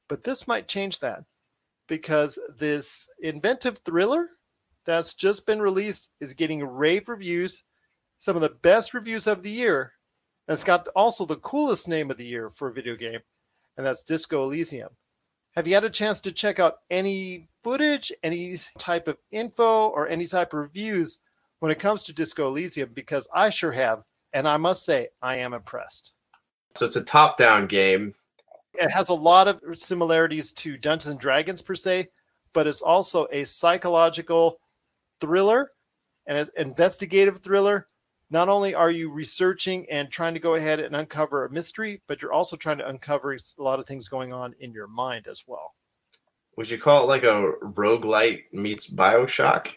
but 0.07 0.23
this 0.23 0.47
might 0.47 0.67
change 0.67 0.99
that 0.99 1.23
because 1.87 2.37
this 2.59 3.09
inventive 3.19 3.79
thriller 3.79 4.29
that's 4.85 5.15
just 5.15 5.47
been 5.47 5.59
released 5.59 6.11
is 6.19 6.35
getting 6.35 6.63
rave 6.63 7.09
reviews, 7.09 7.63
some 8.19 8.35
of 8.35 8.43
the 8.43 8.49
best 8.49 8.93
reviews 8.93 9.25
of 9.25 9.41
the 9.41 9.49
year. 9.49 9.93
And 10.47 10.53
it's 10.53 10.63
got 10.63 10.87
also 10.89 11.25
the 11.25 11.37
coolest 11.37 11.87
name 11.87 12.11
of 12.11 12.17
the 12.17 12.25
year 12.25 12.51
for 12.51 12.67
a 12.67 12.73
video 12.73 12.95
game, 12.95 13.21
and 13.75 13.85
that's 13.85 14.03
Disco 14.03 14.43
Elysium. 14.43 14.89
Have 15.55 15.67
you 15.67 15.73
had 15.73 15.83
a 15.83 15.89
chance 15.89 16.21
to 16.21 16.31
check 16.31 16.59
out 16.59 16.77
any 16.91 17.49
footage, 17.63 18.11
any 18.21 18.55
type 18.77 19.07
of 19.07 19.17
info, 19.31 19.87
or 19.87 20.07
any 20.07 20.27
type 20.27 20.53
of 20.53 20.59
reviews 20.59 21.19
when 21.61 21.71
it 21.71 21.79
comes 21.79 22.03
to 22.03 22.13
Disco 22.13 22.47
Elysium? 22.47 22.89
Because 22.93 23.29
I 23.33 23.49
sure 23.49 23.71
have, 23.71 24.03
and 24.33 24.47
I 24.47 24.57
must 24.57 24.83
say, 24.83 25.09
I 25.21 25.37
am 25.37 25.53
impressed. 25.53 26.11
So 26.75 26.85
it's 26.85 26.95
a 26.95 27.03
top 27.03 27.37
down 27.37 27.67
game. 27.67 28.15
It 28.73 28.89
has 28.89 29.09
a 29.09 29.13
lot 29.13 29.47
of 29.47 29.61
similarities 29.75 30.51
to 30.53 30.77
Dungeons 30.77 31.11
and 31.11 31.19
Dragons 31.19 31.61
per 31.61 31.75
se, 31.75 32.07
but 32.53 32.67
it's 32.67 32.81
also 32.81 33.27
a 33.31 33.43
psychological 33.43 34.59
thriller 35.19 35.71
and 36.25 36.37
an 36.37 36.47
investigative 36.57 37.37
thriller. 37.37 37.87
Not 38.29 38.47
only 38.47 38.73
are 38.73 38.89
you 38.89 39.11
researching 39.11 39.85
and 39.91 40.09
trying 40.09 40.33
to 40.33 40.39
go 40.39 40.55
ahead 40.55 40.79
and 40.79 40.95
uncover 40.95 41.45
a 41.45 41.51
mystery, 41.51 42.01
but 42.07 42.21
you're 42.21 42.33
also 42.33 42.55
trying 42.55 42.77
to 42.77 42.87
uncover 42.87 43.33
a 43.33 43.39
lot 43.57 43.79
of 43.79 43.85
things 43.85 44.07
going 44.07 44.31
on 44.31 44.55
in 44.61 44.71
your 44.71 44.87
mind 44.87 45.27
as 45.29 45.43
well. 45.45 45.75
Would 46.55 46.69
you 46.69 46.77
call 46.77 47.03
it 47.03 47.07
like 47.07 47.23
a 47.23 47.51
roguelite 47.61 48.43
meets 48.53 48.89
Bioshock? 48.89 49.73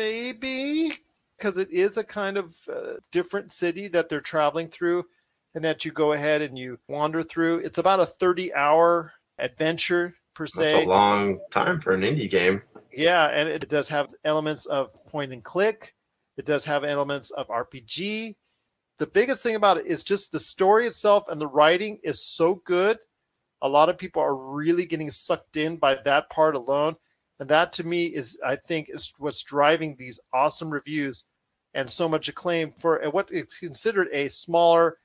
Maybe 0.00 0.94
because 1.36 1.58
it 1.58 1.70
is 1.70 1.98
a 1.98 2.04
kind 2.04 2.38
of 2.38 2.56
uh, 2.72 2.94
different 3.12 3.52
city 3.52 3.86
that 3.88 4.08
they're 4.08 4.22
traveling 4.22 4.66
through 4.66 5.04
and 5.54 5.62
that 5.62 5.84
you 5.84 5.92
go 5.92 6.12
ahead 6.12 6.40
and 6.40 6.58
you 6.58 6.78
wander 6.88 7.22
through. 7.22 7.58
It's 7.58 7.76
about 7.76 8.00
a 8.00 8.06
30 8.06 8.54
hour 8.54 9.12
adventure 9.38 10.14
per 10.34 10.46
se. 10.46 10.72
That's 10.72 10.86
a 10.86 10.88
long 10.88 11.38
time 11.50 11.82
for 11.82 11.92
an 11.92 12.00
indie 12.00 12.30
game. 12.30 12.62
Yeah, 12.90 13.26
and 13.26 13.46
it 13.46 13.68
does 13.68 13.90
have 13.90 14.14
elements 14.24 14.64
of 14.64 14.90
point 15.04 15.34
and 15.34 15.44
click. 15.44 15.94
It 16.38 16.46
does 16.46 16.64
have 16.64 16.82
elements 16.82 17.30
of 17.32 17.48
RPG. 17.48 18.36
The 18.96 19.06
biggest 19.06 19.42
thing 19.42 19.54
about 19.54 19.76
it 19.76 19.84
is 19.84 20.02
just 20.02 20.32
the 20.32 20.40
story 20.40 20.86
itself 20.86 21.24
and 21.28 21.38
the 21.38 21.46
writing 21.46 21.98
is 22.02 22.24
so 22.24 22.62
good. 22.64 22.96
A 23.60 23.68
lot 23.68 23.90
of 23.90 23.98
people 23.98 24.22
are 24.22 24.34
really 24.34 24.86
getting 24.86 25.10
sucked 25.10 25.58
in 25.58 25.76
by 25.76 25.96
that 26.06 26.30
part 26.30 26.54
alone. 26.54 26.96
And 27.40 27.48
that 27.48 27.72
to 27.74 27.84
me 27.84 28.06
is, 28.06 28.38
I 28.46 28.56
think, 28.56 28.90
is 28.90 29.12
what's 29.18 29.42
driving 29.42 29.96
these 29.96 30.20
awesome 30.32 30.70
reviews 30.70 31.24
and 31.74 31.90
so 31.90 32.08
much 32.08 32.28
acclaim 32.28 32.70
for 32.70 33.00
what 33.10 33.32
is 33.32 33.46
considered 33.58 34.08
a 34.12 34.28
smaller 34.28 34.98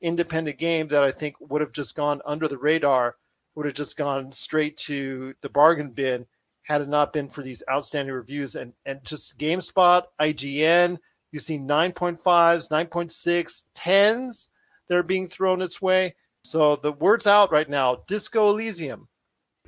independent 0.00 0.58
game 0.58 0.88
that 0.88 1.04
I 1.04 1.12
think 1.12 1.36
would 1.38 1.60
have 1.60 1.72
just 1.72 1.94
gone 1.94 2.22
under 2.24 2.48
the 2.48 2.58
radar, 2.58 3.16
would 3.54 3.66
have 3.66 3.74
just 3.74 3.96
gone 3.96 4.32
straight 4.32 4.76
to 4.78 5.34
the 5.42 5.50
bargain 5.50 5.90
bin 5.90 6.26
had 6.62 6.80
it 6.80 6.88
not 6.88 7.12
been 7.12 7.28
for 7.28 7.42
these 7.42 7.62
outstanding 7.70 8.14
reviews 8.14 8.54
and 8.54 8.72
and 8.86 9.02
just 9.04 9.36
GameSpot, 9.38 10.04
IGN, 10.20 10.98
you 11.32 11.40
see 11.40 11.58
9.5s, 11.58 12.70
9.6, 12.70 13.64
10s 13.74 14.48
that 14.88 14.96
are 14.96 15.02
being 15.02 15.28
thrown 15.28 15.60
its 15.60 15.82
way. 15.82 16.14
So 16.44 16.76
the 16.76 16.92
word's 16.92 17.26
out 17.26 17.52
right 17.52 17.68
now. 17.68 18.02
Disco 18.06 18.48
Elysium. 18.48 19.08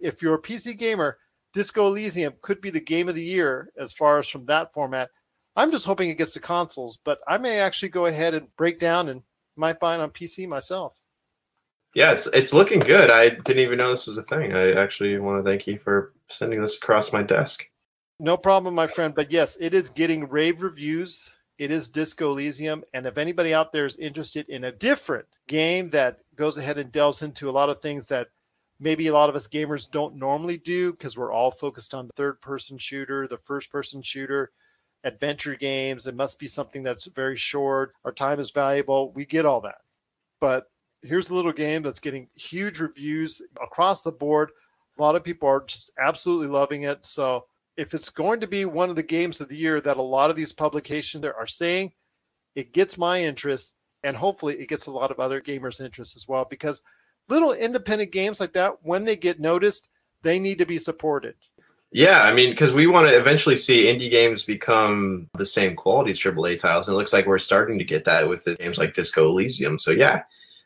If 0.01 0.23
you're 0.23 0.35
a 0.35 0.43
PC 0.43 0.77
gamer, 0.77 1.19
Disco 1.55 1.87
Elysium 1.87 2.35
could 2.43 2.61
be 2.61 2.71
the 2.71 2.81
game 2.81 3.09
of 3.09 3.15
the 3.15 3.25
year 3.25 3.71
as 3.79 3.93
far 3.93 4.19
as 4.19 4.29
from 4.29 4.45
that 4.47 4.73
format. 4.75 5.09
I'm 5.57 5.71
just 5.71 5.87
hoping 5.87 6.11
it 6.11 6.19
gets 6.19 6.33
to 6.33 6.41
consoles, 6.41 6.99
but 7.05 7.21
I 7.29 7.39
may 7.39 7.61
actually 7.61 7.91
go 7.91 8.07
ahead 8.07 8.35
and 8.35 8.55
break 8.57 8.81
down 8.81 9.09
and 9.09 9.23
might 9.57 9.79
buy 9.79 9.95
it 9.95 10.01
on 10.01 10.11
PC 10.11 10.49
myself. 10.49 11.01
Yeah, 11.95 12.11
it's 12.11 12.27
it's 12.29 12.53
looking 12.53 12.81
good. 12.81 13.09
I 13.09 13.29
didn't 13.31 13.61
even 13.61 13.79
know 13.79 13.91
this 13.91 14.09
was 14.09 14.19
a 14.19 14.25
thing. 14.25 14.53
I 14.53 14.73
actually 14.73 15.17
want 15.19 15.39
to 15.39 15.45
thank 15.45 15.69
you 15.69 15.79
for 15.79 16.13
sending 16.27 16.61
this 16.61 16.77
across 16.77 17.13
my 17.13 17.23
desk. 17.23 17.71
No 18.19 18.37
problem, 18.37 18.75
my 18.75 18.89
friend. 18.89 19.15
But 19.15 19.31
yes, 19.31 19.57
it 19.61 19.75
is 19.75 19.91
getting 19.91 20.29
rave 20.29 20.61
reviews. 20.61 21.31
It 21.59 21.71
is 21.71 21.89
Disco 21.89 22.33
Elysium. 22.33 22.83
And 22.95 23.07
if 23.07 23.17
anybody 23.17 23.55
out 23.55 23.73
there 23.73 23.87
is 23.87 23.97
interested 23.99 24.49
in 24.49 24.65
a 24.65 24.73
different 24.73 25.27
game 25.47 25.89
that 25.91 26.19
goes 26.35 26.59
ahead 26.59 26.79
and 26.79 26.91
delves 26.91 27.23
into 27.23 27.49
a 27.49 27.53
lot 27.53 27.69
of 27.69 27.81
things 27.81 28.09
that 28.09 28.29
maybe 28.81 29.07
a 29.07 29.13
lot 29.13 29.29
of 29.29 29.37
us 29.37 29.49
gamers 29.49 29.91
don't 29.91 30.17
normally 30.17 30.59
do 30.59 30.93
because 30.93 31.17
we're 31.17 31.33
all 31.33 31.51
focused 31.51 31.95
on 31.95 32.07
the 32.07 32.13
third 32.17 32.41
person 32.41 32.79
shooter, 32.79 33.29
the 33.29 33.39
first 33.39 33.71
person 33.71 34.03
shooter, 34.03 34.51
adventure 35.05 35.55
games. 35.55 36.07
It 36.07 36.17
must 36.17 36.39
be 36.39 36.49
something 36.49 36.83
that's 36.83 37.07
very 37.07 37.37
short. 37.37 37.95
Our 38.05 38.13
time 38.13 38.41
is 38.41 38.51
valuable. 38.51 39.13
We 39.13 39.27
get 39.27 39.47
all 39.47 39.61
that. 39.63 39.79
But 40.41 40.67
here's 41.03 41.31
a 41.31 41.35
little 41.35 41.53
game 41.53 41.83
that's 41.83 42.01
getting 42.01 42.29
huge 42.35 42.81
reviews 42.81 43.43
across 43.63 44.03
the 44.03 44.13
board. 44.13 44.51
A 44.99 45.03
lot 45.03 45.17
of 45.17 45.25
people 45.25 45.49
are 45.49 45.65
just 45.67 45.91
absolutely 45.99 46.49
loving 46.49 46.85
it. 46.85 47.05
So 47.05 47.47
if 47.77 47.95
it's 47.95 48.09
going 48.09 48.41
to 48.41 48.47
be 48.47 48.65
one 48.65 48.91
of 48.91 48.97
the 48.97 49.03
games 49.03 49.41
of 49.41 49.49
the 49.49 49.57
year 49.57 49.81
that 49.81 49.97
a 49.97 50.03
lot 50.03 50.31
of 50.31 50.37
these 50.37 50.53
publications 50.53 51.25
are 51.25 51.47
saying, 51.47 51.93
it 52.55 52.73
gets 52.73 52.97
my 52.97 53.23
interest 53.23 53.75
and 54.05 54.17
hopefully 54.17 54.55
it 54.59 54.69
gets 54.69 54.87
a 54.87 54.93
lot 54.93 55.11
of 55.11 55.19
other 55.19 55.41
gamers' 55.41 55.85
interest 55.85 56.17
as 56.17 56.29
well 56.29 56.47
because 56.49 56.83
little 57.29 57.53
independent 57.53 58.13
games 58.13 58.41
like 58.41 58.53
that, 58.53 58.77
when 58.83 59.05
they 59.05 59.17
get 59.17 59.41
noticed, 59.41 59.89
they 60.23 60.39
need 60.39 60.59
to 60.59 60.67
be 60.67 60.79
supported. 60.79 61.35
Yeah, 61.93 62.23
I 62.23 62.33
mean, 62.33 62.51
because 62.51 62.73
we 62.73 62.89
want 62.89 63.09
to 63.09 63.17
eventually 63.17 63.55
see 63.55 63.85
indie 63.85 64.11
games 64.11 64.43
become 64.43 65.29
the 65.39 65.47
same 65.47 65.77
quality 65.77 66.11
as 66.11 66.19
AAA 66.19 66.59
titles. 66.59 66.89
And 66.89 66.95
it 66.95 66.97
looks 66.97 67.13
like 67.13 67.27
we're 67.27 67.39
starting 67.39 67.79
to 67.79 67.85
get 67.85 68.05
that 68.07 68.29
with 68.29 68.43
the 68.43 68.57
games 68.57 68.79
like 68.79 68.95
Disco 68.95 69.29
Elysium. 69.29 69.79
So, 69.79 69.93
yeah, 69.93 70.23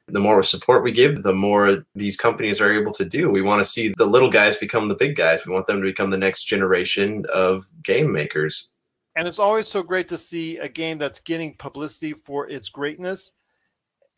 the 0.06 0.20
more 0.20 0.42
support 0.42 0.82
we 0.82 0.90
give, 0.90 1.22
the 1.22 1.34
more 1.34 1.84
these 1.94 2.16
companies 2.16 2.62
are 2.62 2.72
able 2.72 2.92
to 2.92 3.04
do. 3.04 3.30
We 3.30 3.42
want 3.42 3.60
to 3.60 3.70
see 3.70 3.88
the 3.90 4.06
little 4.06 4.30
guys 4.30 4.56
become 4.56 4.88
the 4.88 4.94
big 4.94 5.16
guys. 5.16 5.46
We 5.46 5.52
want 5.52 5.66
them 5.66 5.82
to 5.82 5.86
become 5.86 6.08
the 6.08 6.16
next 6.16 6.44
generation 6.44 7.26
of 7.32 7.64
game 7.82 8.10
makers. 8.10 8.72
And 9.14 9.28
it's 9.28 9.38
always 9.38 9.68
so 9.68 9.82
great 9.82 10.08
to 10.08 10.16
see 10.16 10.56
a 10.56 10.68
game 10.68 10.96
that's 10.96 11.20
getting 11.20 11.56
publicity 11.56 12.14
for 12.14 12.48
its 12.48 12.70
greatness, 12.70 13.32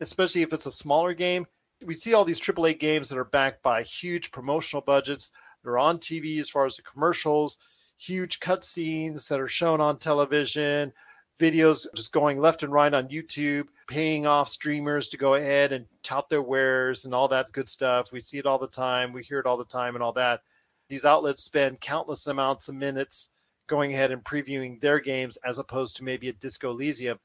especially 0.01 0.43
if 0.43 0.53
it's 0.53 0.67
a 0.67 0.73
smaller 0.73 1.13
game. 1.13 1.47
We 1.85 1.95
see 1.95 2.15
all 2.15 2.25
these 2.25 2.41
AAA 2.41 2.79
games 2.79 3.09
that 3.09 3.19
are 3.19 3.25
backed 3.25 3.63
by 3.63 3.83
huge 3.83 4.31
promotional 4.33 4.83
budgets. 4.83 5.33
They're 5.63 5.79
on 5.79 5.99
TV 5.99 6.41
as 6.41 6.51
far 6.51 6.67
as 6.67 6.77
the 6.77 6.83
commercials, 6.83 7.59
huge 7.99 8.41
cutscenes 8.41 9.29
that 9.29 9.41
are 9.41 9.49
shown 9.49 9.81
on 9.81 9.99
television, 9.99 10.93
videos 11.39 11.87
just 11.95 12.13
going 12.13 12.39
left 12.39 12.63
and 12.63 12.73
right 12.73 12.93
on 12.93 13.09
YouTube, 13.09 13.67
paying 13.89 14.27
off 14.27 14.49
streamers 14.49 15.09
to 15.09 15.17
go 15.17 15.35
ahead 15.35 15.73
and 15.73 15.87
tout 16.03 16.29
their 16.29 16.43
wares 16.43 17.05
and 17.05 17.15
all 17.15 17.29
that 17.29 17.53
good 17.53 17.69
stuff. 17.69 18.13
We 18.13 18.21
see 18.21 18.39
it 18.39 18.47
all 18.47 18.59
the 18.59 18.69
time. 18.69 19.13
We 19.13 19.23
hear 19.23 19.41
it 19.41 19.47
all 19.47 19.57
the 19.57 19.65
time 19.65 19.95
and 19.95 20.03
all 20.03 20.13
that. 20.15 20.43
These 20.89 21.05
outlets 21.05 21.43
spend 21.45 21.81
countless 21.81 22.27
amounts 22.27 22.69
of 22.69 22.75
minutes 22.75 23.31
going 23.69 23.95
ahead 23.95 24.11
and 24.11 24.25
previewing 24.25 24.81
their 24.81 24.99
games 24.99 25.39
as 25.39 25.59
opposed 25.59 25.97
to 25.97 26.05
maybe 26.05 26.29
a 26.29 26.33
Disco 26.33 26.71
Elysium. 26.71 27.19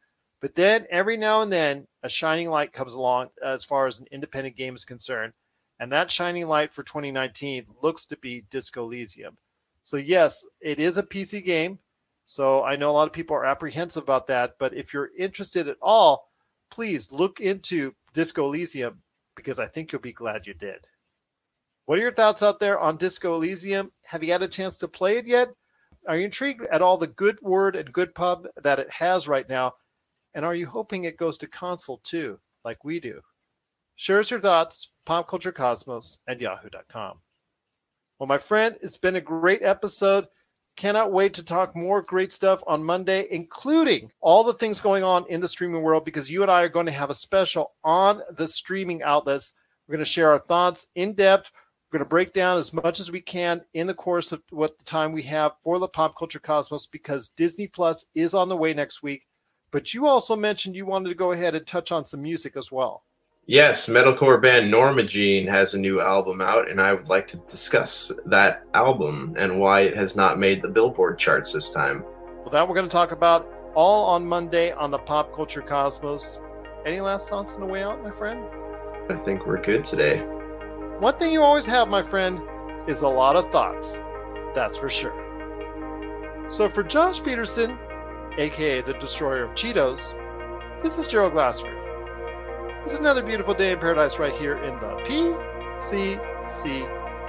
But 0.46 0.54
then 0.54 0.86
every 0.92 1.18
now 1.18 1.42
and 1.42 1.52
then 1.52 1.88
a 2.04 2.08
shining 2.08 2.52
light 2.52 2.72
comes 2.72 2.94
along 2.94 3.30
as 3.44 3.66
far 3.66 3.88
as 3.88 3.98
an 3.98 4.06
independent 4.12 4.56
game 4.56 4.76
is 4.76 4.86
concerned. 4.86 5.34
And 5.80 5.92
that 5.92 6.12
shining 6.12 6.48
light 6.48 6.72
for 6.72 6.84
2019 6.84 7.66
looks 7.82 8.06
to 8.06 8.18
be 8.18 8.46
Disco 8.52 8.84
Elysium. 8.84 9.40
So, 9.82 9.98
yes, 9.98 10.46
it 10.62 10.80
is 10.80 10.98
a 10.98 11.04
PC 11.04 11.44
game. 11.44 11.80
So, 12.26 12.64
I 12.64 12.76
know 12.76 12.92
a 12.92 12.92
lot 12.92 13.08
of 13.08 13.12
people 13.12 13.36
are 13.36 13.48
apprehensive 13.48 14.04
about 14.04 14.28
that. 14.28 14.54
But 14.60 14.76
if 14.76 14.94
you're 14.94 15.10
interested 15.18 15.68
at 15.68 15.78
all, 15.82 16.30
please 16.70 17.12
look 17.12 17.40
into 17.40 17.96
Disco 18.14 18.46
Elysium 18.46 19.02
because 19.36 19.58
I 19.58 19.66
think 19.66 19.92
you'll 19.92 20.00
be 20.00 20.14
glad 20.14 20.46
you 20.46 20.54
did. 20.54 20.86
What 21.88 21.98
are 21.98 22.04
your 22.04 22.14
thoughts 22.14 22.44
out 22.44 22.60
there 22.60 22.80
on 22.80 22.98
Disco 22.98 23.34
Elysium? 23.34 23.92
Have 24.06 24.24
you 24.24 24.32
had 24.32 24.44
a 24.44 24.48
chance 24.48 24.78
to 24.78 24.88
play 24.88 25.18
it 25.18 25.26
yet? 25.26 25.48
Are 26.08 26.16
you 26.16 26.26
intrigued 26.26 26.68
at 26.68 26.84
all 26.84 27.00
the 27.00 27.08
good 27.08 27.40
word 27.42 27.76
and 27.76 27.92
good 27.92 28.14
pub 28.14 28.46
that 28.62 28.78
it 28.78 28.92
has 28.92 29.28
right 29.28 29.50
now? 29.50 29.74
And 30.36 30.46
are 30.46 30.54
you 30.54 30.68
hoping 30.68 31.06
it 31.06 31.18
goes 31.18 31.38
to 31.40 31.48
console 31.48 32.00
too, 32.04 32.40
like 32.64 32.84
we 32.84 33.00
do? 33.00 33.22
Share 33.96 34.20
us 34.20 34.30
your 34.30 34.42
thoughts, 34.42 34.90
popculturecosmos 35.08 36.20
at 36.28 36.42
yahoo.com. 36.42 37.20
Well, 38.20 38.28
my 38.28 38.38
friend, 38.38 38.76
it's 38.82 38.98
been 38.98 39.16
a 39.16 39.22
great 39.22 39.64
episode. 39.64 40.28
Cannot 40.76 41.14
wait 41.14 41.34
to 41.36 41.44
talk 41.44 41.74
more 41.74 42.02
great 42.02 42.34
stuff 42.34 42.62
on 42.68 42.84
Monday, 42.84 43.28
including 43.32 44.12
all 44.20 44.44
the 44.44 44.54
things 44.54 44.82
going 44.82 45.06
on 45.06 45.26
in 45.30 45.40
the 45.40 45.48
streaming 45.48 45.82
world, 45.82 46.04
because 46.04 46.30
you 46.30 46.42
and 46.42 46.52
I 46.52 46.64
are 46.64 46.70
going 46.70 46.86
to 46.86 46.92
have 46.92 47.10
a 47.10 47.16
special 47.16 47.74
on 47.86 48.22
the 48.38 48.48
streaming 48.48 49.02
outlets. 49.02 49.54
We're 49.88 49.94
going 49.94 50.04
to 50.04 50.12
share 50.12 50.32
our 50.32 50.40
thoughts 50.40 50.88
in 50.96 51.14
depth. 51.14 51.50
We're 51.90 52.00
going 52.00 52.06
to 52.06 52.10
break 52.10 52.34
down 52.34 52.58
as 52.58 52.74
much 52.74 53.00
as 53.00 53.10
we 53.10 53.22
can 53.22 53.64
in 53.74 53.88
the 53.88 53.94
course 53.94 54.34
of 54.34 54.44
what 54.50 54.78
the 54.78 54.84
time 54.84 55.14
we 55.14 55.24
have 55.24 55.54
for 55.64 55.80
the 55.80 55.88
pop 55.88 56.18
culture 56.18 56.40
cosmos, 56.40 56.88
because 56.88 57.30
Disney 57.30 57.68
Plus 57.68 58.08
is 58.16 58.34
on 58.34 58.50
the 58.50 58.58
way 58.58 58.74
next 58.74 59.02
week. 59.02 59.26
But 59.76 59.94
you 59.94 60.08
also 60.08 60.38
mentioned 60.38 60.74
you 60.74 60.86
wanted 60.86 61.10
to 61.10 61.16
go 61.16 61.34
ahead 61.34 61.54
and 61.54 61.68
touch 61.68 61.92
on 61.92 62.06
some 62.06 62.22
music 62.22 62.56
as 62.56 62.72
well. 62.72 63.04
Yes, 63.46 63.90
metalcore 63.90 64.42
band 64.42 64.72
Norma 64.72 65.04
Jean 65.04 65.46
has 65.48 65.74
a 65.74 65.78
new 65.78 66.00
album 66.00 66.40
out, 66.40 66.70
and 66.70 66.80
I 66.80 66.94
would 66.94 67.10
like 67.10 67.28
to 67.28 67.38
discuss 67.50 68.10
that 68.26 68.64
album 68.74 69.34
and 69.38 69.60
why 69.60 69.82
it 69.82 69.98
has 69.98 70.16
not 70.16 70.40
made 70.40 70.62
the 70.62 70.70
Billboard 70.70 71.20
charts 71.20 71.52
this 71.52 71.72
time. 71.72 72.06
Well, 72.38 72.52
that 72.52 72.66
we're 72.66 72.74
going 72.74 72.88
to 72.88 72.92
talk 72.92 73.12
about 73.12 73.52
all 73.74 74.06
on 74.06 74.26
Monday 74.26 74.72
on 74.72 74.92
the 74.92 75.00
Pop 75.00 75.36
Culture 75.36 75.62
Cosmos. 75.62 76.40
Any 76.86 77.02
last 77.02 77.28
thoughts 77.28 77.56
on 77.56 77.60
the 77.60 77.66
way 77.66 77.84
out, 77.84 78.02
my 78.02 78.12
friend? 78.12 78.46
I 79.10 79.16
think 79.26 79.46
we're 79.46 79.62
good 79.62 79.84
today. 79.84 80.20
One 81.00 81.18
thing 81.18 81.34
you 81.34 81.42
always 81.42 81.66
have, 81.66 81.90
my 81.90 82.02
friend, 82.02 82.42
is 82.88 83.02
a 83.02 83.10
lot 83.10 83.36
of 83.36 83.52
thoughts. 83.52 84.00
That's 84.56 84.78
for 84.78 84.88
sure. 84.88 86.46
So 86.48 86.70
for 86.70 86.82
Josh 86.82 87.22
Peterson, 87.22 87.78
aka 88.38 88.82
the 88.82 88.94
Destroyer 88.94 89.44
of 89.44 89.52
Cheetos, 89.52 90.16
this 90.84 90.98
is 90.98 91.08
Gerald 91.08 91.34
Glassford. 91.34 91.76
This 92.84 92.94
is 92.94 93.00
another 93.00 93.24
beautiful 93.24 93.54
day 93.54 93.72
in 93.72 93.80
paradise 93.80 94.20
right 94.20 94.34
here 94.34 94.58
in 94.58 94.76
the 94.80 94.96
PCC 95.08 96.20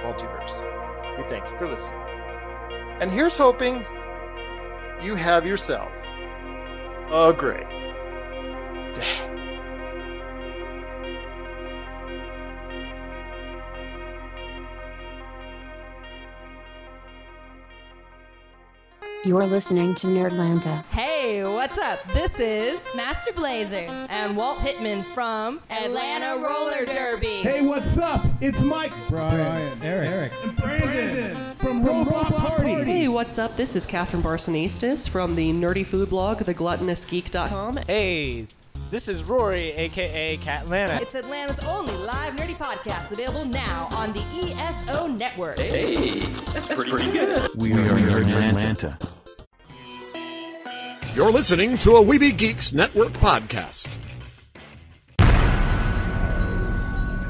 multiverse. 0.03 1.17
We 1.17 1.23
thank 1.29 1.49
you 1.49 1.57
for 1.57 1.67
listening. 1.67 1.99
And 3.01 3.11
here's 3.11 3.35
hoping 3.35 3.85
you 5.01 5.15
have 5.15 5.45
yourself 5.45 5.91
a 7.11 7.33
great 7.35 7.67
day. 8.93 9.36
You're 19.25 19.45
listening 19.45 19.93
to 19.95 20.07
Nerdlanta. 20.07 20.85
Hey, 20.85 21.43
what's 21.43 21.77
up? 21.77 22.01
This 22.13 22.39
is 22.39 22.79
Master 22.95 23.33
Blazer 23.33 23.87
and 24.09 24.37
Walt 24.37 24.57
Hitman 24.59 25.03
from 25.03 25.59
Atlanta 25.69 26.37
Roller 26.41 26.85
Derby. 26.85 27.27
Hey, 27.41 27.61
what's 27.61 27.97
up? 27.97 28.23
It's 28.41 28.61
Mike, 28.61 28.93
Brian, 29.09 29.81
Eric, 29.81 30.09
Eric, 30.09 30.33
and 30.43 30.55
Brandon 30.55 31.35
from, 31.55 31.83
from 31.83 31.85
Robot, 31.85 32.29
Robot 32.29 32.35
Party. 32.35 32.83
Hey, 32.83 33.07
what's 33.07 33.37
up? 33.37 33.57
This 33.57 33.75
is 33.75 33.85
Catherine 33.85 34.23
Barsonistis 34.23 35.09
from 35.09 35.35
the 35.35 35.51
nerdy 35.51 35.85
food 35.85 36.09
blog, 36.09 36.39
thegluttonousgeek.com. 36.39 37.77
Hey, 37.87 38.47
this 38.89 39.07
is 39.07 39.23
Rory, 39.23 39.71
aka 39.71 40.37
Catlanta. 40.37 41.01
It's 41.01 41.15
Atlanta's 41.15 41.59
only 41.59 41.93
live 41.95 42.33
nerdy 42.33 42.55
podcast, 42.55 43.11
available 43.11 43.45
now 43.45 43.87
on 43.91 44.13
the 44.13 44.21
ESO 44.33 45.07
network. 45.07 45.59
Hey, 45.59 46.19
that's, 46.19 46.67
that's 46.67 46.83
pretty, 46.83 46.91
pretty 46.91 47.11
good. 47.11 47.49
We, 47.55 47.73
we 47.73 47.89
are, 47.89 47.95
are 47.95 48.21
in 48.21 48.29
Atlanta. 48.29 48.97
You're 51.13 51.31
listening 51.31 51.77
to 51.79 51.95
a 51.95 52.03
Weeby 52.03 52.37
Geeks 52.37 52.73
Network 52.73 53.11
podcast. 53.13 53.89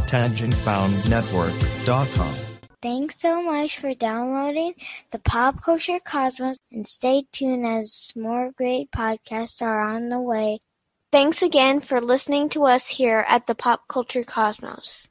TangentBoundNetwork.com. 0.08 2.36
Thanks 2.82 3.20
so 3.20 3.42
much 3.42 3.80
for 3.80 3.94
downloading 3.96 4.74
the 5.10 5.20
Pop 5.20 5.64
Culture 5.64 6.00
Cosmos 6.06 6.58
and 6.72 6.86
stay 6.86 7.26
tuned 7.32 7.66
as 7.66 8.12
more 8.16 8.52
great 8.52 8.92
podcasts 8.92 9.64
are 9.64 9.82
on 9.82 10.10
the 10.10 10.20
way. 10.20 10.60
Thanks 11.12 11.42
again 11.42 11.82
for 11.82 12.02
listening 12.02 12.50
to 12.50 12.66
us 12.66 12.88
here 12.88 13.26
at 13.28 13.48
the 13.48 13.56
Pop 13.56 13.88
Culture 13.88 14.24
Cosmos. 14.24 15.08